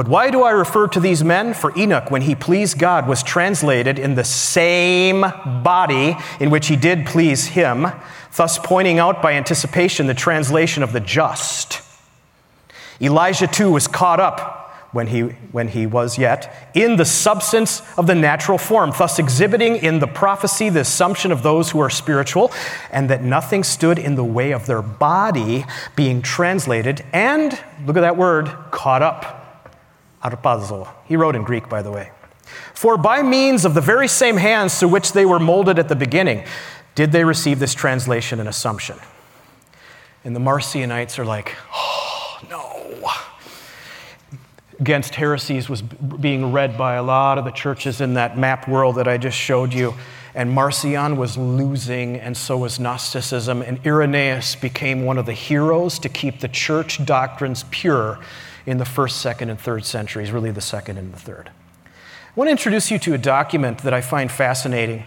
But 0.00 0.08
why 0.08 0.30
do 0.30 0.44
I 0.44 0.52
refer 0.52 0.88
to 0.88 0.98
these 0.98 1.22
men? 1.22 1.52
For 1.52 1.76
Enoch, 1.76 2.10
when 2.10 2.22
he 2.22 2.34
pleased 2.34 2.78
God, 2.78 3.06
was 3.06 3.22
translated 3.22 3.98
in 3.98 4.14
the 4.14 4.24
same 4.24 5.20
body 5.20 6.16
in 6.40 6.48
which 6.48 6.68
he 6.68 6.76
did 6.76 7.04
please 7.04 7.48
him, 7.48 7.86
thus 8.34 8.58
pointing 8.58 8.98
out 8.98 9.20
by 9.20 9.34
anticipation 9.34 10.06
the 10.06 10.14
translation 10.14 10.82
of 10.82 10.94
the 10.94 11.00
just. 11.00 11.82
Elijah 12.98 13.46
too 13.46 13.70
was 13.70 13.86
caught 13.86 14.20
up 14.20 14.74
when 14.92 15.08
he, 15.08 15.20
when 15.20 15.68
he 15.68 15.86
was 15.86 16.16
yet 16.16 16.70
in 16.72 16.96
the 16.96 17.04
substance 17.04 17.82
of 17.98 18.06
the 18.06 18.14
natural 18.14 18.56
form, 18.56 18.94
thus 18.96 19.18
exhibiting 19.18 19.76
in 19.76 19.98
the 19.98 20.06
prophecy 20.06 20.70
the 20.70 20.80
assumption 20.80 21.30
of 21.30 21.42
those 21.42 21.72
who 21.72 21.78
are 21.78 21.90
spiritual, 21.90 22.50
and 22.90 23.10
that 23.10 23.22
nothing 23.22 23.62
stood 23.62 23.98
in 23.98 24.14
the 24.14 24.24
way 24.24 24.52
of 24.52 24.64
their 24.64 24.80
body 24.80 25.66
being 25.94 26.22
translated, 26.22 27.04
and 27.12 27.60
look 27.84 27.98
at 27.98 28.00
that 28.00 28.16
word, 28.16 28.46
caught 28.70 29.02
up. 29.02 29.36
Arpazo. 30.22 30.88
He 31.06 31.16
wrote 31.16 31.36
in 31.36 31.42
Greek, 31.42 31.68
by 31.68 31.82
the 31.82 31.90
way. 31.90 32.10
For 32.74 32.96
by 32.96 33.22
means 33.22 33.64
of 33.64 33.74
the 33.74 33.80
very 33.80 34.08
same 34.08 34.36
hands 34.36 34.78
through 34.78 34.88
which 34.88 35.12
they 35.12 35.24
were 35.24 35.38
molded 35.38 35.78
at 35.78 35.88
the 35.88 35.96
beginning, 35.96 36.44
did 36.94 37.12
they 37.12 37.24
receive 37.24 37.58
this 37.58 37.74
translation 37.74 38.40
and 38.40 38.48
assumption. 38.48 38.98
And 40.24 40.34
the 40.34 40.40
Marcionites 40.40 41.18
are 41.18 41.24
like, 41.24 41.54
oh, 41.72 42.40
no 42.50 42.80
against 44.80 45.14
heresies 45.14 45.68
was 45.68 45.82
being 45.82 46.52
read 46.52 46.76
by 46.76 46.94
a 46.94 47.02
lot 47.02 47.36
of 47.36 47.44
the 47.44 47.50
churches 47.50 48.00
in 48.00 48.14
that 48.14 48.38
map 48.38 48.66
world 48.66 48.96
that 48.96 49.06
I 49.06 49.18
just 49.18 49.36
showed 49.36 49.74
you. 49.74 49.94
And 50.34 50.50
Marcion 50.50 51.16
was 51.16 51.36
losing, 51.36 52.16
and 52.16 52.36
so 52.36 52.56
was 52.56 52.80
Gnosticism. 52.80 53.62
And 53.62 53.84
Irenaeus 53.86 54.56
became 54.56 55.04
one 55.04 55.18
of 55.18 55.26
the 55.26 55.34
heroes 55.34 55.98
to 55.98 56.08
keep 56.08 56.40
the 56.40 56.48
church 56.48 57.04
doctrines 57.04 57.64
pure 57.70 58.18
in 58.66 58.78
the 58.78 58.84
first, 58.84 59.20
second, 59.20 59.50
and 59.50 59.58
third 59.58 59.84
centuries, 59.84 60.30
really 60.32 60.50
the 60.50 60.60
second 60.60 60.98
and 60.98 61.12
the 61.12 61.18
third. 61.18 61.50
I 61.86 62.32
want 62.36 62.46
to 62.46 62.52
introduce 62.52 62.90
you 62.90 62.98
to 63.00 63.14
a 63.14 63.18
document 63.18 63.78
that 63.78 63.92
I 63.92 64.00
find 64.00 64.30
fascinating. 64.30 65.04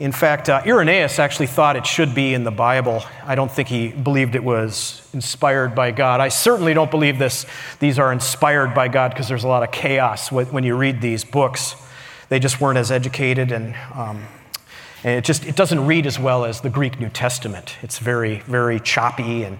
In 0.00 0.10
fact, 0.10 0.48
uh, 0.48 0.62
Irenaeus 0.66 1.18
actually 1.18 1.46
thought 1.46 1.76
it 1.76 1.86
should 1.86 2.14
be 2.14 2.34
in 2.34 2.42
the 2.42 2.50
Bible. 2.50 3.04
I 3.24 3.34
don't 3.34 3.50
think 3.50 3.68
he 3.68 3.88
believed 3.88 4.34
it 4.34 4.42
was 4.42 5.08
inspired 5.12 5.74
by 5.74 5.92
God. 5.92 6.20
I 6.20 6.30
certainly 6.30 6.74
don't 6.74 6.90
believe 6.90 7.18
this. 7.18 7.46
These 7.78 7.98
are 7.98 8.12
inspired 8.12 8.74
by 8.74 8.88
God 8.88 9.10
because 9.12 9.28
there's 9.28 9.44
a 9.44 9.48
lot 9.48 9.62
of 9.62 9.70
chaos 9.70 10.32
when 10.32 10.64
you 10.64 10.76
read 10.76 11.00
these 11.00 11.22
books. 11.22 11.76
They 12.28 12.40
just 12.40 12.60
weren't 12.60 12.78
as 12.78 12.90
educated, 12.90 13.52
and, 13.52 13.76
um, 13.94 14.24
and 15.04 15.18
it 15.18 15.24
just 15.24 15.44
it 15.44 15.54
doesn't 15.54 15.86
read 15.86 16.06
as 16.06 16.18
well 16.18 16.44
as 16.44 16.62
the 16.62 16.70
Greek 16.70 16.98
New 16.98 17.10
Testament. 17.10 17.76
It's 17.82 17.98
very 17.98 18.40
very 18.46 18.80
choppy 18.80 19.44
and. 19.44 19.58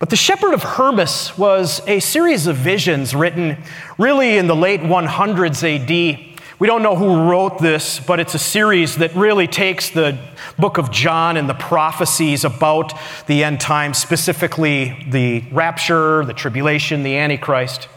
But 0.00 0.10
the 0.10 0.16
Shepherd 0.16 0.54
of 0.54 0.64
Hermas 0.64 1.38
was 1.38 1.80
a 1.86 2.00
series 2.00 2.48
of 2.48 2.56
visions 2.56 3.14
written 3.14 3.58
really 3.96 4.38
in 4.38 4.48
the 4.48 4.56
late 4.56 4.80
100s 4.80 5.62
AD 5.62 6.30
we 6.60 6.66
don't 6.66 6.82
know 6.82 6.94
who 6.94 7.30
wrote 7.30 7.58
this, 7.58 8.00
but 8.00 8.20
it's 8.20 8.34
a 8.34 8.38
series 8.38 8.96
that 8.96 9.14
really 9.14 9.46
takes 9.46 9.88
the 9.88 10.18
book 10.58 10.76
of 10.76 10.90
John 10.90 11.38
and 11.38 11.48
the 11.48 11.54
prophecies 11.54 12.44
about 12.44 12.92
the 13.26 13.44
end 13.44 13.62
times, 13.62 13.96
specifically 13.96 15.06
the 15.08 15.42
rapture, 15.52 16.22
the 16.22 16.34
tribulation, 16.34 17.02
the 17.02 17.16
Antichrist. 17.16 17.88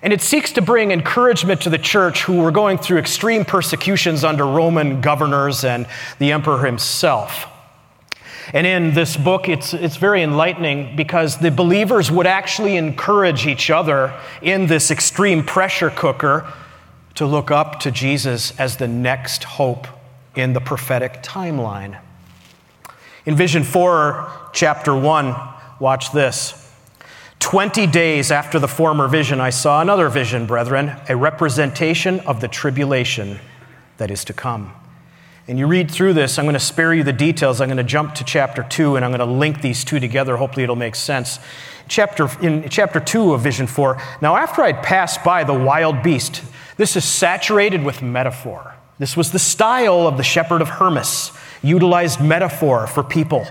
And 0.00 0.12
it 0.12 0.20
seeks 0.20 0.52
to 0.52 0.62
bring 0.62 0.92
encouragement 0.92 1.62
to 1.62 1.70
the 1.70 1.78
church 1.78 2.22
who 2.22 2.40
were 2.40 2.52
going 2.52 2.78
through 2.78 2.98
extreme 2.98 3.44
persecutions 3.44 4.22
under 4.22 4.46
Roman 4.46 5.00
governors 5.00 5.64
and 5.64 5.84
the 6.20 6.30
emperor 6.30 6.64
himself. 6.64 7.48
And 8.52 8.66
in 8.66 8.94
this 8.94 9.16
book, 9.16 9.48
it's, 9.48 9.72
it's 9.72 9.96
very 9.96 10.22
enlightening 10.22 10.96
because 10.96 11.38
the 11.38 11.50
believers 11.50 12.10
would 12.10 12.26
actually 12.26 12.76
encourage 12.76 13.46
each 13.46 13.70
other 13.70 14.12
in 14.42 14.66
this 14.66 14.90
extreme 14.90 15.44
pressure 15.44 15.90
cooker 15.90 16.52
to 17.14 17.26
look 17.26 17.50
up 17.50 17.80
to 17.80 17.90
Jesus 17.90 18.58
as 18.58 18.76
the 18.76 18.88
next 18.88 19.44
hope 19.44 19.86
in 20.34 20.52
the 20.52 20.60
prophetic 20.60 21.22
timeline. 21.22 21.98
In 23.24 23.36
Vision 23.36 23.62
4, 23.62 24.50
chapter 24.52 24.94
1, 24.94 25.34
watch 25.80 26.12
this. 26.12 26.60
20 27.38 27.86
days 27.86 28.30
after 28.30 28.58
the 28.58 28.68
former 28.68 29.06
vision, 29.06 29.40
I 29.40 29.50
saw 29.50 29.80
another 29.80 30.08
vision, 30.08 30.46
brethren, 30.46 30.96
a 31.08 31.16
representation 31.16 32.20
of 32.20 32.40
the 32.40 32.48
tribulation 32.48 33.38
that 33.98 34.10
is 34.10 34.24
to 34.24 34.32
come. 34.32 34.72
And 35.46 35.58
you 35.58 35.66
read 35.66 35.90
through 35.90 36.14
this, 36.14 36.38
I'm 36.38 36.46
going 36.46 36.54
to 36.54 36.60
spare 36.60 36.94
you 36.94 37.02
the 37.02 37.12
details. 37.12 37.60
I'm 37.60 37.68
going 37.68 37.76
to 37.76 37.84
jump 37.84 38.14
to 38.14 38.24
chapter 38.24 38.62
2 38.62 38.96
and 38.96 39.04
I'm 39.04 39.10
going 39.10 39.18
to 39.18 39.26
link 39.26 39.60
these 39.60 39.84
two 39.84 40.00
together. 40.00 40.38
Hopefully, 40.38 40.64
it'll 40.64 40.74
make 40.74 40.94
sense. 40.94 41.38
Chapter, 41.86 42.30
in 42.40 42.66
chapter 42.70 42.98
2 42.98 43.34
of 43.34 43.42
Vision 43.42 43.66
4, 43.66 44.00
now 44.22 44.36
after 44.36 44.62
I'd 44.62 44.82
passed 44.82 45.22
by 45.22 45.44
the 45.44 45.52
wild 45.52 46.02
beast, 46.02 46.42
this 46.78 46.96
is 46.96 47.04
saturated 47.04 47.84
with 47.84 48.00
metaphor. 48.00 48.74
This 48.98 49.18
was 49.18 49.32
the 49.32 49.38
style 49.38 50.06
of 50.06 50.16
the 50.16 50.22
shepherd 50.22 50.62
of 50.62 50.68
Hermas, 50.68 51.30
utilized 51.62 52.22
metaphor 52.22 52.86
for 52.86 53.02
people. 53.02 53.46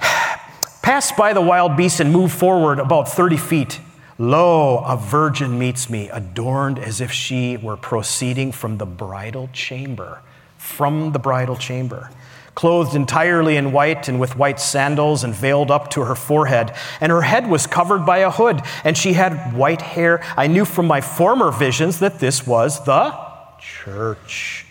Pass 0.82 1.12
by 1.12 1.32
the 1.32 1.40
wild 1.40 1.78
beast 1.78 2.00
and 2.00 2.12
move 2.12 2.30
forward 2.30 2.78
about 2.78 3.08
30 3.08 3.38
feet. 3.38 3.80
Lo, 4.18 4.84
a 4.84 4.98
virgin 4.98 5.58
meets 5.58 5.88
me, 5.88 6.10
adorned 6.10 6.78
as 6.78 7.00
if 7.00 7.10
she 7.10 7.56
were 7.56 7.76
proceeding 7.76 8.52
from 8.52 8.76
the 8.76 8.86
bridal 8.86 9.48
chamber. 9.52 10.20
From 10.64 11.12
the 11.12 11.18
bridal 11.18 11.56
chamber 11.56 12.10
clothed 12.54 12.94
entirely 12.94 13.56
in 13.56 13.72
white 13.72 14.08
and 14.08 14.20
with 14.20 14.36
white 14.36 14.60
sandals 14.60 15.24
and 15.24 15.34
veiled 15.34 15.70
up 15.70 15.90
to 15.90 16.02
her 16.02 16.14
forehead. 16.14 16.72
And 17.00 17.10
her 17.10 17.22
head 17.22 17.48
was 17.48 17.66
covered 17.66 18.06
by 18.06 18.18
a 18.18 18.30
hood, 18.30 18.62
and 18.84 18.96
she 18.96 19.14
had 19.14 19.54
white 19.54 19.82
hair. 19.82 20.22
I 20.36 20.46
knew 20.46 20.64
from 20.64 20.86
my 20.86 21.00
former 21.00 21.50
visions 21.50 21.98
that 21.98 22.20
this 22.20 22.46
was 22.46 22.84
the 22.84 23.14
church. 23.58 24.63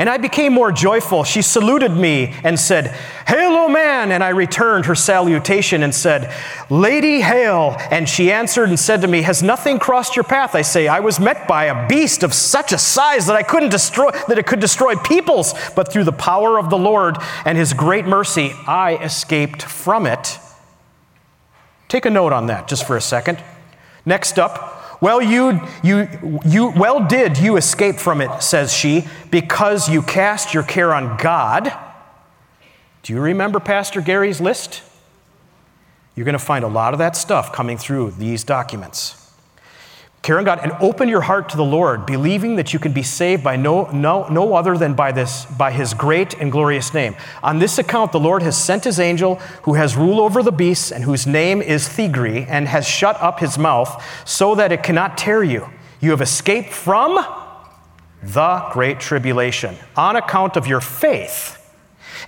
And 0.00 0.08
I 0.08 0.16
became 0.16 0.54
more 0.54 0.72
joyful. 0.72 1.24
She 1.24 1.42
saluted 1.42 1.92
me 1.92 2.34
and 2.42 2.58
said, 2.58 2.86
Hail, 3.28 3.50
O 3.50 3.68
man! 3.68 4.12
And 4.12 4.24
I 4.24 4.30
returned 4.30 4.86
her 4.86 4.94
salutation 4.94 5.82
and 5.82 5.94
said, 5.94 6.34
Lady, 6.70 7.20
hail! 7.20 7.76
And 7.90 8.08
she 8.08 8.32
answered 8.32 8.70
and 8.70 8.80
said 8.80 9.02
to 9.02 9.06
me, 9.06 9.20
Has 9.20 9.42
nothing 9.42 9.78
crossed 9.78 10.16
your 10.16 10.22
path? 10.22 10.54
I 10.54 10.62
say, 10.62 10.88
I 10.88 11.00
was 11.00 11.20
met 11.20 11.46
by 11.46 11.64
a 11.66 11.86
beast 11.86 12.22
of 12.22 12.32
such 12.32 12.72
a 12.72 12.78
size 12.78 13.26
that 13.26 13.36
I 13.36 13.42
couldn't 13.42 13.68
destroy, 13.68 14.10
that 14.26 14.38
it 14.38 14.46
could 14.46 14.58
destroy 14.58 14.96
peoples, 14.96 15.52
but 15.76 15.92
through 15.92 16.04
the 16.04 16.12
power 16.12 16.58
of 16.58 16.70
the 16.70 16.78
Lord 16.78 17.18
and 17.44 17.58
his 17.58 17.74
great 17.74 18.06
mercy, 18.06 18.54
I 18.66 18.96
escaped 19.02 19.60
from 19.60 20.06
it. 20.06 20.38
Take 21.88 22.06
a 22.06 22.10
note 22.10 22.32
on 22.32 22.46
that 22.46 22.68
just 22.68 22.86
for 22.86 22.96
a 22.96 23.02
second. 23.02 23.44
Next 24.06 24.38
up, 24.38 24.79
well, 25.00 25.22
you, 25.22 25.60
you, 25.82 26.08
you, 26.44 26.70
well 26.76 27.06
did 27.06 27.38
you 27.38 27.56
escape 27.56 27.96
from 27.96 28.20
it, 28.20 28.42
says 28.42 28.72
she, 28.72 29.06
because 29.30 29.88
you 29.88 30.02
cast 30.02 30.52
your 30.52 30.62
care 30.62 30.92
on 30.92 31.16
God. 31.16 31.72
Do 33.02 33.12
you 33.12 33.20
remember 33.20 33.60
Pastor 33.60 34.00
Gary's 34.00 34.40
list? 34.40 34.82
You're 36.14 36.26
going 36.26 36.34
to 36.34 36.38
find 36.38 36.64
a 36.64 36.68
lot 36.68 36.92
of 36.92 36.98
that 36.98 37.16
stuff 37.16 37.52
coming 37.52 37.78
through 37.78 38.12
these 38.12 38.44
documents. 38.44 39.19
Care 40.22 40.42
God 40.42 40.60
and 40.62 40.72
open 40.80 41.08
your 41.08 41.22
heart 41.22 41.48
to 41.48 41.56
the 41.56 41.64
Lord, 41.64 42.04
believing 42.04 42.56
that 42.56 42.74
you 42.74 42.78
can 42.78 42.92
be 42.92 43.02
saved 43.02 43.42
by 43.42 43.56
no, 43.56 43.84
no, 43.90 44.28
no 44.28 44.54
other 44.54 44.76
than 44.76 44.92
by, 44.92 45.12
this, 45.12 45.46
by 45.46 45.72
his 45.72 45.94
great 45.94 46.34
and 46.34 46.52
glorious 46.52 46.92
name. 46.92 47.16
On 47.42 47.58
this 47.58 47.78
account, 47.78 48.12
the 48.12 48.20
Lord 48.20 48.42
has 48.42 48.62
sent 48.62 48.84
his 48.84 49.00
angel 49.00 49.36
who 49.62 49.74
has 49.74 49.96
rule 49.96 50.20
over 50.20 50.42
the 50.42 50.52
beasts 50.52 50.92
and 50.92 51.04
whose 51.04 51.26
name 51.26 51.62
is 51.62 51.88
Thegri 51.88 52.46
and 52.48 52.68
has 52.68 52.86
shut 52.86 53.16
up 53.22 53.40
his 53.40 53.56
mouth 53.56 54.04
so 54.26 54.54
that 54.56 54.72
it 54.72 54.82
cannot 54.82 55.16
tear 55.16 55.42
you. 55.42 55.66
You 56.00 56.10
have 56.10 56.20
escaped 56.20 56.72
from 56.72 57.24
the 58.22 58.68
great 58.72 59.00
tribulation 59.00 59.76
on 59.96 60.16
account 60.16 60.58
of 60.58 60.66
your 60.66 60.82
faith 60.82 61.59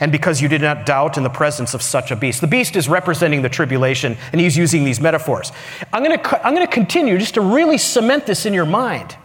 and 0.01 0.12
because 0.12 0.40
you 0.40 0.49
did 0.49 0.62
not 0.62 0.86
doubt 0.86 1.16
in 1.16 1.22
the 1.22 1.30
presence 1.30 1.74
of 1.74 1.82
such 1.82 2.11
a 2.11 2.16
beast. 2.16 2.40
The 2.40 2.47
beast 2.47 2.76
is 2.76 2.88
representing 2.88 3.43
the 3.43 3.49
tribulation, 3.49 4.16
and 4.32 4.40
he's 4.40 4.57
using 4.57 4.84
these 4.84 5.01
metaphors. 5.01 5.53
I'm 5.93 6.03
going 6.03 6.18
to, 6.18 6.47
I'm 6.47 6.57
to 6.57 6.66
continue 6.66 7.18
just 7.18 7.34
to 7.34 7.40
really 7.40 7.78
cement 7.78 8.26
this 8.26 8.47
in 8.47 8.55
your 8.55 8.66
mind. 8.66 9.16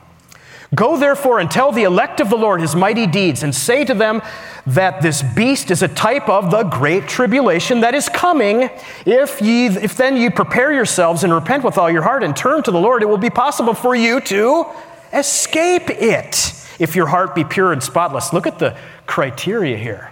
Go 0.75 0.97
therefore 0.97 1.39
and 1.39 1.49
tell 1.49 1.71
the 1.71 1.83
elect 1.83 2.19
of 2.19 2.29
the 2.29 2.35
Lord 2.35 2.59
his 2.59 2.75
mighty 2.75 3.07
deeds, 3.07 3.41
and 3.43 3.55
say 3.55 3.85
to 3.85 3.93
them 3.93 4.21
that 4.65 5.01
this 5.01 5.23
beast 5.23 5.71
is 5.71 5.81
a 5.81 5.87
type 5.87 6.27
of 6.27 6.51
the 6.51 6.63
great 6.63 7.07
tribulation 7.07 7.79
that 7.81 7.95
is 7.95 8.09
coming. 8.09 8.69
If, 9.05 9.41
ye, 9.41 9.67
if 9.67 9.95
then 9.95 10.17
ye 10.17 10.29
prepare 10.29 10.73
yourselves 10.73 11.23
and 11.23 11.33
repent 11.33 11.63
with 11.63 11.77
all 11.77 11.89
your 11.89 12.01
heart 12.01 12.21
and 12.21 12.35
turn 12.35 12.63
to 12.63 12.71
the 12.71 12.79
Lord, 12.79 13.01
it 13.01 13.05
will 13.05 13.17
be 13.17 13.29
possible 13.29 13.73
for 13.73 13.95
you 13.95 14.19
to 14.21 14.65
escape 15.13 15.89
it 15.89 16.53
if 16.79 16.97
your 16.97 17.07
heart 17.07 17.33
be 17.33 17.45
pure 17.45 17.71
and 17.71 17.81
spotless. 17.81 18.33
Look 18.33 18.45
at 18.45 18.59
the 18.59 18.77
criteria 19.05 19.77
here. 19.77 20.11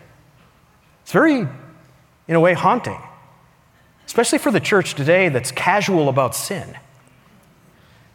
It's 1.06 1.12
very, 1.12 1.48
in 2.28 2.36
a 2.36 2.40
way, 2.40 2.54
haunting, 2.54 3.00
especially 4.08 4.40
for 4.40 4.50
the 4.50 4.60
church 4.60 4.96
today 4.96 5.30
that's 5.30 5.52
casual 5.52 6.10
about 6.10 6.34
sin. 6.34 6.76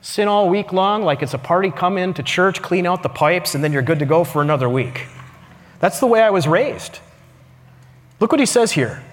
Sin 0.03 0.27
all 0.27 0.51
week 0.51 0.73
long, 0.73 1.05
like 1.05 1.23
it's 1.23 1.33
a 1.33 1.39
party, 1.39 1.71
come 1.71 1.97
into 1.97 2.25
church, 2.25 2.61
clean 2.61 2.89
out 2.89 3.05
the 3.05 3.09
pipes, 3.09 3.55
and 3.55 3.63
then 3.63 3.73
you're 3.73 3.81
good 3.81 4.01
to 4.01 4.07
go 4.07 4.25
for 4.25 4.43
another 4.43 4.69
week. 4.69 5.07
That's 5.79 6.01
the 6.01 6.09
way 6.09 6.21
I 6.21 6.31
was 6.31 6.49
raised. 6.49 6.99
Look 8.19 8.33
what 8.33 8.41
he 8.41 8.47
says 8.47 8.73
here 8.73 9.05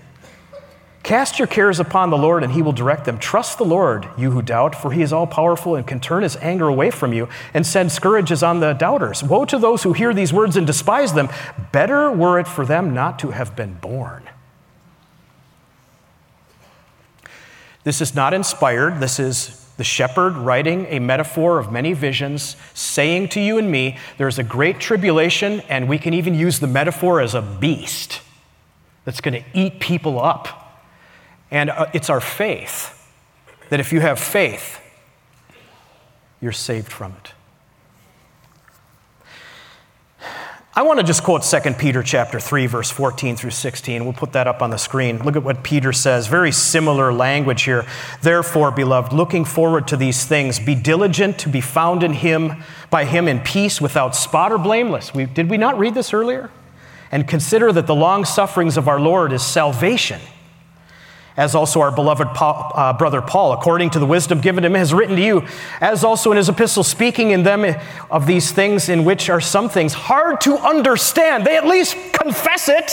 Cast 1.07 1.39
your 1.39 1.47
cares 1.47 1.79
upon 1.79 2.09
the 2.09 2.17
Lord, 2.17 2.43
and 2.43 2.51
he 2.51 2.61
will 2.61 2.73
direct 2.73 3.05
them. 3.05 3.17
Trust 3.17 3.57
the 3.57 3.63
Lord, 3.63 4.09
you 4.17 4.31
who 4.31 4.41
doubt, 4.41 4.75
for 4.75 4.91
he 4.91 5.01
is 5.01 5.13
all 5.13 5.25
powerful 5.25 5.77
and 5.77 5.87
can 5.87 6.01
turn 6.01 6.21
his 6.21 6.35
anger 6.41 6.67
away 6.67 6.91
from 6.91 7.13
you 7.13 7.29
and 7.53 7.65
send 7.65 7.93
scourges 7.93 8.43
on 8.43 8.59
the 8.59 8.73
doubters. 8.73 9.23
Woe 9.23 9.45
to 9.45 9.57
those 9.57 9.83
who 9.83 9.93
hear 9.93 10.13
these 10.13 10.33
words 10.33 10.57
and 10.57 10.67
despise 10.67 11.13
them. 11.13 11.29
Better 11.71 12.11
were 12.11 12.41
it 12.41 12.45
for 12.45 12.65
them 12.65 12.93
not 12.93 13.19
to 13.19 13.31
have 13.31 13.55
been 13.55 13.75
born. 13.75 14.23
This 17.85 18.01
is 18.01 18.13
not 18.13 18.33
inspired. 18.33 18.99
This 18.99 19.17
is 19.17 19.65
the 19.77 19.85
shepherd 19.85 20.33
writing 20.33 20.87
a 20.87 20.99
metaphor 20.99 21.57
of 21.57 21.71
many 21.71 21.93
visions, 21.93 22.57
saying 22.73 23.29
to 23.29 23.39
you 23.39 23.57
and 23.57 23.71
me, 23.71 23.97
there's 24.17 24.39
a 24.39 24.43
great 24.43 24.81
tribulation, 24.81 25.61
and 25.69 25.87
we 25.87 25.99
can 25.99 26.13
even 26.13 26.35
use 26.35 26.59
the 26.59 26.67
metaphor 26.67 27.21
as 27.21 27.33
a 27.33 27.41
beast 27.41 28.19
that's 29.05 29.21
going 29.21 29.41
to 29.41 29.57
eat 29.57 29.79
people 29.79 30.19
up. 30.19 30.65
And 31.51 31.69
uh, 31.69 31.87
it's 31.93 32.09
our 32.09 32.21
faith 32.21 32.93
that 33.69 33.79
if 33.79 33.91
you 33.93 33.99
have 33.99 34.19
faith, 34.19 34.81
you're 36.41 36.51
saved 36.51 36.91
from 36.91 37.13
it. 37.13 37.33
I 40.75 40.83
want 40.83 40.99
to 40.99 41.03
just 41.03 41.23
quote 41.23 41.41
2 41.41 41.73
Peter 41.73 42.03
chapter 42.03 42.39
3 42.39 42.67
verse 42.67 42.91
14 42.91 43.35
through 43.35 43.49
16. 43.49 44.03
We'll 44.03 44.13
put 44.13 44.33
that 44.33 44.45
up 44.45 44.61
on 44.61 44.69
the 44.69 44.77
screen. 44.77 45.17
Look 45.23 45.35
at 45.35 45.41
what 45.41 45.63
Peter 45.63 45.91
says. 45.91 46.27
Very 46.27 46.51
similar 46.51 47.11
language 47.11 47.63
here. 47.63 47.83
Therefore, 48.21 48.69
beloved, 48.69 49.11
looking 49.11 49.43
forward 49.43 49.87
to 49.87 49.97
these 49.97 50.25
things, 50.25 50.59
be 50.59 50.75
diligent 50.75 51.39
to 51.39 51.49
be 51.49 51.61
found 51.61 52.03
in 52.03 52.13
him 52.13 52.63
by 52.91 53.05
him 53.05 53.27
in 53.27 53.39
peace 53.39 53.81
without 53.81 54.15
spot 54.15 54.51
or 54.51 54.59
blameless. 54.59 55.15
We, 55.15 55.25
did 55.25 55.49
we 55.49 55.57
not 55.57 55.79
read 55.79 55.95
this 55.95 56.13
earlier? 56.13 56.51
And 57.11 57.27
consider 57.27 57.71
that 57.71 57.87
the 57.87 57.95
long 57.95 58.23
sufferings 58.23 58.77
of 58.77 58.87
our 58.87 58.99
Lord 58.99 59.33
is 59.33 59.43
salvation 59.43 60.21
as 61.37 61.53
also 61.53 61.81
our 61.81 61.91
beloved 61.91 62.27
uh, 62.35 62.93
brother 62.93 63.21
Paul, 63.21 63.53
according 63.53 63.91
to 63.91 63.99
the 63.99 64.07
wisdom 64.07 64.41
given 64.41 64.65
him, 64.65 64.73
has 64.73 64.91
written 64.91 65.15
to 65.15 65.21
you, 65.21 65.45
as 65.79 66.03
also 66.03 66.31
in 66.31 66.37
his 66.37 66.49
epistle, 66.49 66.83
speaking 66.83 67.29
in 67.29 67.43
them 67.43 67.79
of 68.09 68.25
these 68.25 68.51
things 68.51 68.89
in 68.89 69.05
which 69.05 69.29
are 69.29 69.39
some 69.39 69.69
things 69.69 69.93
hard 69.93 70.41
to 70.41 70.57
understand. 70.57 71.45
They 71.45 71.55
at 71.55 71.67
least 71.67 71.95
confess 72.11 72.67
it. 72.69 72.91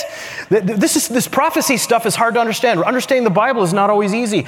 This, 0.51 0.95
is, 0.95 1.09
this 1.09 1.26
prophecy 1.26 1.78
stuff 1.78 2.05
is 2.05 2.14
hard 2.14 2.34
to 2.34 2.40
understand. 2.40 2.82
Understanding 2.84 3.24
the 3.24 3.30
Bible 3.30 3.62
is 3.62 3.72
not 3.72 3.88
always 3.88 4.12
easy, 4.12 4.47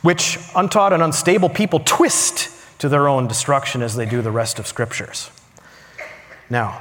which 0.00 0.38
untaught 0.56 0.94
and 0.94 1.02
unstable 1.02 1.50
people 1.50 1.80
twist 1.84 2.50
to 2.78 2.88
their 2.88 3.08
own 3.08 3.28
destruction 3.28 3.82
as 3.82 3.94
they 3.94 4.06
do 4.06 4.22
the 4.22 4.30
rest 4.30 4.58
of 4.58 4.66
scriptures. 4.66 5.30
Now, 6.48 6.80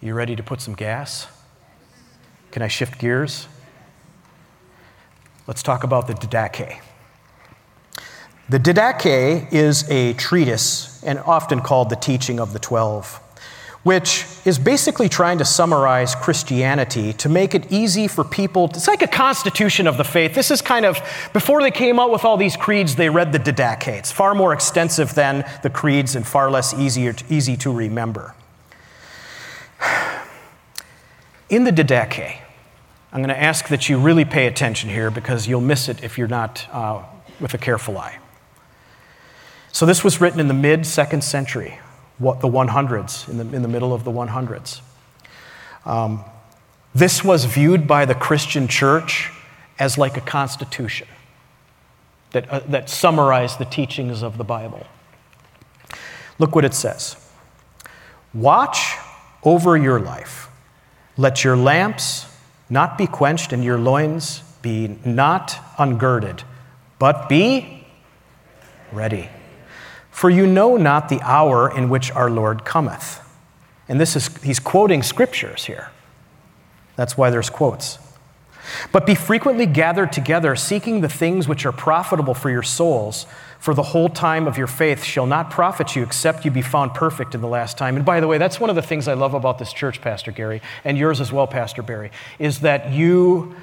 you 0.00 0.14
ready 0.14 0.34
to 0.34 0.42
put 0.42 0.60
some 0.60 0.74
gas? 0.74 1.28
Can 2.50 2.60
I 2.62 2.68
shift 2.68 2.98
gears? 2.98 3.46
Let's 5.46 5.62
talk 5.62 5.82
about 5.82 6.06
the 6.06 6.14
Didache. 6.14 6.80
The 8.48 8.58
Didache 8.58 9.52
is 9.52 9.88
a 9.90 10.12
treatise 10.12 11.02
and 11.02 11.18
often 11.18 11.60
called 11.60 11.90
the 11.90 11.96
Teaching 11.96 12.38
of 12.38 12.52
the 12.52 12.60
Twelve, 12.60 13.18
which 13.82 14.24
is 14.44 14.60
basically 14.60 15.08
trying 15.08 15.38
to 15.38 15.44
summarize 15.44 16.14
Christianity 16.14 17.12
to 17.14 17.28
make 17.28 17.56
it 17.56 17.72
easy 17.72 18.06
for 18.06 18.22
people. 18.22 18.66
It's 18.66 18.86
like 18.86 19.02
a 19.02 19.08
constitution 19.08 19.88
of 19.88 19.96
the 19.96 20.04
faith. 20.04 20.34
This 20.34 20.52
is 20.52 20.62
kind 20.62 20.86
of, 20.86 21.00
before 21.32 21.60
they 21.60 21.72
came 21.72 21.98
out 21.98 22.12
with 22.12 22.24
all 22.24 22.36
these 22.36 22.56
creeds, 22.56 22.94
they 22.94 23.10
read 23.10 23.32
the 23.32 23.40
Didache. 23.40 23.88
It's 23.88 24.12
far 24.12 24.36
more 24.36 24.52
extensive 24.52 25.16
than 25.16 25.44
the 25.64 25.70
creeds 25.70 26.14
and 26.14 26.24
far 26.24 26.52
less 26.52 26.72
easier, 26.72 27.16
easy 27.28 27.56
to 27.56 27.72
remember. 27.72 28.36
In 31.50 31.64
the 31.64 31.72
Didache, 31.72 32.41
I'm 33.12 33.18
going 33.18 33.28
to 33.28 33.40
ask 33.40 33.68
that 33.68 33.90
you 33.90 34.00
really 34.00 34.24
pay 34.24 34.46
attention 34.46 34.88
here 34.88 35.10
because 35.10 35.46
you'll 35.46 35.60
miss 35.60 35.90
it 35.90 36.02
if 36.02 36.16
you're 36.16 36.28
not 36.28 36.66
uh, 36.72 37.02
with 37.40 37.52
a 37.52 37.58
careful 37.58 37.98
eye. 37.98 38.18
So, 39.70 39.84
this 39.84 40.02
was 40.02 40.20
written 40.20 40.40
in 40.40 40.48
the 40.48 40.54
mid 40.54 40.86
second 40.86 41.22
century, 41.22 41.78
what, 42.18 42.40
the 42.40 42.48
100s, 42.48 43.28
in 43.28 43.36
the, 43.36 43.56
in 43.56 43.62
the 43.62 43.68
middle 43.68 43.92
of 43.92 44.04
the 44.04 44.10
100s. 44.10 44.80
Um, 45.84 46.24
this 46.94 47.22
was 47.22 47.44
viewed 47.44 47.86
by 47.86 48.06
the 48.06 48.14
Christian 48.14 48.66
church 48.66 49.30
as 49.78 49.98
like 49.98 50.16
a 50.16 50.20
constitution 50.20 51.08
that, 52.30 52.48
uh, 52.50 52.60
that 52.60 52.88
summarized 52.88 53.58
the 53.58 53.64
teachings 53.64 54.22
of 54.22 54.38
the 54.38 54.44
Bible. 54.44 54.86
Look 56.38 56.54
what 56.54 56.64
it 56.64 56.72
says 56.72 57.16
Watch 58.32 58.96
over 59.42 59.76
your 59.76 60.00
life, 60.00 60.48
let 61.18 61.44
your 61.44 61.56
lamps 61.56 62.26
not 62.72 62.96
be 62.96 63.06
quenched, 63.06 63.52
and 63.52 63.62
your 63.62 63.76
loins 63.76 64.42
be 64.62 64.96
not 65.04 65.58
ungirded, 65.76 66.42
but 66.98 67.28
be 67.28 67.86
ready. 68.90 69.28
For 70.10 70.30
you 70.30 70.46
know 70.46 70.78
not 70.78 71.10
the 71.10 71.20
hour 71.20 71.70
in 71.76 71.90
which 71.90 72.10
our 72.12 72.30
Lord 72.30 72.64
cometh. 72.64 73.20
And 73.88 74.00
this 74.00 74.16
is, 74.16 74.34
he's 74.42 74.58
quoting 74.58 75.02
scriptures 75.02 75.66
here. 75.66 75.90
That's 76.96 77.16
why 77.16 77.28
there's 77.28 77.50
quotes. 77.50 77.98
But 78.90 79.04
be 79.04 79.14
frequently 79.14 79.66
gathered 79.66 80.12
together, 80.12 80.56
seeking 80.56 81.02
the 81.02 81.08
things 81.10 81.46
which 81.46 81.66
are 81.66 81.72
profitable 81.72 82.32
for 82.32 82.48
your 82.48 82.62
souls, 82.62 83.26
for 83.62 83.74
the 83.74 83.82
whole 83.82 84.08
time 84.08 84.48
of 84.48 84.58
your 84.58 84.66
faith 84.66 85.04
shall 85.04 85.24
not 85.24 85.48
profit 85.48 85.94
you 85.94 86.02
except 86.02 86.44
you 86.44 86.50
be 86.50 86.62
found 86.62 86.92
perfect 86.94 87.32
in 87.32 87.40
the 87.40 87.46
last 87.46 87.78
time. 87.78 87.94
And 87.94 88.04
by 88.04 88.18
the 88.18 88.26
way, 88.26 88.36
that's 88.36 88.58
one 88.58 88.70
of 88.70 88.74
the 88.74 88.82
things 88.82 89.06
I 89.06 89.14
love 89.14 89.34
about 89.34 89.60
this 89.60 89.72
church, 89.72 90.00
Pastor 90.00 90.32
Gary, 90.32 90.60
and 90.84 90.98
yours 90.98 91.20
as 91.20 91.30
well, 91.30 91.46
Pastor 91.46 91.80
Barry, 91.80 92.10
is 92.40 92.60
that 92.60 92.92
you. 92.92 93.54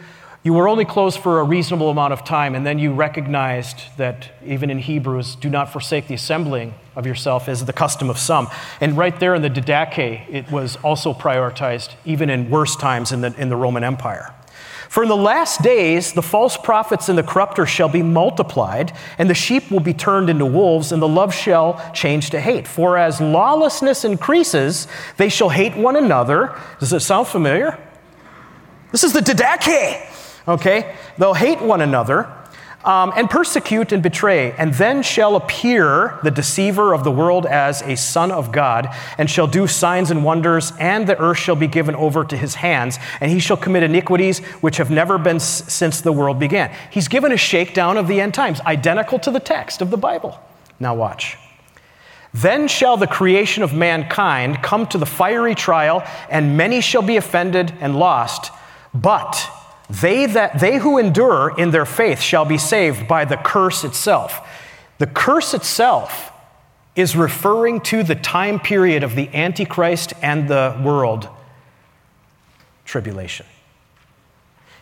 You 0.41 0.53
were 0.53 0.69
only 0.69 0.85
closed 0.85 1.19
for 1.19 1.41
a 1.41 1.43
reasonable 1.43 1.89
amount 1.89 2.13
of 2.13 2.23
time, 2.23 2.55
and 2.55 2.65
then 2.65 2.79
you 2.79 2.93
recognized 2.93 3.97
that 3.97 4.31
even 4.45 4.69
in 4.69 4.79
Hebrews, 4.79 5.35
do 5.35 5.49
not 5.49 5.69
forsake 5.69 6.07
the 6.07 6.13
assembling 6.13 6.75
of 6.95 7.05
yourself 7.05 7.49
as 7.49 7.65
the 7.65 7.73
custom 7.73 8.09
of 8.09 8.17
some. 8.17 8.47
And 8.79 8.97
right 8.97 9.19
there 9.19 9.35
in 9.35 9.41
the 9.41 9.49
Didache, 9.49 10.33
it 10.33 10.49
was 10.49 10.77
also 10.77 11.13
prioritized, 11.13 11.95
even 12.05 12.29
in 12.29 12.49
worse 12.49 12.77
times 12.77 13.11
in 13.11 13.19
the, 13.19 13.35
in 13.37 13.49
the 13.49 13.57
Roman 13.57 13.83
Empire. 13.83 14.33
For 14.89 15.03
in 15.03 15.09
the 15.09 15.15
last 15.15 15.61
days, 15.61 16.13
the 16.13 16.23
false 16.23 16.57
prophets 16.57 17.09
and 17.09 17.17
the 17.17 17.23
corrupters 17.23 17.69
shall 17.69 17.89
be 17.89 18.01
multiplied, 18.01 18.91
and 19.19 19.29
the 19.29 19.35
sheep 19.35 19.69
will 19.69 19.79
be 19.79 19.93
turned 19.93 20.31
into 20.31 20.47
wolves, 20.47 20.91
and 20.91 20.99
the 20.99 21.07
love 21.07 21.31
shall 21.31 21.79
change 21.93 22.31
to 22.31 22.41
hate. 22.41 22.67
For 22.67 22.97
as 22.97 23.21
lawlessness 23.21 24.03
increases, 24.03 24.87
they 25.17 25.29
shall 25.29 25.49
hate 25.49 25.77
one 25.77 25.95
another. 25.95 26.59
Does 26.79 26.91
it 26.91 27.01
sound 27.01 27.27
familiar? 27.27 27.77
This 28.91 29.03
is 29.03 29.13
the 29.13 29.19
Didache. 29.19 30.07
Okay? 30.47 30.95
They'll 31.19 31.35
hate 31.35 31.61
one 31.61 31.81
another 31.81 32.27
um, 32.85 33.11
and 33.15 33.29
persecute 33.29 33.91
and 33.91 34.01
betray, 34.01 34.53
and 34.53 34.73
then 34.73 35.03
shall 35.03 35.35
appear 35.35 36.17
the 36.23 36.31
deceiver 36.31 36.93
of 36.93 37.03
the 37.03 37.11
world 37.11 37.45
as 37.45 37.81
a 37.81 37.97
son 37.97 38.31
of 38.31 38.51
God, 38.51 38.87
and 39.17 39.29
shall 39.29 39.47
do 39.47 39.67
signs 39.67 40.11
and 40.11 40.23
wonders, 40.23 40.71
and 40.79 41.05
the 41.05 41.19
earth 41.19 41.37
shall 41.37 41.57
be 41.57 41.67
given 41.67 41.93
over 41.95 42.23
to 42.23 42.37
his 42.37 42.55
hands, 42.55 42.97
and 43.19 43.31
he 43.31 43.39
shall 43.39 43.57
commit 43.57 43.83
iniquities 43.83 44.39
which 44.61 44.77
have 44.77 44.89
never 44.89 45.17
been 45.17 45.35
s- 45.35 45.71
since 45.71 45.99
the 46.01 46.13
world 46.13 46.39
began. 46.39 46.71
He's 46.89 47.09
given 47.09 47.31
a 47.31 47.37
shakedown 47.37 47.97
of 47.97 48.07
the 48.07 48.21
end 48.21 48.33
times, 48.33 48.61
identical 48.61 49.19
to 49.19 49.31
the 49.31 49.41
text 49.41 49.81
of 49.81 49.89
the 49.89 49.97
Bible. 49.97 50.39
Now, 50.79 50.95
watch. 50.95 51.37
Then 52.33 52.67
shall 52.67 52.95
the 52.95 53.07
creation 53.07 53.63
of 53.63 53.73
mankind 53.73 54.61
come 54.61 54.85
to 54.87 54.97
the 54.97 55.05
fiery 55.05 55.55
trial, 55.55 56.03
and 56.29 56.55
many 56.55 56.79
shall 56.79 57.01
be 57.01 57.17
offended 57.17 57.73
and 57.81 57.97
lost. 57.97 58.51
But 58.93 59.51
they, 59.89 60.27
that, 60.27 60.59
they 60.59 60.77
who 60.77 60.97
endure 60.97 61.53
in 61.57 61.71
their 61.71 61.85
faith 61.85 62.21
shall 62.21 62.45
be 62.45 62.57
saved 62.57 63.07
by 63.07 63.25
the 63.25 63.37
curse 63.37 63.83
itself. 63.83 64.47
The 64.99 65.07
curse 65.07 65.53
itself 65.53 66.31
is 66.95 67.15
referring 67.15 67.81
to 67.81 68.03
the 68.03 68.15
time 68.15 68.59
period 68.59 69.03
of 69.03 69.15
the 69.15 69.29
Antichrist 69.33 70.13
and 70.21 70.47
the 70.47 70.79
world 70.83 71.27
tribulation. 72.85 73.45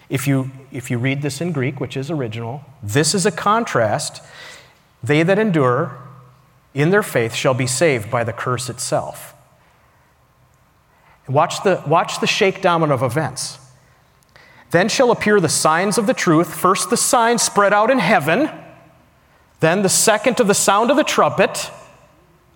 If 0.10 0.28
you, 0.28 0.51
if 0.72 0.89
you 0.89 0.97
read 0.97 1.22
this 1.22 1.41
in 1.41 1.51
Greek, 1.51 1.80
which 1.80 1.95
is 1.95 2.10
original, 2.10 2.64
this 2.82 3.14
is 3.14 3.26
a 3.26 3.32
contrast. 3.32 4.22
They 5.03 5.24
that 5.24 5.38
endure 5.38 5.97
in 6.74 6.89
their 6.89 7.03
faith 7.03 7.34
shall 7.34 7.53
be 7.53 7.68
saved 7.68 8.10
by 8.10 8.24
the 8.24 8.34
curse 8.34 8.70
itself. 8.70 9.36
Watch 11.28 11.62
the, 11.64 11.84
watch 11.86 12.20
the 12.20 12.28
shakedown 12.28 12.89
of 12.89 13.03
events. 13.03 13.60
Then 14.72 14.89
shall 14.89 15.11
appear 15.11 15.39
the 15.39 15.49
signs 15.49 15.97
of 15.97 16.07
the 16.07 16.13
truth. 16.13 16.53
First, 16.53 16.89
the 16.89 16.97
sign 16.97 17.38
spread 17.38 17.74
out 17.74 17.89
in 17.89 17.99
heaven. 17.99 18.49
Then, 19.59 19.82
the 19.82 19.89
second 19.89 20.39
of 20.39 20.47
the 20.47 20.53
sound 20.53 20.91
of 20.91 20.97
the 20.97 21.03
trumpet. 21.03 21.72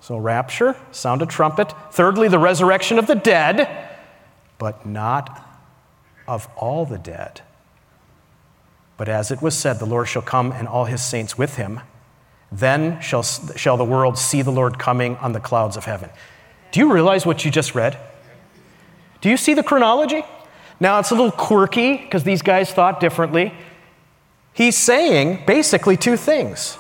So, 0.01 0.17
rapture, 0.17 0.75
sound 0.91 1.21
of 1.21 1.29
trumpet. 1.29 1.73
Thirdly, 1.91 2.27
the 2.27 2.39
resurrection 2.39 2.99
of 2.99 3.07
the 3.07 3.15
dead, 3.15 3.89
but 4.57 4.85
not 4.85 5.47
of 6.27 6.47
all 6.57 6.85
the 6.85 6.97
dead. 6.97 7.41
But 8.97 9.09
as 9.09 9.31
it 9.31 9.41
was 9.41 9.57
said, 9.57 9.79
the 9.79 9.85
Lord 9.85 10.07
shall 10.07 10.21
come 10.21 10.51
and 10.51 10.67
all 10.67 10.85
his 10.85 11.01
saints 11.01 11.37
with 11.37 11.55
him. 11.55 11.79
Then 12.51 12.99
shall, 12.99 13.23
shall 13.23 13.77
the 13.77 13.85
world 13.85 14.17
see 14.17 14.41
the 14.41 14.51
Lord 14.51 14.77
coming 14.77 15.15
on 15.17 15.31
the 15.31 15.39
clouds 15.39 15.77
of 15.77 15.85
heaven. 15.85 16.09
Do 16.71 16.79
you 16.79 16.91
realize 16.91 17.25
what 17.25 17.45
you 17.45 17.51
just 17.51 17.73
read? 17.73 17.97
Do 19.21 19.29
you 19.29 19.37
see 19.37 19.53
the 19.53 19.63
chronology? 19.63 20.23
Now, 20.81 20.97
it's 20.97 21.11
a 21.11 21.15
little 21.15 21.31
quirky 21.31 21.95
because 21.95 22.23
these 22.23 22.41
guys 22.41 22.73
thought 22.73 22.99
differently. 22.99 23.53
He's 24.51 24.75
saying 24.75 25.43
basically 25.45 25.95
two 25.95 26.17
things. 26.17 26.75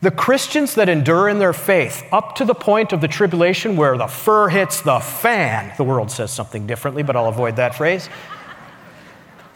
The 0.00 0.12
Christians 0.12 0.76
that 0.76 0.88
endure 0.88 1.28
in 1.28 1.40
their 1.40 1.52
faith 1.52 2.06
up 2.12 2.36
to 2.36 2.44
the 2.44 2.54
point 2.54 2.92
of 2.92 3.00
the 3.00 3.08
tribulation 3.08 3.76
where 3.76 3.98
the 3.98 4.06
fur 4.06 4.48
hits 4.48 4.80
the 4.80 5.00
fan, 5.00 5.72
the 5.76 5.82
world 5.82 6.12
says 6.12 6.32
something 6.32 6.68
differently, 6.68 7.02
but 7.02 7.16
I'll 7.16 7.26
avoid 7.26 7.56
that 7.56 7.74
phrase. 7.74 8.08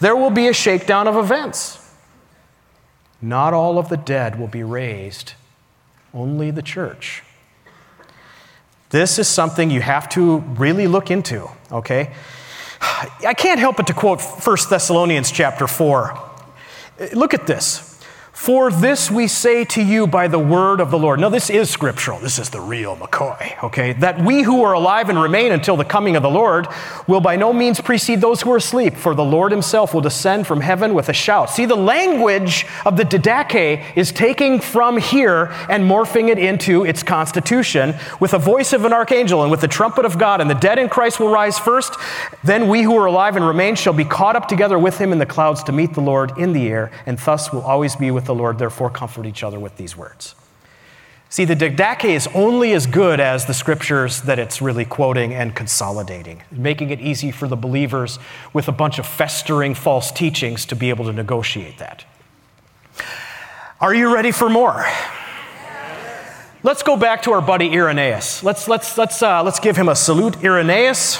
There 0.01 0.17
will 0.17 0.31
be 0.31 0.49
a 0.49 0.53
shakedown 0.53 1.07
of 1.07 1.15
events. 1.15 1.79
Not 3.21 3.55
all 3.55 3.79
of 3.79 3.89
the 3.89 3.97
dead 3.97 4.37
will 4.37 4.49
be 4.49 4.65
raised, 4.65 5.35
only 6.13 6.51
the 6.51 6.61
church. 6.61 7.23
This 8.91 9.21
is 9.21 9.29
something 9.29 9.71
you 9.71 9.81
have 9.81 10.09
to 10.11 10.39
really 10.39 10.89
look 10.89 11.09
into, 11.09 11.49
okay? 11.71 12.13
I 13.27 13.35
can't 13.35 13.59
help 13.59 13.77
but 13.77 13.87
to 13.89 13.95
quote 13.95 14.21
1 14.21 14.57
Thessalonians 14.71 15.31
chapter 15.31 15.67
4. 15.67 16.31
Look 17.13 17.35
at 17.35 17.47
this. 17.47 17.92
For 18.43 18.73
this 18.73 19.09
we 19.09 19.29
say 19.29 19.65
to 19.67 19.81
you 19.81 20.09
by 20.09 20.27
the 20.27 20.37
word 20.37 20.81
of 20.81 20.91
the 20.91 20.99
Lord. 20.99 21.21
Now, 21.21 21.29
this 21.29 21.49
is 21.49 21.71
scriptural. 21.71 22.19
This 22.19 22.41
is 22.41 22.51
the 22.51 22.61
real 22.61 22.97
McCoy, 22.97 23.63
okay? 23.63 23.93
That 23.93 24.21
we 24.21 24.43
who 24.43 24.65
are 24.65 24.73
alive 24.73 25.09
and 25.09 25.23
remain 25.23 25.53
until 25.53 25.77
the 25.77 25.85
coming 25.85 26.17
of 26.17 26.25
the 26.25 26.29
Lord 26.29 26.67
will 27.07 27.21
by 27.21 27.37
no 27.37 27.53
means 27.53 27.81
precede 27.81 28.21
those 28.21 28.43
who 28.43 28.51
are 28.51 28.57
asleep, 28.57 28.97
for 28.97 29.15
the 29.15 29.23
Lord 29.23 29.53
himself 29.53 29.95
will 29.95 30.01
descend 30.01 30.49
from 30.49 30.61
heaven 30.61 30.93
with 30.93 31.09
a 31.09 31.13
shout. 31.13 31.51
See, 31.51 31.67
the 31.67 31.77
language 31.77 32.67
of 32.85 32.97
the 32.97 33.05
Didache 33.05 33.97
is 33.97 34.11
taking 34.11 34.59
from 34.59 34.99
here 34.99 35.53
and 35.71 35.85
morphing 35.85 36.29
it 36.29 36.41
into 36.41 36.85
its 36.85 37.05
constitution 37.05 37.95
with 38.19 38.35
a 38.35 38.41
voice 38.41 38.73
of 38.73 38.85
an 38.85 38.93
archangel 38.93 39.43
and 39.43 39.53
with 39.53 39.61
the 39.61 39.69
trumpet 39.69 40.05
of 40.05 40.19
God, 40.19 40.41
and 40.41 40.51
the 40.51 40.55
dead 40.55 40.81
in 40.81 40.89
Christ 40.89 41.21
will 41.21 41.31
rise 41.31 41.61
first. 41.61 41.95
Then 42.43 42.69
we 42.69 42.83
who 42.83 42.97
are 42.97 43.07
alive 43.07 43.37
and 43.37 43.47
remain 43.47 43.77
shall 43.77 43.93
be 43.93 44.05
caught 44.05 44.35
up 44.35 44.49
together 44.49 44.81
with 44.81 44.99
him 44.99 45.13
in 45.13 45.21
the 45.21 45.27
clouds 45.27 45.63
to 45.63 45.71
meet 45.71 45.95
the 45.95 46.01
Lord 46.01 46.37
in 46.37 46.53
the 46.53 46.67
air, 46.67 46.91
and 47.07 47.17
thus 47.21 47.53
will 47.53 47.63
always 47.63 47.95
be 47.95 48.11
with 48.11 48.25
the 48.25 48.32
the 48.35 48.39
Lord, 48.39 48.59
therefore 48.59 48.91
comfort 48.91 49.27
each 49.27 49.43
other 49.43 49.59
with 49.59 49.77
these 49.77 49.97
words. 49.97 50.35
See, 51.29 51.47
the 51.47 51.57
Didache 51.57 52.05
is 52.05 52.29
only 52.35 52.73
as 52.73 52.87
good 52.87 53.19
as 53.19 53.47
the 53.47 53.55
scriptures 53.55 54.21
that 54.23 54.39
it's 54.39 54.61
really 54.61 54.85
quoting 54.85 55.33
and 55.33 55.55
consolidating, 55.57 56.43
making 56.51 56.91
it 56.91 57.01
easy 57.01 57.31
for 57.31 57.49
the 57.49 57.57
believers 57.57 58.19
with 58.53 58.69
a 58.69 58.73
bunch 58.73 58.99
of 58.99 59.07
festering 59.07 59.75
false 59.75 60.13
teachings 60.13 60.67
to 60.67 60.77
be 60.77 60.91
able 60.91 61.07
to 61.07 61.13
negotiate 61.13 61.79
that. 61.79 62.05
Are 63.81 63.95
you 63.95 64.15
ready 64.15 64.31
for 64.31 64.51
more? 64.51 64.85
Let's 66.63 66.83
go 66.83 66.97
back 66.97 67.23
to 67.23 67.33
our 67.33 67.41
buddy 67.41 67.71
Irenaeus. 67.71 68.43
Let's, 68.45 68.69
let's, 68.69 68.97
let's, 68.99 69.23
uh, 69.23 69.43
let's 69.43 69.59
give 69.59 69.77
him 69.77 69.89
a 69.89 69.97
salute. 69.97 70.45
Irenaeus 70.45 71.17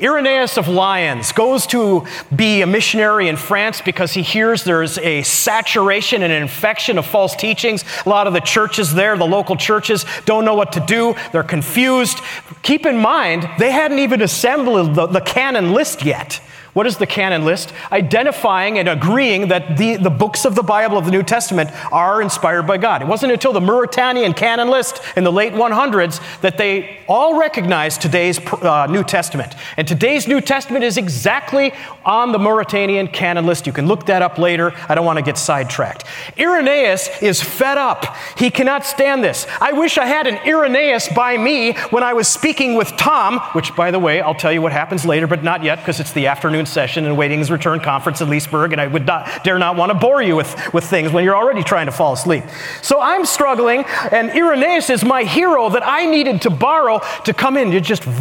Irenaeus 0.00 0.56
of 0.56 0.68
Lyons 0.68 1.32
goes 1.32 1.66
to 1.68 2.06
be 2.34 2.62
a 2.62 2.66
missionary 2.66 3.26
in 3.26 3.36
France 3.36 3.80
because 3.80 4.12
he 4.12 4.22
hears 4.22 4.62
there's 4.62 4.96
a 4.98 5.22
saturation 5.22 6.22
and 6.22 6.32
an 6.32 6.40
infection 6.40 6.98
of 6.98 7.06
false 7.06 7.34
teachings. 7.34 7.84
A 8.06 8.08
lot 8.08 8.28
of 8.28 8.32
the 8.32 8.40
churches 8.40 8.94
there, 8.94 9.16
the 9.16 9.26
local 9.26 9.56
churches, 9.56 10.04
don't 10.24 10.44
know 10.44 10.54
what 10.54 10.72
to 10.74 10.80
do. 10.80 11.16
They're 11.32 11.42
confused. 11.42 12.18
Keep 12.62 12.86
in 12.86 12.96
mind, 12.96 13.48
they 13.58 13.72
hadn't 13.72 13.98
even 13.98 14.22
assembled 14.22 14.94
the, 14.94 15.06
the 15.06 15.20
canon 15.20 15.72
list 15.72 16.04
yet. 16.04 16.40
What 16.74 16.86
is 16.86 16.98
the 16.98 17.06
canon 17.06 17.44
list? 17.44 17.72
Identifying 17.90 18.78
and 18.78 18.88
agreeing 18.88 19.48
that 19.48 19.78
the, 19.78 19.96
the 19.96 20.10
books 20.10 20.44
of 20.44 20.54
the 20.54 20.62
Bible 20.62 20.98
of 20.98 21.06
the 21.06 21.10
New 21.10 21.22
Testament 21.22 21.70
are 21.90 22.20
inspired 22.20 22.66
by 22.66 22.76
God. 22.76 23.00
It 23.00 23.08
wasn't 23.08 23.32
until 23.32 23.52
the 23.52 23.60
Muratorian 23.60 24.36
canon 24.36 24.68
list 24.68 25.00
in 25.16 25.24
the 25.24 25.32
late 25.32 25.54
100s 25.54 26.20
that 26.40 26.58
they 26.58 26.98
all 27.08 27.38
recognized 27.38 28.02
today's 28.02 28.38
uh, 28.38 28.86
New 28.86 29.02
Testament. 29.02 29.54
And 29.78 29.88
today's 29.88 30.28
New 30.28 30.40
Testament 30.40 30.84
is 30.84 30.98
exactly 30.98 31.72
on 32.04 32.32
the 32.32 32.38
Muratorian 32.38 33.12
canon 33.12 33.46
list. 33.46 33.66
You 33.66 33.72
can 33.72 33.86
look 33.86 34.06
that 34.06 34.20
up 34.20 34.38
later. 34.38 34.72
I 34.88 34.94
don't 34.94 35.06
want 35.06 35.18
to 35.18 35.24
get 35.24 35.38
sidetracked. 35.38 36.04
Irenaeus 36.38 37.22
is 37.22 37.42
fed 37.42 37.78
up. 37.78 38.14
He 38.36 38.50
cannot 38.50 38.84
stand 38.84 39.24
this. 39.24 39.46
I 39.60 39.72
wish 39.72 39.96
I 39.96 40.06
had 40.06 40.26
an 40.26 40.36
Irenaeus 40.46 41.08
by 41.14 41.38
me 41.38 41.72
when 41.90 42.02
I 42.02 42.12
was 42.12 42.28
speaking 42.28 42.74
with 42.74 42.88
Tom, 42.96 43.38
which, 43.52 43.74
by 43.74 43.90
the 43.90 43.98
way, 43.98 44.20
I'll 44.20 44.34
tell 44.34 44.52
you 44.52 44.60
what 44.60 44.72
happens 44.72 45.06
later, 45.06 45.26
but 45.26 45.42
not 45.42 45.62
yet 45.62 45.78
because 45.78 45.98
it's 45.98 46.12
the 46.12 46.26
afternoon 46.26 46.58
afternoon 46.58 46.66
session 46.68 47.04
and 47.04 47.16
waiting 47.16 47.38
his 47.38 47.50
return 47.50 47.80
conference 47.80 48.20
in 48.20 48.28
Leesburg, 48.28 48.72
and 48.72 48.80
I 48.80 48.86
would 48.86 49.06
not, 49.06 49.44
dare 49.44 49.58
not 49.58 49.76
want 49.76 49.90
to 49.90 49.98
bore 49.98 50.22
you 50.22 50.36
with, 50.36 50.72
with 50.72 50.84
things 50.84 51.12
when 51.12 51.24
you're 51.24 51.36
already 51.36 51.62
trying 51.62 51.86
to 51.86 51.92
fall 51.92 52.12
asleep. 52.12 52.44
So 52.82 53.00
I'm 53.00 53.24
struggling, 53.24 53.84
and 54.12 54.30
Irenaeus 54.30 54.90
is 54.90 55.04
my 55.04 55.24
hero 55.24 55.68
that 55.70 55.86
I 55.86 56.06
needed 56.06 56.42
to 56.42 56.50
borrow 56.50 57.00
to 57.24 57.32
come 57.32 57.56
in 57.56 57.70
to 57.72 57.80
just. 57.80 58.04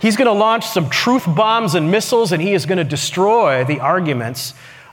He's 0.00 0.16
going 0.16 0.26
to 0.26 0.32
launch 0.32 0.66
some 0.66 0.90
truth 0.90 1.24
bombs 1.26 1.74
and 1.74 1.90
missiles, 1.90 2.32
and 2.32 2.42
he 2.42 2.52
is 2.52 2.66
going 2.66 2.76
to 2.76 2.84
destroy 2.84 3.64
the 3.64 3.80
arguments 3.80 4.52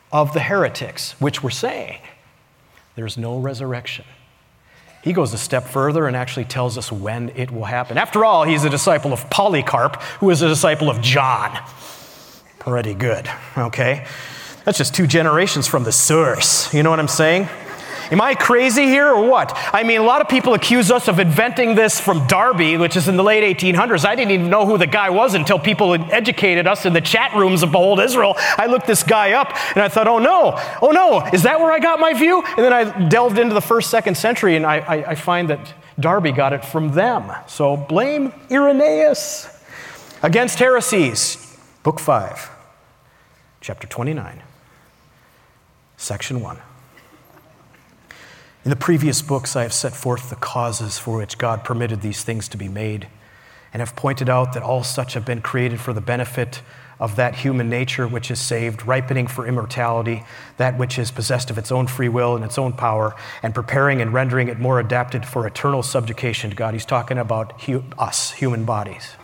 of 0.10 0.34
the 0.34 0.40
heretics, 0.40 1.20
which 1.20 1.44
were 1.44 1.50
saying 1.50 2.00
there's 2.96 3.18
no 3.18 3.38
resurrection. 3.38 4.06
He 5.02 5.14
goes 5.14 5.34
a 5.34 5.38
step 5.38 5.68
further 5.68 6.08
and 6.08 6.16
actually 6.16 6.46
tells 6.46 6.78
us 6.78 6.92
when 6.92 7.30
it 7.36 7.52
will 7.52 7.66
happen. 7.66 7.98
After 7.98 8.24
all, 8.24 8.44
he's 8.44 8.64
a 8.64 8.70
disciple 8.70 9.14
of 9.14 9.30
Polycarp, 9.30 10.02
who 10.20 10.30
is 10.30 10.42
a 10.42 10.48
disciple 10.48 10.90
of 10.90 11.02
John. 11.02 11.58
Pretty 12.60 12.94
good, 12.94 13.28
okay? 13.58 14.06
That's 14.64 14.78
just 14.78 14.94
two 14.94 15.08
generations 15.08 15.68
from 15.68 15.84
the 15.84 15.92
source. 15.92 16.72
You 16.72 16.84
know 16.84 16.92
what 16.92 17.00
I'm 17.00 17.08
saying? 17.08 17.50
Am 18.12 18.20
I 18.20 18.36
crazy 18.36 18.84
here 18.84 19.08
or 19.08 19.26
what? 19.26 19.58
I 19.72 19.84
mean, 19.84 20.02
a 20.02 20.04
lot 20.04 20.20
of 20.20 20.28
people 20.28 20.54
accuse 20.54 20.92
us 20.92 21.08
of 21.08 21.18
inventing 21.18 21.76
this 21.76 22.00
from 22.00 22.28
Darby, 22.28 22.76
which 22.76 22.98
is 22.98 23.08
in 23.08 23.16
the 23.16 23.24
late 23.24 23.58
1800s. 23.58 24.04
I 24.04 24.16
didn't 24.16 24.32
even 24.32 24.50
know 24.50 24.66
who 24.66 24.78
the 24.78 24.86
guy 24.86 25.10
was 25.10 25.34
until 25.34 25.58
people 25.58 25.94
educated 26.12 26.68
us 26.68 26.86
in 26.86 26.92
the 26.92 27.00
chat 27.00 27.34
rooms 27.34 27.64
of 27.64 27.72
Behold 27.72 28.02
Israel. 28.02 28.34
I 28.38 28.66
looked 28.66 28.86
this 28.86 29.02
guy 29.02 29.32
up 29.32 29.56
and 29.76 29.82
I 29.82 29.88
thought, 29.88 30.10
oh 30.10 30.20
no, 30.20 30.60
oh 30.82 30.92
no, 30.92 31.26
is 31.32 31.44
that 31.44 31.62
where 31.62 31.72
I 31.72 31.80
got 31.80 32.02
my 32.02 32.12
view? 32.14 32.44
And 32.44 32.60
then 32.60 32.74
I 32.74 33.08
delved 33.08 33.40
into 33.40 33.54
the 33.54 33.62
first, 33.62 33.90
second 33.90 34.16
century 34.18 34.58
and 34.58 34.66
I, 34.66 34.80
I, 34.80 34.96
I 35.12 35.16
find 35.16 35.50
that 35.50 35.74
Darby 35.98 36.34
got 36.34 36.52
it 36.52 36.66
from 36.66 36.94
them. 36.94 37.32
So 37.48 37.78
blame 37.78 38.34
Irenaeus. 38.52 39.58
Against 40.22 40.60
heresies, 40.60 41.58
book 41.82 42.00
5, 42.00 42.50
chapter 43.62 43.88
29, 43.88 44.44
section 45.96 46.42
1. 46.42 46.58
In 48.64 48.70
the 48.70 48.76
previous 48.76 49.24
books, 49.24 49.56
I 49.56 49.64
have 49.64 49.74
set 49.74 49.94
forth 49.94 50.30
the 50.30 50.36
causes 50.36 51.00
for 51.00 51.18
which 51.18 51.40
God 51.40 51.64
permitted 51.64 52.02
these 52.02 52.24
things 52.24 52.48
to 52.50 52.58
be 52.58 52.68
made, 52.68 53.08
and 53.74 53.80
have 53.80 53.96
pointed 53.96 54.30
out 54.30 54.54
that 54.54 54.62
all 54.62 54.84
such 54.84 55.16
have 55.16 55.26
been 55.26 55.42
created 55.42 55.80
for 55.80 55.94
the 55.94 56.02
benefit 56.02 56.62
of 57.00 57.16
that 57.16 57.38
human 57.38 57.72
nature 57.72 58.08
which 58.08 58.30
is 58.30 58.40
saved, 58.40 58.86
ripening 58.86 59.26
for 59.26 59.48
immortality, 59.48 60.24
that 60.58 60.78
which 60.78 61.00
is 61.00 61.10
possessed 61.10 61.50
of 61.50 61.58
its 61.58 61.72
own 61.72 61.88
free 61.88 62.08
will 62.08 62.36
and 62.36 62.46
its 62.46 62.60
own 62.60 62.74
power, 62.74 63.16
and 63.42 63.56
preparing 63.56 64.00
and 64.00 64.14
rendering 64.14 64.48
it 64.48 64.60
more 64.60 64.80
adapted 64.80 65.26
for 65.26 65.48
eternal 65.48 65.82
subjugation 65.82 66.52
to 66.52 66.56
God. 66.56 66.76
He's 66.76 66.86
talking 66.86 67.18
about 67.18 67.64
hu- 67.64 67.84
us, 67.98 68.30
human 68.34 68.64
bodies. 68.64 69.16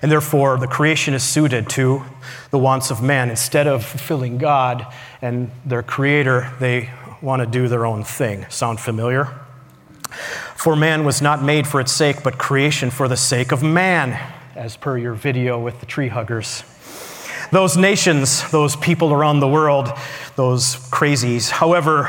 And 0.00 0.10
therefore, 0.10 0.56
the 0.56 0.66
creation 0.66 1.12
is 1.12 1.22
suited 1.22 1.68
to 1.70 2.02
the 2.50 2.58
wants 2.58 2.90
of 2.90 3.02
man. 3.02 3.28
Instead 3.28 3.66
of 3.66 3.84
fulfilling 3.84 4.38
God 4.38 4.86
and 5.20 5.50
their 5.66 5.82
creator, 5.82 6.50
they 6.58 6.88
want 7.22 7.40
to 7.40 7.46
do 7.46 7.68
their 7.68 7.86
own 7.86 8.04
thing. 8.04 8.44
Sound 8.50 8.80
familiar? 8.80 9.40
For 10.56 10.76
man 10.76 11.04
was 11.04 11.22
not 11.22 11.42
made 11.42 11.66
for 11.66 11.80
its 11.80 11.92
sake, 11.92 12.22
but 12.22 12.36
creation 12.36 12.90
for 12.90 13.08
the 13.08 13.16
sake 13.16 13.52
of 13.52 13.62
man, 13.62 14.18
as 14.54 14.76
per 14.76 14.98
your 14.98 15.14
video 15.14 15.58
with 15.58 15.80
the 15.80 15.86
tree 15.86 16.08
huggers. 16.08 16.64
Those 17.50 17.76
nations, 17.76 18.50
those 18.50 18.76
people 18.76 19.12
around 19.12 19.40
the 19.40 19.48
world, 19.48 19.92
those 20.36 20.76
crazies, 20.90 21.50
however, 21.50 22.04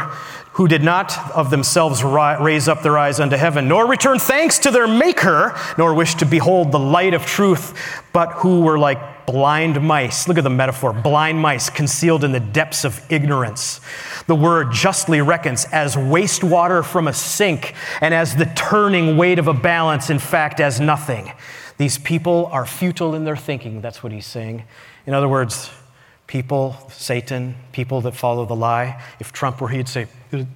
who 0.53 0.67
did 0.67 0.83
not 0.83 1.17
of 1.31 1.49
themselves 1.49 2.03
raise 2.03 2.67
up 2.67 2.83
their 2.83 2.97
eyes 2.97 3.19
unto 3.19 3.35
heaven, 3.35 3.67
nor 3.67 3.87
return 3.87 4.19
thanks 4.19 4.59
to 4.59 4.71
their 4.71 4.87
Maker, 4.87 5.57
nor 5.77 5.93
wish 5.93 6.15
to 6.15 6.25
behold 6.25 6.71
the 6.71 6.79
light 6.79 7.13
of 7.13 7.25
truth, 7.25 7.73
but 8.13 8.31
who 8.33 8.61
were 8.61 8.77
like 8.77 8.99
blind 9.25 9.81
mice. 9.81 10.27
Look 10.27 10.37
at 10.37 10.43
the 10.43 10.49
metaphor 10.49 10.93
blind 10.93 11.39
mice 11.39 11.69
concealed 11.69 12.23
in 12.23 12.31
the 12.31 12.39
depths 12.39 12.83
of 12.85 13.01
ignorance. 13.11 13.81
The 14.27 14.35
word 14.35 14.71
justly 14.71 15.21
reckons 15.21 15.65
as 15.71 15.95
wastewater 15.95 16.83
from 16.83 17.07
a 17.07 17.13
sink 17.13 17.73
and 18.01 18.13
as 18.13 18.35
the 18.35 18.45
turning 18.55 19.17
weight 19.17 19.39
of 19.39 19.47
a 19.47 19.53
balance, 19.53 20.09
in 20.09 20.19
fact, 20.19 20.59
as 20.59 20.79
nothing. 20.79 21.31
These 21.77 21.97
people 21.97 22.47
are 22.47 22.65
futile 22.65 23.15
in 23.15 23.23
their 23.23 23.35
thinking. 23.35 23.81
That's 23.81 24.03
what 24.03 24.11
he's 24.11 24.25
saying. 24.25 24.63
In 25.05 25.13
other 25.13 25.27
words, 25.27 25.69
people, 26.27 26.77
Satan, 26.91 27.55
people 27.71 28.01
that 28.01 28.15
follow 28.15 28.45
the 28.45 28.55
lie. 28.55 29.01
If 29.19 29.31
Trump 29.31 29.61
were, 29.61 29.69
he'd 29.69 29.87
say, 29.87 30.07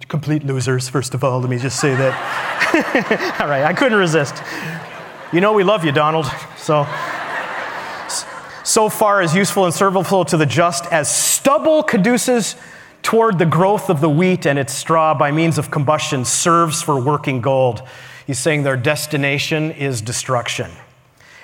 complete 0.08 0.44
losers, 0.44 0.90
first 0.90 1.14
of 1.14 1.24
all. 1.24 1.40
Let 1.40 1.50
me 1.50 1.58
just 1.58 1.80
say 1.80 1.96
that. 1.96 3.38
all 3.40 3.48
right, 3.48 3.64
I 3.64 3.74
couldn't 3.74 3.98
resist. 3.98 4.42
You 5.34 5.42
know, 5.42 5.54
we 5.54 5.64
love 5.64 5.84
you, 5.84 5.92
Donald. 5.92 6.26
So, 6.58 6.84
so 8.68 8.90
far 8.90 9.22
as 9.22 9.34
useful 9.34 9.64
and 9.64 9.74
serviceable 9.74 10.26
to 10.26 10.36
the 10.36 10.46
just 10.46 10.86
as 10.92 11.10
stubble 11.10 11.82
conduces 11.82 12.58
toward 13.02 13.40
the 13.40 13.46
growth 13.46 13.90
of 13.90 14.02
the 14.02 14.10
wheat 14.10 14.46
and 14.46 14.60
its 14.60 14.74
straw 14.74 15.14
by 15.14 15.32
means 15.32 15.58
of 15.58 15.72
combustion 15.72 16.26
serves 16.26 16.82
for 16.82 17.00
working 17.00 17.40
gold. 17.40 17.82
He's 18.26 18.40
saying 18.40 18.64
their 18.64 18.76
destination 18.76 19.72
is 19.72 20.02
destruction. 20.02 20.70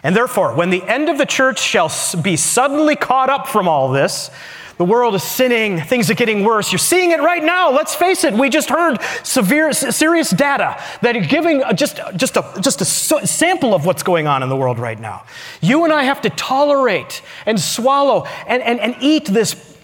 And 0.03 0.13
therefore, 0.13 0.53
when 0.53 0.69
the 0.69 0.83
end 0.83 1.07
of 1.07 1.17
the 1.17 1.25
church 1.25 1.61
shall 1.61 1.89
be 2.21 2.35
suddenly 2.35 2.97
caught 2.97 3.29
up 3.29 3.47
from 3.47 3.69
all 3.69 3.89
this, 3.89 4.29
the 4.77 4.85
world 4.85 5.13
is 5.13 5.23
sinning, 5.23 5.79
things 5.79 6.09
are 6.09 6.15
getting 6.15 6.43
worse. 6.43 6.71
You're 6.71 6.79
seeing 6.79 7.11
it 7.11 7.19
right 7.19 7.43
now. 7.43 7.71
Let's 7.71 7.93
face 7.93 8.23
it. 8.23 8.33
We 8.33 8.49
just 8.49 8.69
heard 8.69 8.99
severe, 9.23 9.71
serious 9.71 10.31
data 10.31 10.81
that 11.01 11.15
are 11.15 11.21
giving 11.21 11.63
uh, 11.63 11.73
just, 11.73 11.99
uh, 11.99 12.11
just, 12.13 12.37
a, 12.37 12.53
just 12.59 12.81
a 12.81 12.85
sample 12.85 13.75
of 13.75 13.85
what's 13.85 14.01
going 14.01 14.25
on 14.25 14.41
in 14.41 14.49
the 14.49 14.55
world 14.55 14.79
right 14.79 14.99
now. 14.99 15.25
You 15.61 15.83
and 15.83 15.93
I 15.93 16.03
have 16.03 16.21
to 16.21 16.29
tolerate 16.31 17.21
and 17.45 17.59
swallow 17.59 18.25
and, 18.47 18.63
and, 18.63 18.79
and 18.79 18.95
eat 18.99 19.25
this 19.25 19.77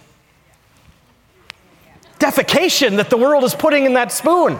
defecation 2.18 2.96
that 2.96 3.10
the 3.10 3.16
world 3.16 3.44
is 3.44 3.54
putting 3.54 3.84
in 3.84 3.94
that 3.94 4.10
spoon. 4.10 4.58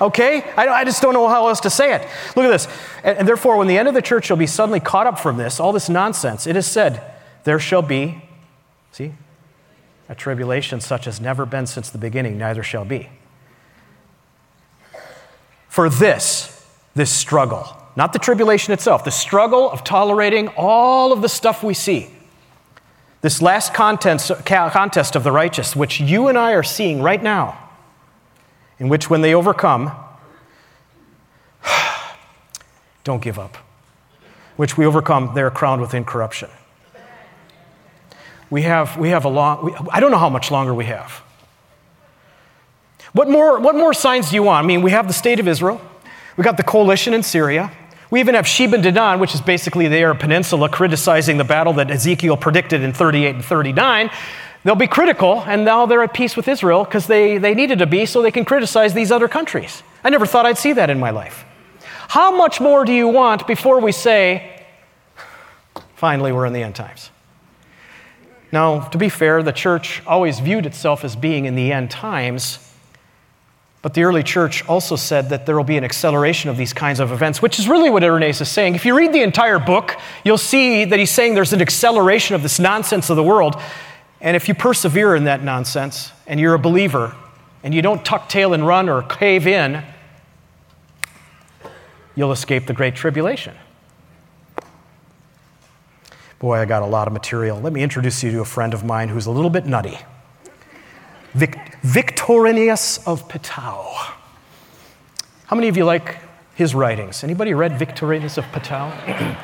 Okay? 0.00 0.42
I, 0.56 0.68
I, 0.68 0.84
just 0.84 1.02
don't 1.02 1.12
know 1.12 1.28
how 1.28 1.48
else 1.48 1.60
to 1.60 1.70
say 1.70 1.94
it. 1.94 2.02
Look 2.36 2.46
at 2.46 2.50
this. 2.50 2.66
And, 3.04 3.18
and 3.18 3.28
therefore, 3.28 3.56
when 3.56 3.66
the 3.66 3.78
end 3.78 3.88
of 3.88 3.94
the 3.94 4.02
church 4.02 4.26
shall 4.26 4.36
be 4.36 4.46
suddenly 4.46 4.80
caught 4.80 5.06
up 5.06 5.18
from 5.18 5.36
this, 5.36 5.60
all 5.60 5.72
this 5.72 5.88
nonsense, 5.88 6.46
it 6.46 6.56
is 6.56 6.66
said, 6.66 7.02
there 7.44 7.58
shall 7.58 7.82
be, 7.82 8.22
see, 8.92 9.12
a 10.12 10.14
tribulation 10.14 10.78
such 10.78 11.06
as 11.06 11.22
never 11.22 11.46
been 11.46 11.66
since 11.66 11.88
the 11.88 11.96
beginning, 11.96 12.36
neither 12.36 12.62
shall 12.62 12.84
be. 12.84 13.08
For 15.68 15.88
this, 15.88 16.68
this 16.94 17.10
struggle, 17.10 17.74
not 17.96 18.12
the 18.12 18.18
tribulation 18.18 18.74
itself, 18.74 19.04
the 19.04 19.10
struggle 19.10 19.70
of 19.70 19.84
tolerating 19.84 20.48
all 20.48 21.14
of 21.14 21.22
the 21.22 21.30
stuff 21.30 21.62
we 21.62 21.72
see, 21.72 22.10
this 23.22 23.40
last 23.40 23.72
contest, 23.72 24.30
contest 24.44 25.16
of 25.16 25.24
the 25.24 25.32
righteous, 25.32 25.74
which 25.74 25.98
you 25.98 26.28
and 26.28 26.36
I 26.36 26.52
are 26.52 26.62
seeing 26.62 27.00
right 27.00 27.22
now, 27.22 27.70
in 28.78 28.90
which 28.90 29.08
when 29.08 29.22
they 29.22 29.32
overcome, 29.32 29.92
don't 33.04 33.22
give 33.22 33.38
up, 33.38 33.56
which 34.56 34.76
we 34.76 34.84
overcome, 34.84 35.32
they 35.34 35.40
are 35.40 35.50
crowned 35.50 35.80
with 35.80 35.94
incorruption. 35.94 36.50
We 38.52 38.60
have, 38.64 38.98
we 38.98 39.08
have 39.08 39.24
a 39.24 39.30
long, 39.30 39.64
we, 39.64 39.72
I 39.90 39.98
don't 39.98 40.10
know 40.10 40.18
how 40.18 40.28
much 40.28 40.50
longer 40.50 40.74
we 40.74 40.84
have. 40.84 41.22
What 43.14 43.26
more, 43.26 43.58
what 43.58 43.74
more 43.74 43.94
signs 43.94 44.28
do 44.28 44.36
you 44.36 44.42
want? 44.42 44.62
I 44.62 44.66
mean, 44.66 44.82
we 44.82 44.90
have 44.90 45.06
the 45.06 45.14
state 45.14 45.40
of 45.40 45.48
Israel, 45.48 45.80
we 46.36 46.44
got 46.44 46.58
the 46.58 46.62
coalition 46.62 47.14
in 47.14 47.22
Syria, 47.22 47.72
we 48.10 48.20
even 48.20 48.34
have 48.34 48.46
Sheba 48.46 48.74
and 48.74 48.84
Dedan, 48.84 49.20
which 49.20 49.34
is 49.34 49.40
basically 49.40 49.88
the 49.88 49.96
Arab 49.96 50.20
Peninsula, 50.20 50.68
criticizing 50.68 51.38
the 51.38 51.44
battle 51.44 51.72
that 51.72 51.90
Ezekiel 51.90 52.36
predicted 52.36 52.82
in 52.82 52.92
38 52.92 53.36
and 53.36 53.42
39. 53.42 54.10
They'll 54.64 54.74
be 54.74 54.86
critical, 54.86 55.40
and 55.46 55.64
now 55.64 55.86
they're 55.86 56.02
at 56.02 56.12
peace 56.12 56.36
with 56.36 56.46
Israel 56.46 56.84
because 56.84 57.06
they, 57.06 57.38
they 57.38 57.54
needed 57.54 57.78
to 57.78 57.86
be 57.86 58.04
so 58.04 58.20
they 58.20 58.30
can 58.30 58.44
criticize 58.44 58.92
these 58.92 59.10
other 59.10 59.28
countries. 59.28 59.82
I 60.04 60.10
never 60.10 60.26
thought 60.26 60.44
I'd 60.44 60.58
see 60.58 60.74
that 60.74 60.90
in 60.90 61.00
my 61.00 61.08
life. 61.08 61.46
How 62.08 62.36
much 62.36 62.60
more 62.60 62.84
do 62.84 62.92
you 62.92 63.08
want 63.08 63.46
before 63.46 63.80
we 63.80 63.92
say, 63.92 64.62
finally, 65.96 66.32
we're 66.32 66.44
in 66.44 66.52
the 66.52 66.62
end 66.62 66.74
times? 66.74 67.11
Now, 68.52 68.80
to 68.80 68.98
be 68.98 69.08
fair, 69.08 69.42
the 69.42 69.52
church 69.52 70.02
always 70.06 70.38
viewed 70.38 70.66
itself 70.66 71.04
as 71.04 71.16
being 71.16 71.46
in 71.46 71.54
the 71.54 71.72
end 71.72 71.90
times, 71.90 72.58
but 73.80 73.94
the 73.94 74.04
early 74.04 74.22
church 74.22 74.64
also 74.68 74.94
said 74.94 75.30
that 75.30 75.46
there 75.46 75.56
will 75.56 75.64
be 75.64 75.78
an 75.78 75.84
acceleration 75.84 76.50
of 76.50 76.58
these 76.58 76.72
kinds 76.72 77.00
of 77.00 77.10
events, 77.10 77.40
which 77.42 77.58
is 77.58 77.66
really 77.66 77.90
what 77.90 78.04
Irenaeus 78.04 78.42
is 78.42 78.48
saying. 78.48 78.74
If 78.74 78.84
you 78.84 78.96
read 78.96 79.12
the 79.12 79.22
entire 79.22 79.58
book, 79.58 79.96
you'll 80.22 80.38
see 80.38 80.84
that 80.84 80.98
he's 80.98 81.10
saying 81.10 81.34
there's 81.34 81.54
an 81.54 81.62
acceleration 81.62 82.36
of 82.36 82.42
this 82.42 82.60
nonsense 82.60 83.10
of 83.10 83.16
the 83.16 83.22
world. 83.22 83.60
And 84.20 84.36
if 84.36 84.46
you 84.46 84.54
persevere 84.54 85.16
in 85.16 85.24
that 85.24 85.42
nonsense 85.42 86.12
and 86.28 86.38
you're 86.38 86.54
a 86.54 86.58
believer 86.58 87.16
and 87.64 87.74
you 87.74 87.82
don't 87.82 88.04
tuck 88.04 88.28
tail 88.28 88.54
and 88.54 88.64
run 88.64 88.88
or 88.88 89.02
cave 89.02 89.48
in, 89.48 89.82
you'll 92.14 92.32
escape 92.32 92.66
the 92.66 92.72
Great 92.74 92.94
Tribulation. 92.94 93.56
Boy, 96.42 96.58
I 96.58 96.64
got 96.64 96.82
a 96.82 96.86
lot 96.86 97.06
of 97.06 97.12
material. 97.12 97.60
Let 97.60 97.72
me 97.72 97.84
introduce 97.84 98.24
you 98.24 98.32
to 98.32 98.40
a 98.40 98.44
friend 98.44 98.74
of 98.74 98.82
mine 98.82 99.08
who's 99.08 99.26
a 99.26 99.30
little 99.30 99.48
bit 99.48 99.64
nutty. 99.64 99.96
Vic- 101.34 101.76
Victorinus 101.82 102.98
of 103.06 103.28
Pettau. 103.28 103.94
How 105.46 105.54
many 105.54 105.68
of 105.68 105.76
you 105.76 105.84
like 105.84 106.18
his 106.56 106.74
writings? 106.74 107.22
Anybody 107.22 107.54
read 107.54 107.78
Victorinus 107.78 108.38
of 108.38 108.44
Pettau? 108.46 108.90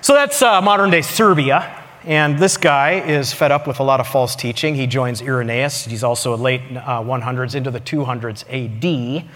so 0.00 0.14
that's 0.14 0.42
uh, 0.42 0.62
modern 0.62 0.90
day 0.90 1.02
Serbia. 1.02 1.74
And 2.04 2.38
this 2.38 2.56
guy 2.56 3.00
is 3.00 3.32
fed 3.32 3.50
up 3.50 3.66
with 3.66 3.80
a 3.80 3.82
lot 3.82 3.98
of 3.98 4.06
false 4.06 4.36
teaching. 4.36 4.76
He 4.76 4.86
joins 4.86 5.20
Irenaeus. 5.20 5.86
He's 5.86 6.04
also 6.04 6.36
late 6.36 6.62
uh, 6.76 7.02
100s 7.02 7.56
into 7.56 7.72
the 7.72 7.80
200s 7.80 8.44
AD. 8.48 9.28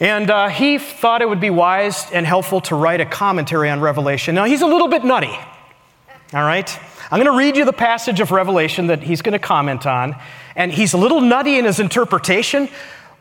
And 0.00 0.30
uh, 0.30 0.48
he 0.48 0.78
thought 0.78 1.22
it 1.22 1.28
would 1.28 1.40
be 1.40 1.50
wise 1.50 2.10
and 2.12 2.24
helpful 2.24 2.60
to 2.62 2.76
write 2.76 3.00
a 3.00 3.06
commentary 3.06 3.68
on 3.68 3.80
Revelation. 3.80 4.34
Now, 4.34 4.44
he's 4.44 4.62
a 4.62 4.66
little 4.66 4.88
bit 4.88 5.04
nutty, 5.04 5.36
all 6.32 6.44
right? 6.44 6.78
I'm 7.10 7.18
going 7.18 7.32
to 7.32 7.36
read 7.36 7.56
you 7.56 7.64
the 7.64 7.72
passage 7.72 8.20
of 8.20 8.30
Revelation 8.30 8.88
that 8.88 9.02
he's 9.02 9.22
going 9.22 9.32
to 9.32 9.38
comment 9.38 9.86
on. 9.86 10.14
And 10.54 10.72
he's 10.72 10.92
a 10.92 10.98
little 10.98 11.20
nutty 11.20 11.58
in 11.58 11.64
his 11.64 11.80
interpretation, 11.80 12.68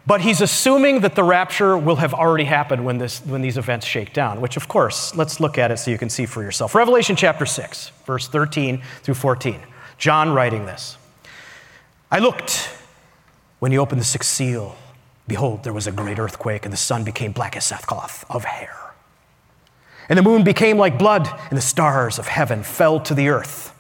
but 0.06 0.22
he's 0.22 0.42
assuming 0.42 1.02
that 1.02 1.16
the 1.16 1.24
rapture 1.24 1.78
will 1.78 1.96
have 1.96 2.14
already 2.14 2.44
happened 2.44 2.86
when, 2.86 2.98
this, 2.98 3.20
when 3.22 3.42
these 3.42 3.58
events 3.58 3.86
shake 3.86 4.14
down, 4.14 4.42
which, 4.42 4.58
of 4.58 4.68
course, 4.68 5.16
let's 5.16 5.40
look 5.40 5.58
at 5.58 5.72
it 5.72 5.78
so 5.78 5.90
you 5.90 5.98
can 5.98 6.10
see 6.10 6.26
for 6.26 6.44
yourself. 6.44 6.76
Revelation 6.76 7.16
chapter 7.16 7.46
6, 7.46 7.92
verse 8.06 8.28
13 8.28 8.82
through 9.04 9.14
14. 9.16 9.60
John 9.98 10.32
writing 10.34 10.66
this 10.66 10.98
I 12.12 12.20
looked 12.20 12.70
when 13.60 13.72
he 13.72 13.78
opened 13.78 14.00
the 14.00 14.06
sixth 14.06 14.30
seal. 14.30 14.76
Behold, 15.28 15.64
there 15.64 15.74
was 15.74 15.88
a 15.88 15.92
great 15.92 16.20
earthquake, 16.20 16.66
and 16.66 16.72
the 16.72 16.78
sun 16.78 17.04
became 17.04 17.32
black 17.32 17.58
as 17.58 17.66
sackcloth 17.66 18.26
of 18.30 18.46
hair. 18.46 18.76
And 20.10 20.18
the 20.18 20.24
moon 20.24 20.44
became 20.44 20.78
like 20.78 20.98
blood, 20.98 21.28
and 21.50 21.58
the 21.58 21.62
stars 21.62 22.18
of 22.18 22.28
heaven 22.28 22.64
fell 22.64 23.00
to 23.02 23.14
the 23.14 23.28
earth 23.28 23.74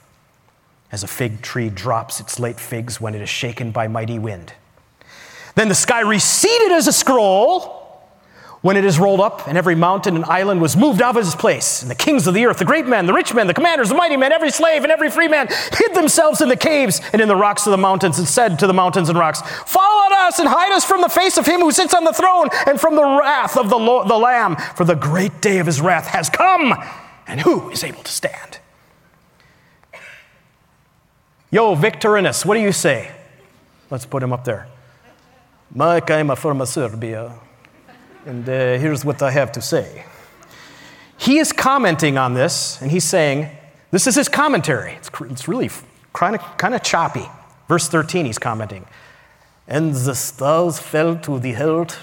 as 0.91 1.03
a 1.03 1.07
fig 1.07 1.41
tree 1.41 1.69
drops 1.69 2.19
its 2.19 2.39
late 2.39 2.59
figs 2.59 3.01
when 3.01 3.13
it 3.13 3.21
is 3.21 3.29
shaken 3.29 3.71
by 3.71 3.87
mighty 3.87 4.19
wind. 4.19 4.53
Then 5.55 5.69
the 5.69 5.75
sky 5.75 6.01
receded 6.01 6.71
as 6.71 6.87
a 6.87 6.93
scroll 6.93 7.86
when 8.67 8.75
it 8.75 8.83
is 8.83 8.99
rolled 8.99 9.21
up, 9.21 9.47
and 9.47 9.57
every 9.57 9.75
mountain 9.75 10.17
and 10.17 10.25
island 10.25 10.59
was 10.59 10.75
moved 10.75 11.01
out 11.01 11.15
of 11.15 11.25
its 11.25 11.33
place. 11.33 11.81
And 11.81 11.89
the 11.89 11.95
kings 11.95 12.27
of 12.27 12.33
the 12.33 12.45
earth, 12.45 12.57
the 12.57 12.65
great 12.65 12.85
men, 12.85 13.05
the 13.05 13.13
rich 13.13 13.33
men, 13.33 13.47
the 13.47 13.53
commanders, 13.53 13.87
the 13.87 13.95
mighty 13.95 14.17
men, 14.17 14.33
every 14.33 14.51
slave 14.51 14.83
and 14.83 14.91
every 14.91 15.09
free 15.09 15.29
man 15.29 15.47
hid 15.71 15.95
themselves 15.95 16.41
in 16.41 16.49
the 16.49 16.57
caves 16.57 16.99
and 17.13 17.21
in 17.21 17.29
the 17.29 17.35
rocks 17.37 17.65
of 17.65 17.71
the 17.71 17.77
mountains, 17.77 18.19
and 18.19 18.27
said 18.27 18.59
to 18.59 18.67
the 18.67 18.73
mountains 18.73 19.07
and 19.07 19.17
rocks, 19.17 19.41
Fall 19.65 20.05
on 20.07 20.11
us 20.27 20.37
and 20.39 20.49
hide 20.49 20.73
us 20.73 20.83
from 20.83 20.99
the 20.99 21.07
face 21.07 21.37
of 21.37 21.45
him 21.45 21.61
who 21.61 21.71
sits 21.71 21.93
on 21.93 22.03
the 22.03 22.11
throne 22.11 22.49
and 22.67 22.77
from 22.77 22.95
the 22.95 23.05
wrath 23.05 23.55
of 23.55 23.69
the, 23.69 23.77
the 23.77 24.17
Lamb, 24.17 24.57
for 24.75 24.83
the 24.83 24.95
great 24.95 25.39
day 25.39 25.59
of 25.59 25.65
his 25.65 25.79
wrath 25.79 26.07
has 26.07 26.29
come, 26.29 26.73
and 27.25 27.39
who 27.39 27.69
is 27.69 27.85
able 27.85 28.03
to 28.03 28.11
stand? 28.11 28.59
Yo, 31.51 31.73
Victorinus, 31.73 32.45
what 32.45 32.55
do 32.55 32.59
you 32.59 32.73
say? 32.73 33.13
Let's 33.89 34.05
put 34.05 34.21
him 34.21 34.33
up 34.33 34.43
there. 34.43 34.67
Mike, 35.73 36.11
I'm 36.11 36.35
from 36.35 36.65
Serbia, 36.65 37.39
and 38.27 38.47
uh, 38.47 38.77
here's 38.77 39.05
what 39.05 39.21
I 39.21 39.31
have 39.31 39.51
to 39.53 39.61
say. 39.61 40.03
He 41.17 41.39
is 41.39 41.53
commenting 41.53 42.17
on 42.17 42.33
this, 42.33 42.79
and 42.81 42.91
he's 42.91 43.05
saying, 43.05 43.49
this 43.91 44.05
is 44.05 44.15
his 44.15 44.27
commentary. 44.27 44.93
It's, 44.93 45.09
it's 45.21 45.47
really 45.47 45.69
kind 46.13 46.35
of, 46.35 46.57
kind 46.57 46.75
of 46.75 46.83
choppy. 46.83 47.25
Verse 47.69 47.87
13, 47.87 48.25
he's 48.25 48.37
commenting. 48.37 48.85
And 49.67 49.93
the 49.93 50.13
stars 50.13 50.77
fell 50.77 51.17
to 51.19 51.39
the 51.39 51.55
earth. 51.55 51.97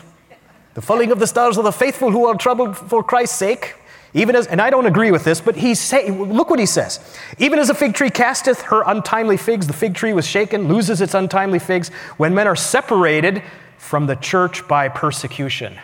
The 0.73 0.83
falling 0.83 1.13
of 1.13 1.21
the 1.21 1.27
stars 1.27 1.59
of 1.59 1.65
the 1.65 1.73
faithful 1.73 2.11
who 2.11 2.27
are 2.27 2.35
troubled 2.37 2.77
for 2.77 3.05
Christ's 3.05 3.37
sake. 3.37 3.75
Even 4.15 4.35
as, 4.35 4.47
and 4.47 4.63
I 4.63 4.71
don't 4.71 4.87
agree 4.87 5.11
with 5.11 5.25
this, 5.25 5.41
but 5.41 5.57
he 5.57 5.75
say, 5.75 6.11
look 6.11 6.49
what 6.49 6.59
he 6.59 6.67
says. 6.67 7.01
Even 7.39 7.59
as 7.59 7.69
a 7.69 7.75
fig 7.75 7.95
tree 7.95 8.11
casteth 8.11 8.63
her 8.63 8.83
untimely 8.87 9.37
figs, 9.37 9.67
the 9.67 9.73
fig 9.73 9.95
tree 9.95 10.13
was 10.13 10.27
shaken, 10.27 10.69
loses 10.69 11.01
its 11.01 11.15
untimely 11.15 11.59
figs, 11.59 11.89
when 12.17 12.35
men 12.35 12.47
are 12.47 12.57
separated 12.57 13.43
from 13.77 14.07
the 14.07 14.17
church 14.17 14.67
by 14.69 14.89
persecution. 14.89 15.79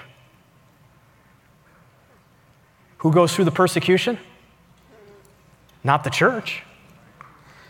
Who 3.00 3.12
goes 3.12 3.34
through 3.34 3.46
the 3.46 3.50
persecution? 3.50 4.18
Not 5.82 6.04
the 6.04 6.10
church. 6.10 6.62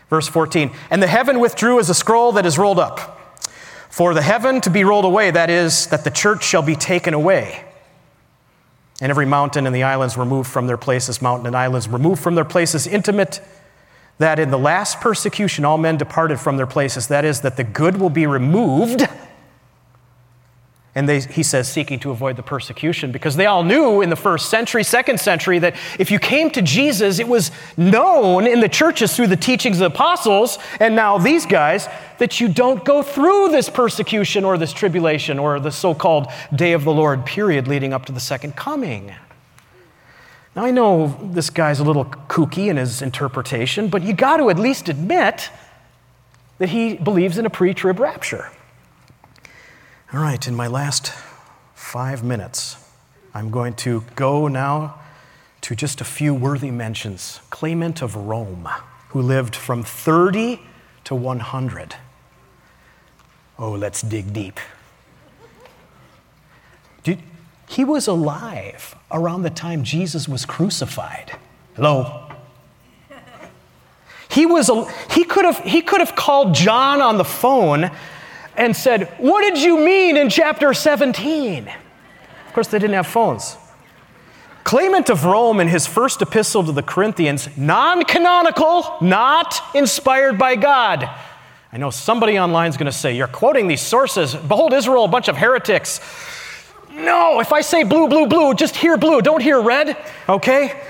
Verse 0.09 0.27
14, 0.27 0.71
and 0.89 1.01
the 1.01 1.07
heaven 1.07 1.39
withdrew 1.39 1.79
as 1.79 1.89
a 1.89 1.93
scroll 1.93 2.33
that 2.33 2.45
is 2.45 2.57
rolled 2.57 2.79
up. 2.79 3.17
For 3.89 4.13
the 4.13 4.21
heaven 4.21 4.59
to 4.61 4.69
be 4.69 4.83
rolled 4.83 5.05
away, 5.05 5.31
that 5.31 5.49
is, 5.49 5.87
that 5.87 6.03
the 6.03 6.11
church 6.11 6.43
shall 6.43 6.61
be 6.61 6.75
taken 6.75 7.13
away. 7.13 7.63
And 8.99 9.09
every 9.09 9.25
mountain 9.25 9.65
and 9.65 9.73
the 9.73 9.83
islands 9.83 10.17
removed 10.17 10.49
from 10.49 10.67
their 10.67 10.77
places, 10.77 11.21
mountain 11.21 11.47
and 11.47 11.55
islands 11.55 11.87
removed 11.87 12.21
from 12.21 12.35
their 12.35 12.45
places, 12.45 12.85
intimate, 12.85 13.41
that 14.17 14.37
in 14.37 14.51
the 14.51 14.59
last 14.59 14.99
persecution 14.99 15.63
all 15.63 15.77
men 15.77 15.95
departed 15.95 16.41
from 16.41 16.57
their 16.57 16.67
places. 16.67 17.07
That 17.07 17.23
is, 17.23 17.39
that 17.41 17.55
the 17.55 17.63
good 17.63 17.97
will 17.97 18.09
be 18.09 18.27
removed 18.27 19.07
and 20.93 21.07
they, 21.07 21.21
he 21.21 21.41
says, 21.41 21.71
seeking 21.71 21.99
to 21.99 22.11
avoid 22.11 22.35
the 22.35 22.43
persecution, 22.43 23.13
because 23.13 23.37
they 23.37 23.45
all 23.45 23.63
knew 23.63 24.01
in 24.01 24.09
the 24.09 24.15
first 24.17 24.49
century, 24.49 24.83
second 24.83 25.21
century, 25.21 25.57
that 25.59 25.75
if 25.97 26.11
you 26.11 26.19
came 26.19 26.49
to 26.51 26.61
Jesus, 26.61 27.19
it 27.19 27.27
was 27.27 27.49
known 27.77 28.45
in 28.45 28.59
the 28.59 28.67
churches 28.67 29.15
through 29.15 29.27
the 29.27 29.37
teachings 29.37 29.77
of 29.77 29.91
the 29.91 29.95
apostles, 29.95 30.57
and 30.81 30.93
now 30.93 31.17
these 31.17 31.45
guys, 31.45 31.87
that 32.17 32.41
you 32.41 32.49
don't 32.49 32.83
go 32.83 33.01
through 33.01 33.49
this 33.49 33.69
persecution 33.69 34.43
or 34.43 34.57
this 34.57 34.73
tribulation 34.73 35.39
or 35.39 35.59
the 35.59 35.71
so 35.71 35.95
called 35.95 36.27
day 36.53 36.73
of 36.73 36.83
the 36.83 36.93
Lord 36.93 37.25
period 37.25 37.69
leading 37.69 37.93
up 37.93 38.05
to 38.05 38.11
the 38.11 38.19
second 38.19 38.57
coming. 38.57 39.13
Now, 40.55 40.65
I 40.65 40.71
know 40.71 41.17
this 41.31 41.49
guy's 41.49 41.79
a 41.79 41.85
little 41.85 42.03
kooky 42.03 42.67
in 42.67 42.75
his 42.75 43.01
interpretation, 43.01 43.87
but 43.87 44.03
you 44.03 44.11
got 44.11 44.37
to 44.37 44.49
at 44.49 44.59
least 44.59 44.89
admit 44.89 45.49
that 46.57 46.69
he 46.69 46.95
believes 46.95 47.37
in 47.37 47.45
a 47.45 47.49
pre 47.49 47.73
trib 47.73 47.99
rapture. 47.99 48.51
All 50.13 50.19
right, 50.19 50.45
in 50.45 50.55
my 50.55 50.67
last 50.67 51.13
five 51.73 52.21
minutes, 52.21 52.75
I'm 53.33 53.49
going 53.49 53.75
to 53.75 54.03
go 54.17 54.49
now 54.49 54.99
to 55.61 55.73
just 55.73 56.01
a 56.01 56.03
few 56.03 56.33
worthy 56.33 56.69
mentions. 56.69 57.39
Clement 57.49 58.01
of 58.01 58.13
Rome, 58.17 58.67
who 59.09 59.21
lived 59.21 59.55
from 59.55 59.83
30 59.83 60.59
to 61.05 61.15
100. 61.15 61.95
Oh, 63.57 63.71
let's 63.71 64.01
dig 64.01 64.33
deep. 64.33 64.59
Did, 67.03 67.19
he 67.69 67.85
was 67.85 68.05
alive 68.05 68.93
around 69.13 69.43
the 69.43 69.49
time 69.49 69.81
Jesus 69.81 70.27
was 70.27 70.45
crucified. 70.45 71.37
Hello? 71.77 72.27
He, 74.27 74.45
was 74.45 74.69
he, 75.11 75.23
could 75.23 75.45
have, 75.45 75.59
he 75.59 75.81
could 75.81 76.01
have 76.01 76.17
called 76.17 76.53
John 76.53 76.99
on 76.99 77.17
the 77.17 77.23
phone 77.23 77.91
and 78.55 78.75
said, 78.75 79.07
What 79.17 79.41
did 79.41 79.61
you 79.61 79.77
mean 79.77 80.17
in 80.17 80.29
chapter 80.29 80.73
17? 80.73 81.67
Of 81.67 82.53
course, 82.53 82.67
they 82.67 82.79
didn't 82.79 82.95
have 82.95 83.07
phones. 83.07 83.57
Clement 84.63 85.09
of 85.09 85.25
Rome, 85.25 85.59
in 85.59 85.67
his 85.67 85.87
first 85.87 86.21
epistle 86.21 86.63
to 86.63 86.71
the 86.71 86.83
Corinthians, 86.83 87.49
non 87.57 88.03
canonical, 88.03 88.97
not 89.01 89.59
inspired 89.73 90.37
by 90.37 90.55
God. 90.55 91.09
I 91.73 91.77
know 91.77 91.89
somebody 91.89 92.37
online 92.37 92.69
is 92.69 92.77
going 92.77 92.91
to 92.91 92.97
say, 92.97 93.15
You're 93.15 93.27
quoting 93.27 93.67
these 93.67 93.81
sources. 93.81 94.35
Behold, 94.35 94.73
Israel, 94.73 95.05
a 95.05 95.07
bunch 95.07 95.27
of 95.27 95.37
heretics. 95.37 95.99
No, 96.93 97.39
if 97.39 97.53
I 97.53 97.61
say 97.61 97.83
blue, 97.83 98.07
blue, 98.07 98.27
blue, 98.27 98.53
just 98.53 98.75
hear 98.75 98.97
blue, 98.97 99.21
don't 99.21 99.41
hear 99.41 99.61
red, 99.61 99.97
okay? 100.27 100.81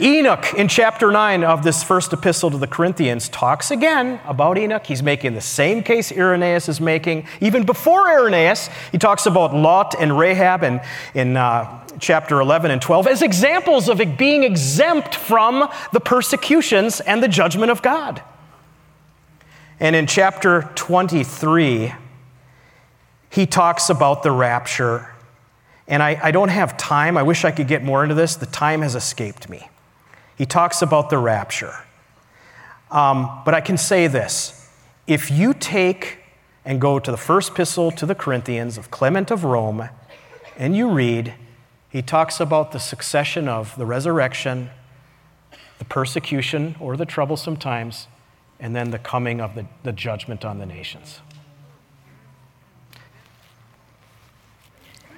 Enoch, 0.00 0.52
in 0.54 0.66
chapter 0.66 1.12
9 1.12 1.44
of 1.44 1.62
this 1.62 1.84
first 1.84 2.12
epistle 2.12 2.50
to 2.50 2.58
the 2.58 2.66
Corinthians, 2.66 3.28
talks 3.28 3.70
again 3.70 4.20
about 4.24 4.58
Enoch. 4.58 4.84
He's 4.84 5.02
making 5.02 5.34
the 5.34 5.40
same 5.40 5.82
case 5.84 6.10
Irenaeus 6.10 6.68
is 6.68 6.80
making. 6.80 7.26
Even 7.40 7.64
before 7.64 8.08
Irenaeus, 8.08 8.68
he 8.90 8.98
talks 8.98 9.26
about 9.26 9.54
Lot 9.54 9.94
and 9.98 10.18
Rahab 10.18 10.64
in, 10.64 10.80
in 11.14 11.36
uh, 11.36 11.86
chapter 12.00 12.40
11 12.40 12.72
and 12.72 12.82
12 12.82 13.06
as 13.06 13.22
examples 13.22 13.88
of 13.88 14.00
being 14.18 14.42
exempt 14.42 15.14
from 15.14 15.70
the 15.92 16.00
persecutions 16.00 17.00
and 17.00 17.22
the 17.22 17.28
judgment 17.28 17.70
of 17.70 17.80
God. 17.80 18.20
And 19.78 19.94
in 19.94 20.06
chapter 20.06 20.70
23, 20.74 21.94
he 23.30 23.46
talks 23.46 23.90
about 23.90 24.24
the 24.24 24.32
rapture. 24.32 25.08
And 25.86 26.02
I, 26.02 26.18
I 26.20 26.30
don't 26.32 26.48
have 26.48 26.76
time. 26.76 27.16
I 27.16 27.22
wish 27.22 27.44
I 27.44 27.52
could 27.52 27.68
get 27.68 27.84
more 27.84 28.02
into 28.02 28.14
this. 28.14 28.34
The 28.34 28.46
time 28.46 28.82
has 28.82 28.96
escaped 28.96 29.48
me. 29.48 29.68
He 30.36 30.46
talks 30.46 30.82
about 30.82 31.10
the 31.10 31.18
rapture. 31.18 31.74
Um, 32.90 33.42
but 33.44 33.54
I 33.54 33.60
can 33.60 33.76
say 33.76 34.06
this 34.06 34.68
if 35.06 35.30
you 35.30 35.54
take 35.54 36.18
and 36.64 36.80
go 36.80 36.98
to 36.98 37.10
the 37.10 37.16
first 37.16 37.52
epistle 37.52 37.90
to 37.92 38.06
the 38.06 38.14
Corinthians 38.14 38.78
of 38.78 38.90
Clement 38.90 39.30
of 39.30 39.44
Rome, 39.44 39.88
and 40.56 40.76
you 40.76 40.90
read, 40.90 41.34
he 41.90 42.00
talks 42.00 42.40
about 42.40 42.72
the 42.72 42.80
succession 42.80 43.48
of 43.48 43.76
the 43.76 43.84
resurrection, 43.84 44.70
the 45.78 45.84
persecution 45.84 46.74
or 46.80 46.96
the 46.96 47.04
troublesome 47.04 47.56
times, 47.56 48.06
and 48.58 48.74
then 48.74 48.90
the 48.90 48.98
coming 48.98 49.40
of 49.40 49.54
the, 49.54 49.66
the 49.82 49.92
judgment 49.92 50.44
on 50.44 50.58
the 50.58 50.66
nations. 50.66 51.20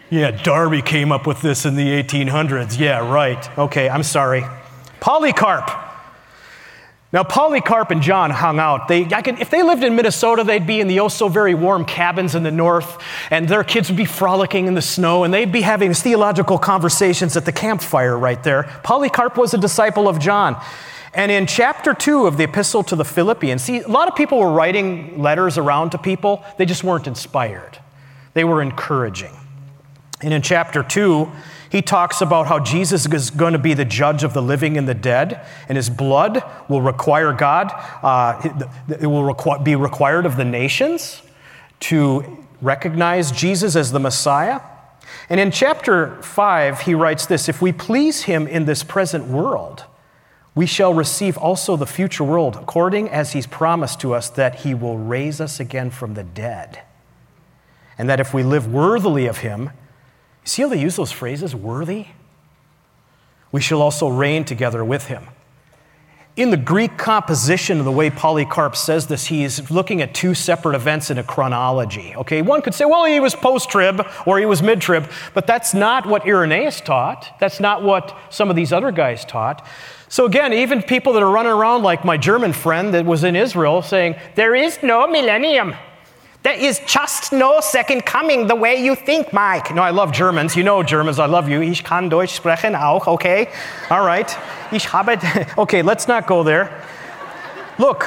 Yeah, 0.08 0.30
Darby 0.30 0.82
came 0.82 1.10
up 1.10 1.26
with 1.26 1.42
this 1.42 1.66
in 1.66 1.74
the 1.74 2.02
1800s. 2.02 2.78
Yeah, 2.78 3.10
right. 3.10 3.58
Okay, 3.58 3.88
I'm 3.88 4.04
sorry. 4.04 4.44
Polycarp. 5.00 5.70
Now, 7.12 7.22
Polycarp 7.22 7.92
and 7.92 8.02
John 8.02 8.30
hung 8.30 8.58
out. 8.58 8.88
They, 8.88 9.04
could, 9.04 9.38
if 9.38 9.48
they 9.48 9.62
lived 9.62 9.84
in 9.84 9.94
Minnesota, 9.94 10.42
they'd 10.42 10.66
be 10.66 10.80
in 10.80 10.88
the 10.88 11.00
oh 11.00 11.08
so 11.08 11.28
very 11.28 11.54
warm 11.54 11.84
cabins 11.84 12.34
in 12.34 12.42
the 12.42 12.50
north, 12.50 13.02
and 13.30 13.48
their 13.48 13.64
kids 13.64 13.88
would 13.88 13.96
be 13.96 14.04
frolicking 14.04 14.66
in 14.66 14.74
the 14.74 14.82
snow, 14.82 15.24
and 15.24 15.32
they'd 15.32 15.52
be 15.52 15.62
having 15.62 15.94
theological 15.94 16.58
conversations 16.58 17.36
at 17.36 17.44
the 17.44 17.52
campfire 17.52 18.18
right 18.18 18.42
there. 18.42 18.64
Polycarp 18.82 19.38
was 19.38 19.54
a 19.54 19.58
disciple 19.58 20.08
of 20.08 20.18
John. 20.18 20.60
And 21.14 21.32
in 21.32 21.46
chapter 21.46 21.94
two 21.94 22.26
of 22.26 22.36
the 22.36 22.44
epistle 22.44 22.82
to 22.84 22.96
the 22.96 23.04
Philippians, 23.04 23.62
see, 23.62 23.80
a 23.80 23.88
lot 23.88 24.08
of 24.08 24.16
people 24.16 24.38
were 24.38 24.52
writing 24.52 25.22
letters 25.22 25.56
around 25.56 25.90
to 25.90 25.98
people, 25.98 26.44
they 26.58 26.66
just 26.66 26.84
weren't 26.84 27.06
inspired, 27.06 27.78
they 28.34 28.44
were 28.44 28.60
encouraging. 28.60 29.34
And 30.20 30.34
in 30.34 30.42
chapter 30.42 30.82
two, 30.82 31.30
he 31.70 31.82
talks 31.82 32.20
about 32.20 32.46
how 32.46 32.58
Jesus 32.58 33.06
is 33.06 33.30
going 33.30 33.52
to 33.52 33.58
be 33.58 33.74
the 33.74 33.84
judge 33.84 34.24
of 34.24 34.34
the 34.34 34.42
living 34.42 34.76
and 34.76 34.88
the 34.88 34.94
dead, 34.94 35.44
and 35.68 35.76
his 35.76 35.90
blood 35.90 36.42
will 36.68 36.82
require 36.82 37.32
God, 37.32 37.72
uh, 38.02 38.40
it 38.88 39.06
will 39.06 39.22
requ- 39.22 39.64
be 39.64 39.74
required 39.74 40.26
of 40.26 40.36
the 40.36 40.44
nations 40.44 41.22
to 41.80 42.44
recognize 42.62 43.32
Jesus 43.32 43.76
as 43.76 43.92
the 43.92 44.00
Messiah. 44.00 44.60
And 45.28 45.40
in 45.40 45.50
chapter 45.50 46.20
5, 46.22 46.82
he 46.82 46.94
writes 46.94 47.26
this 47.26 47.48
If 47.48 47.60
we 47.60 47.72
please 47.72 48.22
him 48.22 48.46
in 48.46 48.64
this 48.64 48.82
present 48.82 49.26
world, 49.26 49.84
we 50.54 50.66
shall 50.66 50.94
receive 50.94 51.36
also 51.36 51.76
the 51.76 51.86
future 51.86 52.24
world, 52.24 52.56
according 52.56 53.10
as 53.10 53.32
he's 53.32 53.46
promised 53.46 54.00
to 54.00 54.14
us 54.14 54.30
that 54.30 54.60
he 54.60 54.72
will 54.72 54.96
raise 54.96 55.40
us 55.40 55.60
again 55.60 55.90
from 55.90 56.14
the 56.14 56.24
dead. 56.24 56.80
And 57.98 58.08
that 58.08 58.20
if 58.20 58.32
we 58.32 58.42
live 58.42 58.72
worthily 58.72 59.26
of 59.26 59.38
him, 59.38 59.70
see 60.46 60.62
how 60.62 60.68
they 60.68 60.80
use 60.80 60.96
those 60.96 61.12
phrases, 61.12 61.54
worthy? 61.54 62.06
We 63.52 63.60
shall 63.60 63.82
also 63.82 64.08
reign 64.08 64.44
together 64.44 64.84
with 64.84 65.06
him. 65.06 65.26
In 66.36 66.50
the 66.50 66.58
Greek 66.58 66.98
composition, 66.98 67.78
of 67.78 67.86
the 67.86 67.92
way 67.92 68.10
Polycarp 68.10 68.76
says 68.76 69.06
this, 69.06 69.24
he's 69.26 69.70
looking 69.70 70.02
at 70.02 70.12
two 70.12 70.34
separate 70.34 70.74
events 70.74 71.10
in 71.10 71.16
a 71.16 71.22
chronology. 71.22 72.14
Okay, 72.14 72.42
one 72.42 72.60
could 72.60 72.74
say, 72.74 72.84
well, 72.84 73.06
he 73.06 73.20
was 73.20 73.34
post 73.34 73.70
trib 73.70 74.06
or 74.26 74.38
he 74.38 74.44
was 74.44 74.62
mid 74.62 74.82
trib, 74.82 75.10
but 75.32 75.46
that's 75.46 75.72
not 75.72 76.04
what 76.04 76.26
Irenaeus 76.26 76.82
taught. 76.82 77.34
That's 77.40 77.58
not 77.58 77.82
what 77.82 78.14
some 78.28 78.50
of 78.50 78.56
these 78.56 78.70
other 78.70 78.92
guys 78.92 79.24
taught. 79.24 79.66
So, 80.08 80.26
again, 80.26 80.52
even 80.52 80.82
people 80.82 81.14
that 81.14 81.22
are 81.22 81.30
running 81.30 81.52
around 81.52 81.82
like 81.82 82.04
my 82.04 82.18
German 82.18 82.52
friend 82.52 82.92
that 82.92 83.06
was 83.06 83.24
in 83.24 83.34
Israel 83.34 83.80
saying, 83.80 84.16
there 84.34 84.54
is 84.54 84.78
no 84.82 85.06
millennium. 85.06 85.74
There 86.46 86.54
is 86.54 86.78
just 86.86 87.32
no 87.32 87.58
second 87.58 88.06
coming 88.06 88.46
the 88.46 88.54
way 88.54 88.76
you 88.76 88.94
think, 88.94 89.32
Mike. 89.32 89.74
No, 89.74 89.82
I 89.82 89.90
love 89.90 90.12
Germans. 90.12 90.54
You 90.54 90.62
know 90.62 90.80
Germans. 90.84 91.18
I 91.18 91.26
love 91.26 91.48
you. 91.48 91.60
Ich 91.60 91.82
kann 91.82 92.08
Deutsch 92.08 92.36
sprechen 92.36 92.76
auch, 92.76 93.08
okay? 93.08 93.48
All 93.90 94.06
right. 94.06 94.30
Ich 94.70 94.86
habe. 94.92 95.18
Okay, 95.58 95.82
let's 95.82 96.06
not 96.06 96.28
go 96.28 96.44
there. 96.44 96.70
Look, 97.80 98.06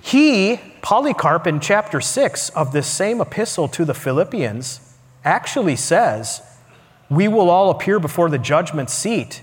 he, 0.00 0.58
Polycarp, 0.80 1.46
in 1.46 1.60
chapter 1.60 2.00
6 2.00 2.48
of 2.56 2.72
this 2.72 2.86
same 2.86 3.20
epistle 3.20 3.68
to 3.68 3.84
the 3.84 3.92
Philippians, 3.92 4.80
actually 5.22 5.76
says, 5.76 6.40
We 7.10 7.28
will 7.28 7.50
all 7.50 7.68
appear 7.68 8.00
before 8.00 8.30
the 8.30 8.38
judgment 8.38 8.88
seat. 8.88 9.42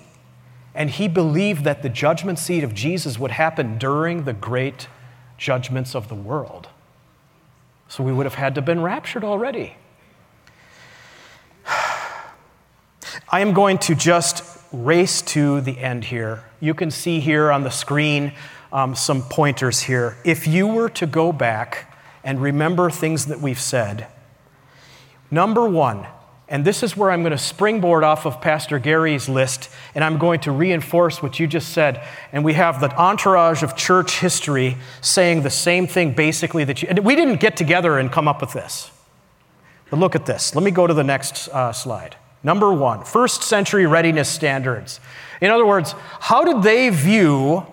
And 0.74 0.90
he 0.90 1.08
believed 1.08 1.66
that 1.66 1.84
the 1.84 1.90
judgment 1.90 2.40
seat 2.40 2.64
of 2.64 2.74
Jesus 2.74 3.20
would 3.20 3.30
happen 3.30 3.78
during 3.78 4.24
the 4.24 4.34
great 4.34 4.88
judgments 5.38 5.94
of 5.94 6.08
the 6.08 6.16
world. 6.16 6.70
So 7.90 8.04
we 8.04 8.12
would 8.12 8.26
have 8.26 8.36
had 8.36 8.56
to 8.56 8.60
have 8.60 8.66
been 8.66 8.82
raptured 8.82 9.24
already. 9.24 9.76
I 13.30 13.42
am 13.42 13.54
going 13.54 13.78
to 13.80 13.96
just 13.96 14.44
race 14.72 15.22
to 15.24 15.62
the 15.62 15.80
end 15.80 16.06
here. 16.06 16.44
You 16.60 16.74
can 16.74 16.92
see 16.92 17.20
here 17.20 17.52
on 17.52 17.64
the 17.64 17.70
screen 17.70 18.34
um, 18.72 18.96
some 18.96 19.22
pointers 19.24 19.82
here. 19.82 20.18
If 20.24 20.48
you 20.48 20.68
were 20.68 20.90
to 20.90 21.06
go 21.06 21.32
back 21.32 21.98
and 22.24 22.42
remember 22.42 22.90
things 22.90 23.28
that 23.28 23.40
we've 23.40 23.60
said, 23.60 24.08
number 25.32 25.68
one, 25.68 26.08
and 26.50 26.64
this 26.64 26.82
is 26.82 26.96
where 26.96 27.12
I'm 27.12 27.24
going 27.24 27.32
to 27.32 27.38
springboard 27.38 28.06
off 28.06 28.26
of 28.26 28.40
Pastor 28.40 28.80
Gary's 28.80 29.28
list, 29.28 29.70
and 29.94 30.04
I'm 30.04 30.18
going 30.18 30.40
to 30.42 30.52
reinforce 30.52 31.22
what 31.22 31.40
you 31.40 31.48
just 31.48 31.74
said. 31.74 32.02
And 32.32 32.46
we 32.46 32.54
have 32.54 32.80
the 32.80 32.90
entourage 32.96 33.64
of 33.64 33.76
church 33.76 34.20
history 34.20 34.78
saying 35.02 35.42
the 35.42 35.50
same 35.50 35.88
thing 35.88 36.14
basically 36.14 36.64
that 36.64 36.82
you. 36.82 37.02
we 37.02 37.16
didn't 37.16 37.42
get 37.42 37.58
together 37.58 37.98
and 38.00 38.12
come 38.12 38.30
up 38.30 38.40
with 38.40 38.54
this. 38.54 38.92
But 39.90 40.00
look 40.00 40.16
at 40.16 40.26
this. 40.26 40.56
Let 40.56 40.64
me 40.64 40.72
go 40.72 40.88
to 40.88 40.94
the 40.94 41.04
next 41.04 41.50
uh, 41.50 41.74
slide. 41.74 42.16
Number 42.44 42.72
one, 42.72 43.04
first 43.04 43.44
century 43.44 43.86
readiness 43.86 44.30
standards. 44.30 45.02
In 45.42 45.52
other 45.52 45.66
words, 45.66 45.94
how 46.20 46.46
did 46.46 46.64
they 46.64 46.90
view 46.90 47.66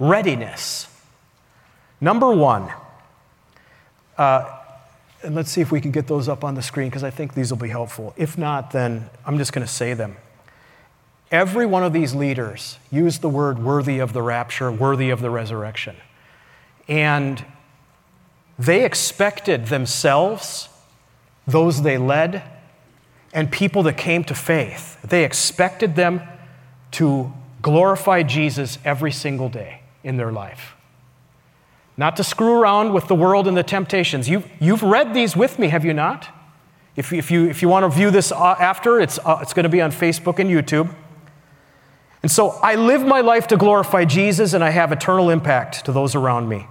readiness? 0.00 0.88
Number 2.00 2.32
one, 2.32 2.70
uh, 4.16 4.57
and 5.22 5.34
let's 5.34 5.50
see 5.50 5.60
if 5.60 5.72
we 5.72 5.80
can 5.80 5.90
get 5.90 6.06
those 6.06 6.28
up 6.28 6.44
on 6.44 6.54
the 6.54 6.62
screen 6.62 6.88
because 6.88 7.04
I 7.04 7.10
think 7.10 7.34
these 7.34 7.50
will 7.50 7.58
be 7.58 7.68
helpful. 7.68 8.14
If 8.16 8.38
not, 8.38 8.70
then 8.70 9.10
I'm 9.26 9.38
just 9.38 9.52
going 9.52 9.66
to 9.66 9.72
say 9.72 9.94
them. 9.94 10.16
Every 11.30 11.66
one 11.66 11.84
of 11.84 11.92
these 11.92 12.14
leaders 12.14 12.78
used 12.90 13.20
the 13.20 13.28
word 13.28 13.58
worthy 13.58 13.98
of 13.98 14.12
the 14.12 14.22
rapture, 14.22 14.70
worthy 14.70 15.10
of 15.10 15.20
the 15.20 15.28
resurrection. 15.28 15.96
And 16.86 17.44
they 18.58 18.84
expected 18.84 19.66
themselves, 19.66 20.68
those 21.46 21.82
they 21.82 21.98
led, 21.98 22.42
and 23.34 23.52
people 23.52 23.82
that 23.82 23.98
came 23.98 24.24
to 24.24 24.34
faith, 24.34 25.00
they 25.02 25.24
expected 25.24 25.96
them 25.96 26.22
to 26.92 27.32
glorify 27.60 28.22
Jesus 28.22 28.78
every 28.84 29.12
single 29.12 29.50
day 29.50 29.82
in 30.02 30.16
their 30.16 30.32
life. 30.32 30.74
Not 31.98 32.16
to 32.16 32.24
screw 32.24 32.52
around 32.52 32.94
with 32.94 33.08
the 33.08 33.16
world 33.16 33.48
and 33.48 33.56
the 33.56 33.64
temptations. 33.64 34.28
You, 34.28 34.44
you've 34.60 34.84
read 34.84 35.12
these 35.12 35.36
with 35.36 35.58
me, 35.58 35.68
have 35.68 35.84
you 35.84 35.92
not? 35.92 36.28
If, 36.94 37.12
if, 37.12 37.30
you, 37.30 37.46
if 37.46 37.60
you 37.60 37.68
want 37.68 37.84
to 37.84 37.96
view 37.96 38.12
this 38.12 38.30
uh, 38.30 38.54
after, 38.58 39.00
it's, 39.00 39.18
uh, 39.18 39.40
it's 39.42 39.52
going 39.52 39.64
to 39.64 39.68
be 39.68 39.80
on 39.80 39.90
Facebook 39.90 40.38
and 40.38 40.48
YouTube. 40.48 40.94
And 42.22 42.30
so 42.30 42.50
I 42.62 42.76
live 42.76 43.04
my 43.04 43.20
life 43.20 43.48
to 43.48 43.56
glorify 43.56 44.04
Jesus 44.04 44.52
and 44.52 44.62
I 44.62 44.70
have 44.70 44.92
eternal 44.92 45.28
impact 45.28 45.84
to 45.86 45.92
those 45.92 46.14
around 46.14 46.48
me. 46.48 46.66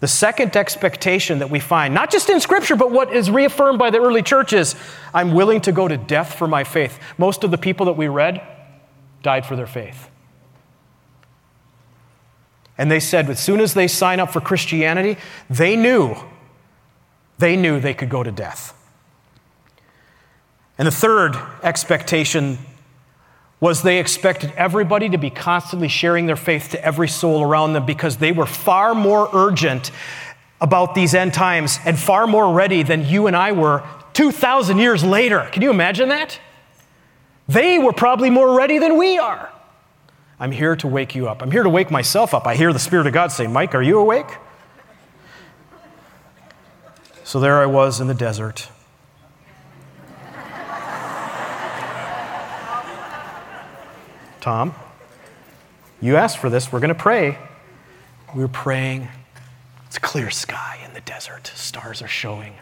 The 0.00 0.08
second 0.08 0.56
expectation 0.56 1.38
that 1.38 1.50
we 1.50 1.60
find, 1.60 1.94
not 1.94 2.10
just 2.10 2.30
in 2.30 2.40
Scripture, 2.40 2.76
but 2.76 2.90
what 2.90 3.12
is 3.12 3.30
reaffirmed 3.30 3.78
by 3.78 3.90
the 3.90 3.98
early 3.98 4.22
churches, 4.22 4.74
I'm 5.12 5.32
willing 5.32 5.60
to 5.62 5.72
go 5.72 5.86
to 5.86 5.96
death 5.98 6.34
for 6.34 6.48
my 6.48 6.64
faith. 6.64 6.98
Most 7.18 7.44
of 7.44 7.50
the 7.50 7.58
people 7.58 7.86
that 7.86 7.94
we 7.94 8.08
read 8.08 8.40
died 9.22 9.44
for 9.44 9.56
their 9.56 9.66
faith. 9.66 10.10
And 12.78 12.90
they 12.90 13.00
said, 13.00 13.30
as 13.30 13.40
soon 13.40 13.60
as 13.60 13.74
they 13.74 13.88
sign 13.88 14.20
up 14.20 14.32
for 14.32 14.40
Christianity, 14.40 15.16
they 15.48 15.76
knew, 15.76 16.14
they 17.38 17.56
knew 17.56 17.80
they 17.80 17.94
could 17.94 18.10
go 18.10 18.22
to 18.22 18.30
death. 18.30 18.74
And 20.78 20.86
the 20.86 20.92
third 20.92 21.36
expectation 21.62 22.58
was 23.60 23.82
they 23.82 23.98
expected 23.98 24.52
everybody 24.56 25.08
to 25.08 25.16
be 25.16 25.30
constantly 25.30 25.88
sharing 25.88 26.26
their 26.26 26.36
faith 26.36 26.70
to 26.70 26.84
every 26.84 27.08
soul 27.08 27.42
around 27.42 27.72
them 27.72 27.86
because 27.86 28.18
they 28.18 28.32
were 28.32 28.46
far 28.46 28.94
more 28.94 29.30
urgent 29.32 29.90
about 30.60 30.94
these 30.94 31.14
end 31.14 31.32
times 31.32 31.78
and 31.84 31.98
far 31.98 32.26
more 32.26 32.52
ready 32.52 32.82
than 32.82 33.06
you 33.06 33.26
and 33.26 33.34
I 33.34 33.52
were 33.52 33.82
2,000 34.12 34.78
years 34.78 35.02
later. 35.02 35.48
Can 35.52 35.62
you 35.62 35.70
imagine 35.70 36.10
that? 36.10 36.38
They 37.48 37.78
were 37.78 37.92
probably 37.92 38.28
more 38.28 38.56
ready 38.56 38.78
than 38.78 38.98
we 38.98 39.18
are. 39.18 39.50
I'm 40.38 40.52
here 40.52 40.76
to 40.76 40.86
wake 40.86 41.14
you 41.14 41.28
up. 41.28 41.42
I'm 41.42 41.50
here 41.50 41.62
to 41.62 41.70
wake 41.70 41.90
myself 41.90 42.34
up. 42.34 42.46
I 42.46 42.56
hear 42.56 42.72
the 42.72 42.78
Spirit 42.78 43.06
of 43.06 43.12
God 43.12 43.32
say, 43.32 43.46
Mike, 43.46 43.74
are 43.74 43.82
you 43.82 43.98
awake? 43.98 44.26
So 47.24 47.40
there 47.40 47.56
I 47.56 47.66
was 47.66 48.00
in 48.00 48.06
the 48.06 48.14
desert. 48.14 48.68
Tom, 54.40 54.74
you 56.00 56.14
asked 56.14 56.38
for 56.38 56.48
this. 56.48 56.70
We're 56.70 56.78
going 56.78 56.88
to 56.88 56.94
pray. 56.94 57.36
We 58.34 58.42
were 58.42 58.48
praying. 58.48 59.08
It's 59.86 59.96
a 59.96 60.00
clear 60.00 60.30
sky 60.30 60.78
in 60.86 60.94
the 60.94 61.00
desert. 61.00 61.48
Stars 61.56 62.00
are 62.00 62.06
showing. 62.06 62.54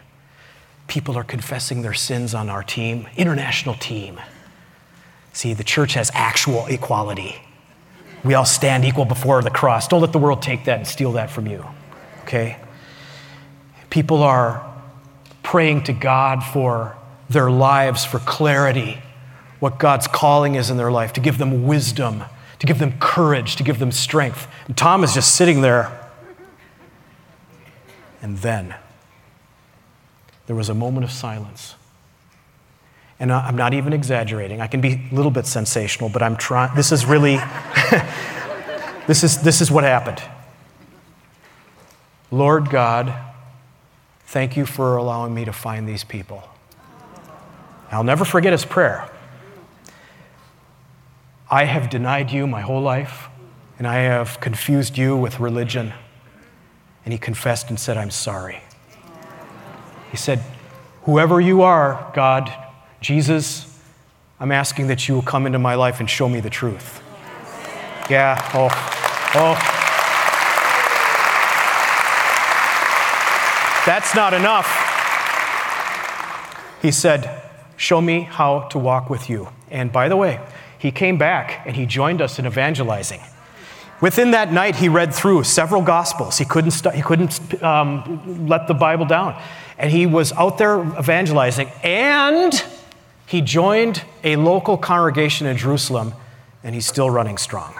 People 0.87 1.15
are 1.15 1.23
confessing 1.23 1.83
their 1.83 1.93
sins 1.93 2.33
on 2.33 2.49
our 2.49 2.63
team, 2.63 3.07
international 3.17 3.75
team. 3.75 4.19
See, 5.33 5.53
the 5.53 5.63
church 5.63 5.93
has 5.93 6.09
actual 6.15 6.65
equality. 6.67 7.35
We 8.25 8.33
all 8.33 8.45
stand 8.45 8.83
equal 8.83 9.05
before 9.05 9.43
the 9.43 9.51
cross. 9.51 9.87
Don't 9.87 10.01
let 10.01 10.11
the 10.11 10.19
world 10.19 10.41
take 10.41 10.65
that 10.65 10.79
and 10.79 10.87
steal 10.87 11.11
that 11.13 11.29
from 11.29 11.45
you. 11.45 11.63
Okay? 12.23 12.57
People 13.91 14.23
are 14.23 14.65
praying 15.43 15.83
to 15.83 15.93
God 15.93 16.43
for 16.43 16.97
their 17.29 17.51
lives, 17.51 18.03
for 18.03 18.17
clarity, 18.17 18.97
what 19.59 19.77
God's 19.77 20.07
calling 20.07 20.55
is 20.55 20.71
in 20.71 20.77
their 20.77 20.91
life, 20.91 21.13
to 21.13 21.21
give 21.21 21.37
them 21.37 21.67
wisdom, 21.67 22.23
to 22.57 22.65
give 22.65 22.79
them 22.79 22.97
courage, 22.99 23.55
to 23.57 23.63
give 23.63 23.77
them 23.77 23.91
strength. 23.91 24.47
And 24.67 24.75
Tom 24.75 25.03
is 25.03 25.13
just 25.13 25.35
sitting 25.35 25.61
there. 25.61 25.97
And 28.23 28.39
then 28.39 28.73
there 30.47 30.55
was 30.55 30.67
a 30.67 30.73
moment 30.73 31.03
of 31.03 31.11
silence. 31.11 31.75
And 33.19 33.31
I'm 33.31 33.55
not 33.55 33.73
even 33.73 33.93
exaggerating. 33.93 34.59
I 34.59 34.67
can 34.67 34.81
be 34.81 34.93
a 35.11 35.15
little 35.15 35.31
bit 35.31 35.45
sensational, 35.45 36.09
but 36.09 36.21
I'm 36.21 36.35
trying. 36.35 36.75
This 36.75 36.91
is 36.91 37.05
really, 37.05 37.37
this, 39.07 39.23
is, 39.23 39.41
this 39.41 39.61
is 39.61 39.71
what 39.71 39.83
happened. 39.85 40.21
Lord 42.29 42.69
God, 42.69 43.13
thank 44.25 44.57
you 44.57 44.65
for 44.65 44.97
allowing 44.97 45.33
me 45.33 45.45
to 45.45 45.53
find 45.53 45.87
these 45.87 46.03
people. 46.03 46.43
I'll 47.91 48.03
never 48.03 48.25
forget 48.25 48.51
his 48.51 48.65
prayer. 48.65 49.09
I 51.49 51.63
have 51.63 51.89
denied 51.89 52.31
you 52.31 52.47
my 52.47 52.61
whole 52.61 52.81
life, 52.81 53.29
and 53.77 53.87
I 53.87 53.95
have 53.99 54.41
confused 54.41 54.97
you 54.97 55.15
with 55.15 55.39
religion. 55.39 55.93
And 57.05 57.13
he 57.13 57.17
confessed 57.17 57.69
and 57.69 57.79
said, 57.79 57.97
I'm 57.97 58.11
sorry. 58.11 58.61
He 60.11 60.17
said, 60.17 60.43
Whoever 61.03 61.39
you 61.39 61.61
are, 61.61 62.11
God, 62.15 62.51
Jesus, 63.05 63.67
I'm 64.39 64.51
asking 64.51 64.87
that 64.87 65.07
you 65.07 65.13
will 65.13 65.21
come 65.21 65.45
into 65.45 65.59
my 65.59 65.75
life 65.75 65.99
and 65.99 66.09
show 66.09 66.27
me 66.27 66.39
the 66.39 66.49
truth. 66.49 67.03
Yeah, 68.09 68.35
oh, 68.55 68.67
oh. 69.35 69.53
That's 73.85 74.15
not 74.15 74.33
enough. 74.33 74.65
He 76.81 76.89
said, 76.89 77.43
Show 77.77 78.01
me 78.01 78.21
how 78.21 78.61
to 78.69 78.79
walk 78.79 79.11
with 79.11 79.29
you. 79.29 79.49
And 79.69 79.91
by 79.91 80.09
the 80.09 80.17
way, 80.17 80.43
he 80.79 80.89
came 80.89 81.19
back 81.19 81.61
and 81.67 81.75
he 81.75 81.85
joined 81.85 82.23
us 82.23 82.39
in 82.39 82.47
evangelizing. 82.47 83.21
Within 84.01 84.31
that 84.31 84.51
night, 84.51 84.77
he 84.77 84.89
read 84.89 85.13
through 85.13 85.43
several 85.43 85.83
Gospels. 85.83 86.39
He 86.39 86.45
couldn't, 86.45 86.71
st- 86.71 86.95
he 86.95 87.03
couldn't 87.03 87.61
um, 87.61 88.47
let 88.47 88.67
the 88.67 88.73
Bible 88.73 89.05
down. 89.05 89.39
And 89.77 89.91
he 89.91 90.07
was 90.07 90.33
out 90.33 90.57
there 90.57 90.79
evangelizing. 90.97 91.69
And 91.83 92.51
he 93.27 93.41
joined 93.41 94.03
a 94.23 94.35
local 94.35 94.77
congregation 94.77 95.47
in 95.47 95.57
Jerusalem, 95.57 96.13
and 96.63 96.75
he's 96.75 96.85
still 96.85 97.09
running 97.09 97.37
strong. 97.37 97.73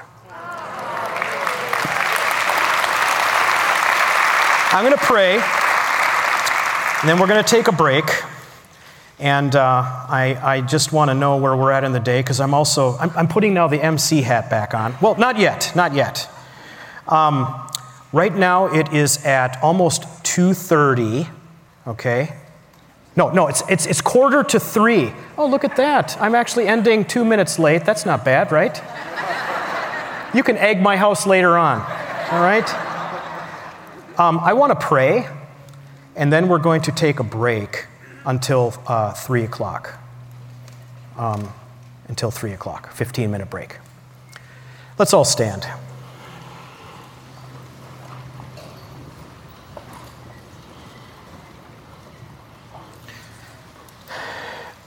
I'm 4.72 4.84
going 4.84 4.98
to 4.98 5.06
pray, 5.06 5.36
and 5.36 7.08
then 7.08 7.20
we're 7.20 7.28
going 7.28 7.42
to 7.42 7.50
take 7.50 7.68
a 7.68 7.72
break. 7.72 8.04
And 9.20 9.56
uh, 9.56 9.62
I, 9.64 10.38
I, 10.44 10.62
just 10.62 10.92
want 10.92 11.10
to 11.10 11.16
know 11.16 11.38
where 11.38 11.56
we're 11.56 11.72
at 11.72 11.86
in 11.86 11.94
the 11.94 12.02
day 12.02 12.20
because 12.20 12.42
I'm 12.42 12.54
also 12.54 12.98
I'm, 12.98 13.10
I'm, 13.12 13.28
putting 13.30 13.54
now 13.54 13.70
the 13.70 13.82
MC 13.82 14.22
hat 14.22 14.50
back 14.50 14.74
on. 14.74 14.94
Well, 15.02 15.16
not 15.16 15.40
yet, 15.40 15.72
not 15.74 15.94
yet. 15.94 16.30
Um, 17.08 17.70
right 18.12 18.36
now 18.36 18.66
it 18.66 18.92
is 18.92 19.24
at 19.26 19.64
almost 19.64 20.02
2:30. 20.26 21.30
Okay. 21.88 22.34
No, 23.16 23.30
no, 23.30 23.48
it's, 23.48 23.64
it's, 23.70 23.86
it's 23.86 24.02
quarter 24.02 24.44
to 24.44 24.60
three. 24.60 25.14
Oh, 25.38 25.48
look 25.48 25.64
at 25.64 25.78
that. 25.78 26.20
I'm 26.20 26.36
actually 26.36 26.68
ending 26.68 27.06
two 27.06 27.24
minutes 27.24 27.58
late. 27.58 27.86
That's 27.86 28.06
not 28.06 28.26
bad, 28.26 28.52
right? 28.52 28.76
You 30.36 30.44
can 30.44 30.58
egg 30.58 30.82
my 30.82 30.98
house 30.98 31.26
later 31.26 31.58
on, 31.58 31.80
all 32.32 32.42
right? 32.42 32.70
Um, 34.20 34.40
I 34.40 34.52
want 34.54 34.78
to 34.78 34.86
pray, 34.86 35.28
and 36.16 36.32
then 36.32 36.50
we're 36.50 36.60
going 36.60 36.82
to 36.82 36.92
take 36.92 37.20
a 37.20 37.24
break 37.24 37.86
until 38.26 38.74
uh, 38.88 39.14
3 39.14 39.44
o'clock. 39.44 39.98
Um, 41.18 41.54
until 42.08 42.32
3 42.32 42.52
o'clock, 42.52 42.92
15 42.92 43.32
minute 43.32 43.50
break. 43.50 43.78
Let's 44.98 45.14
all 45.14 45.26
stand. 45.26 45.66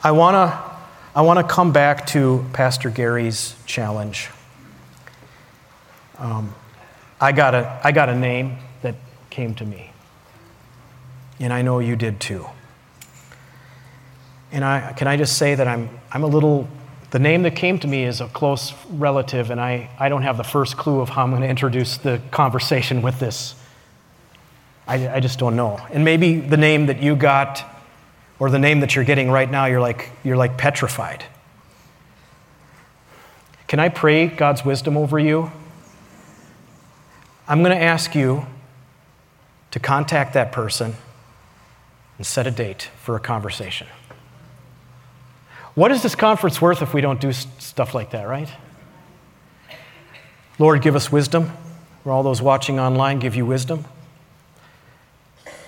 I 0.03 0.12
want 0.12 0.34
to 0.34 0.68
I 1.18 1.22
want 1.22 1.40
to 1.40 1.53
come 1.53 1.72
back 1.72 2.07
to 2.09 2.44
Pastor 2.53 2.90
Gary's 2.90 3.57
challenge. 3.66 4.30
Um, 6.18 6.55
I, 7.20 7.32
got 7.32 7.57
a, 7.57 7.80
I 7.82 7.90
got 7.90 8.09
a 8.09 8.14
name 8.14 8.59
that 8.82 8.94
came 9.28 9.55
to 9.57 9.64
me, 9.64 9.90
and 11.40 11.53
I 11.53 11.62
know 11.62 11.80
you 11.80 11.96
did 11.96 12.20
too. 12.20 12.46
And 14.53 14.64
I, 14.64 14.92
can 14.92 15.09
I 15.09 15.16
just 15.16 15.38
say 15.38 15.57
that 15.57 15.66
I'm, 15.66 15.90
I'm 16.12 16.22
a 16.22 16.28
little, 16.28 16.68
the 17.11 17.18
name 17.18 17.42
that 17.42 17.57
came 17.57 17.80
to 17.80 17.88
me 17.88 18.05
is 18.05 18.20
a 18.20 18.28
close 18.28 18.72
relative, 18.88 19.51
and 19.51 19.61
I, 19.61 19.90
I 19.99 20.09
don't 20.09 20.22
have 20.22 20.36
the 20.36 20.44
first 20.44 20.76
clue 20.76 21.01
of 21.01 21.09
how 21.09 21.24
I'm 21.24 21.30
going 21.30 21.42
to 21.42 21.49
introduce 21.49 21.96
the 21.96 22.20
conversation 22.30 23.03
with 23.03 23.18
this. 23.18 23.57
I, 24.86 25.16
I 25.16 25.20
just 25.20 25.40
don't 25.40 25.57
know. 25.57 25.80
And 25.90 26.05
maybe 26.05 26.38
the 26.38 26.57
name 26.57 26.86
that 26.86 27.03
you 27.03 27.16
got 27.16 27.64
or 28.39 28.51
the 28.51 28.59
name 28.59 28.80
that 28.80 28.95
you're 28.95 29.05
getting 29.05 29.30
right 29.30 29.51
now, 29.51 29.66
you're 29.66 29.80
like, 29.80 30.11
you're 30.22 30.36
like 30.36 30.57
petrified. 30.57 31.24
Can 33.66 33.80
I 33.80 33.89
pray 33.89 34.26
God's 34.26 34.64
wisdom 34.64 34.97
over 34.97 35.18
you? 35.18 35.51
I'm 37.47 37.62
going 37.62 37.76
to 37.76 37.82
ask 37.82 38.14
you 38.14 38.47
to 39.70 39.80
contact 39.80 40.34
that 40.34 40.53
person 40.53 40.95
and 42.16 42.26
set 42.26 42.47
a 42.47 42.51
date 42.51 42.91
for 43.03 43.16
a 43.16 43.20
conversation. 43.20 43.86
What 45.74 45.93
is 45.93 46.03
this 46.03 46.14
conference 46.14 46.61
worth 46.61 46.82
if 46.82 46.93
we 46.93 47.01
don't 47.01 47.20
do 47.20 47.32
stuff 47.32 47.95
like 47.95 48.11
that, 48.11 48.26
right? 48.26 48.51
Lord, 50.59 50.82
give 50.82 50.97
us 50.97 51.12
wisdom. 51.12 51.53
For 52.03 52.12
all 52.12 52.22
those 52.22 52.41
watching 52.41 52.80
online, 52.80 53.18
give 53.18 53.36
you 53.36 53.45
wisdom. 53.45 53.84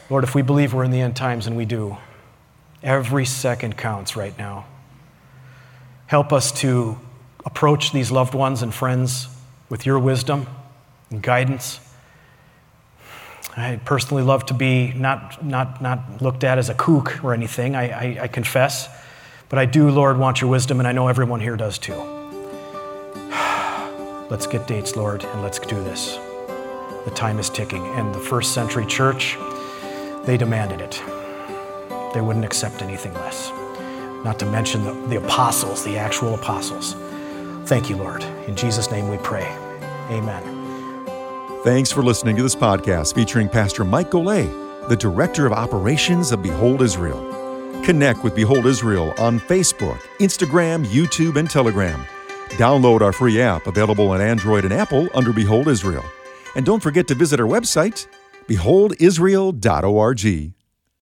Lord, 0.08 0.24
if 0.24 0.34
we 0.34 0.42
believe 0.42 0.72
we're 0.72 0.84
in 0.84 0.90
the 0.90 1.00
end 1.00 1.14
times, 1.14 1.46
and 1.46 1.56
we 1.56 1.64
do, 1.64 1.98
Every 2.82 3.26
second 3.26 3.76
counts 3.76 4.16
right 4.16 4.36
now. 4.38 4.66
Help 6.06 6.32
us 6.32 6.50
to 6.60 6.98
approach 7.44 7.92
these 7.92 8.10
loved 8.10 8.34
ones 8.34 8.62
and 8.62 8.72
friends 8.72 9.28
with 9.68 9.86
your 9.86 9.98
wisdom 9.98 10.46
and 11.10 11.22
guidance. 11.22 11.80
I 13.56 13.80
personally 13.84 14.22
love 14.22 14.46
to 14.46 14.54
be 14.54 14.92
not, 14.92 15.44
not, 15.44 15.82
not 15.82 16.22
looked 16.22 16.44
at 16.44 16.58
as 16.58 16.68
a 16.68 16.74
kook 16.74 17.22
or 17.22 17.34
anything, 17.34 17.74
I, 17.74 17.90
I, 17.90 18.22
I 18.22 18.28
confess. 18.28 18.88
But 19.48 19.58
I 19.58 19.66
do, 19.66 19.90
Lord, 19.90 20.18
want 20.18 20.40
your 20.40 20.48
wisdom, 20.48 20.78
and 20.78 20.86
I 20.86 20.92
know 20.92 21.08
everyone 21.08 21.40
here 21.40 21.56
does 21.56 21.76
too. 21.76 21.94
let's 24.30 24.46
get 24.46 24.68
dates, 24.68 24.94
Lord, 24.94 25.24
and 25.24 25.42
let's 25.42 25.58
do 25.58 25.82
this. 25.82 26.16
The 27.04 27.12
time 27.14 27.38
is 27.38 27.50
ticking. 27.50 27.84
And 27.94 28.14
the 28.14 28.20
first 28.20 28.54
century 28.54 28.86
church, 28.86 29.36
they 30.24 30.36
demanded 30.36 30.80
it. 30.80 31.02
They 32.14 32.20
wouldn't 32.20 32.44
accept 32.44 32.82
anything 32.82 33.14
less. 33.14 33.50
Not 34.24 34.38
to 34.40 34.46
mention 34.46 34.84
the, 34.84 34.92
the 35.08 35.24
apostles, 35.24 35.84
the 35.84 35.96
actual 35.96 36.34
apostles. 36.34 36.94
Thank 37.68 37.88
you, 37.88 37.96
Lord. 37.96 38.22
In 38.46 38.56
Jesus' 38.56 38.90
name 38.90 39.08
we 39.08 39.16
pray. 39.18 39.46
Amen. 40.10 40.42
Thanks 41.62 41.92
for 41.92 42.02
listening 42.02 42.36
to 42.36 42.42
this 42.42 42.56
podcast 42.56 43.14
featuring 43.14 43.48
Pastor 43.48 43.84
Mike 43.84 44.10
Golay, 44.10 44.48
the 44.88 44.96
Director 44.96 45.46
of 45.46 45.52
Operations 45.52 46.32
of 46.32 46.42
Behold 46.42 46.82
Israel. 46.82 47.28
Connect 47.84 48.24
with 48.24 48.34
Behold 48.34 48.66
Israel 48.66 49.14
on 49.18 49.38
Facebook, 49.40 49.98
Instagram, 50.18 50.84
YouTube, 50.86 51.36
and 51.36 51.48
Telegram. 51.48 52.04
Download 52.50 53.00
our 53.00 53.12
free 53.12 53.40
app 53.40 53.66
available 53.66 54.10
on 54.10 54.20
Android 54.20 54.64
and 54.64 54.72
Apple 54.72 55.08
under 55.14 55.32
Behold 55.32 55.68
Israel. 55.68 56.04
And 56.56 56.66
don't 56.66 56.82
forget 56.82 57.06
to 57.08 57.14
visit 57.14 57.40
our 57.40 57.46
website, 57.46 58.06
beholdisrael.org. 58.48 60.59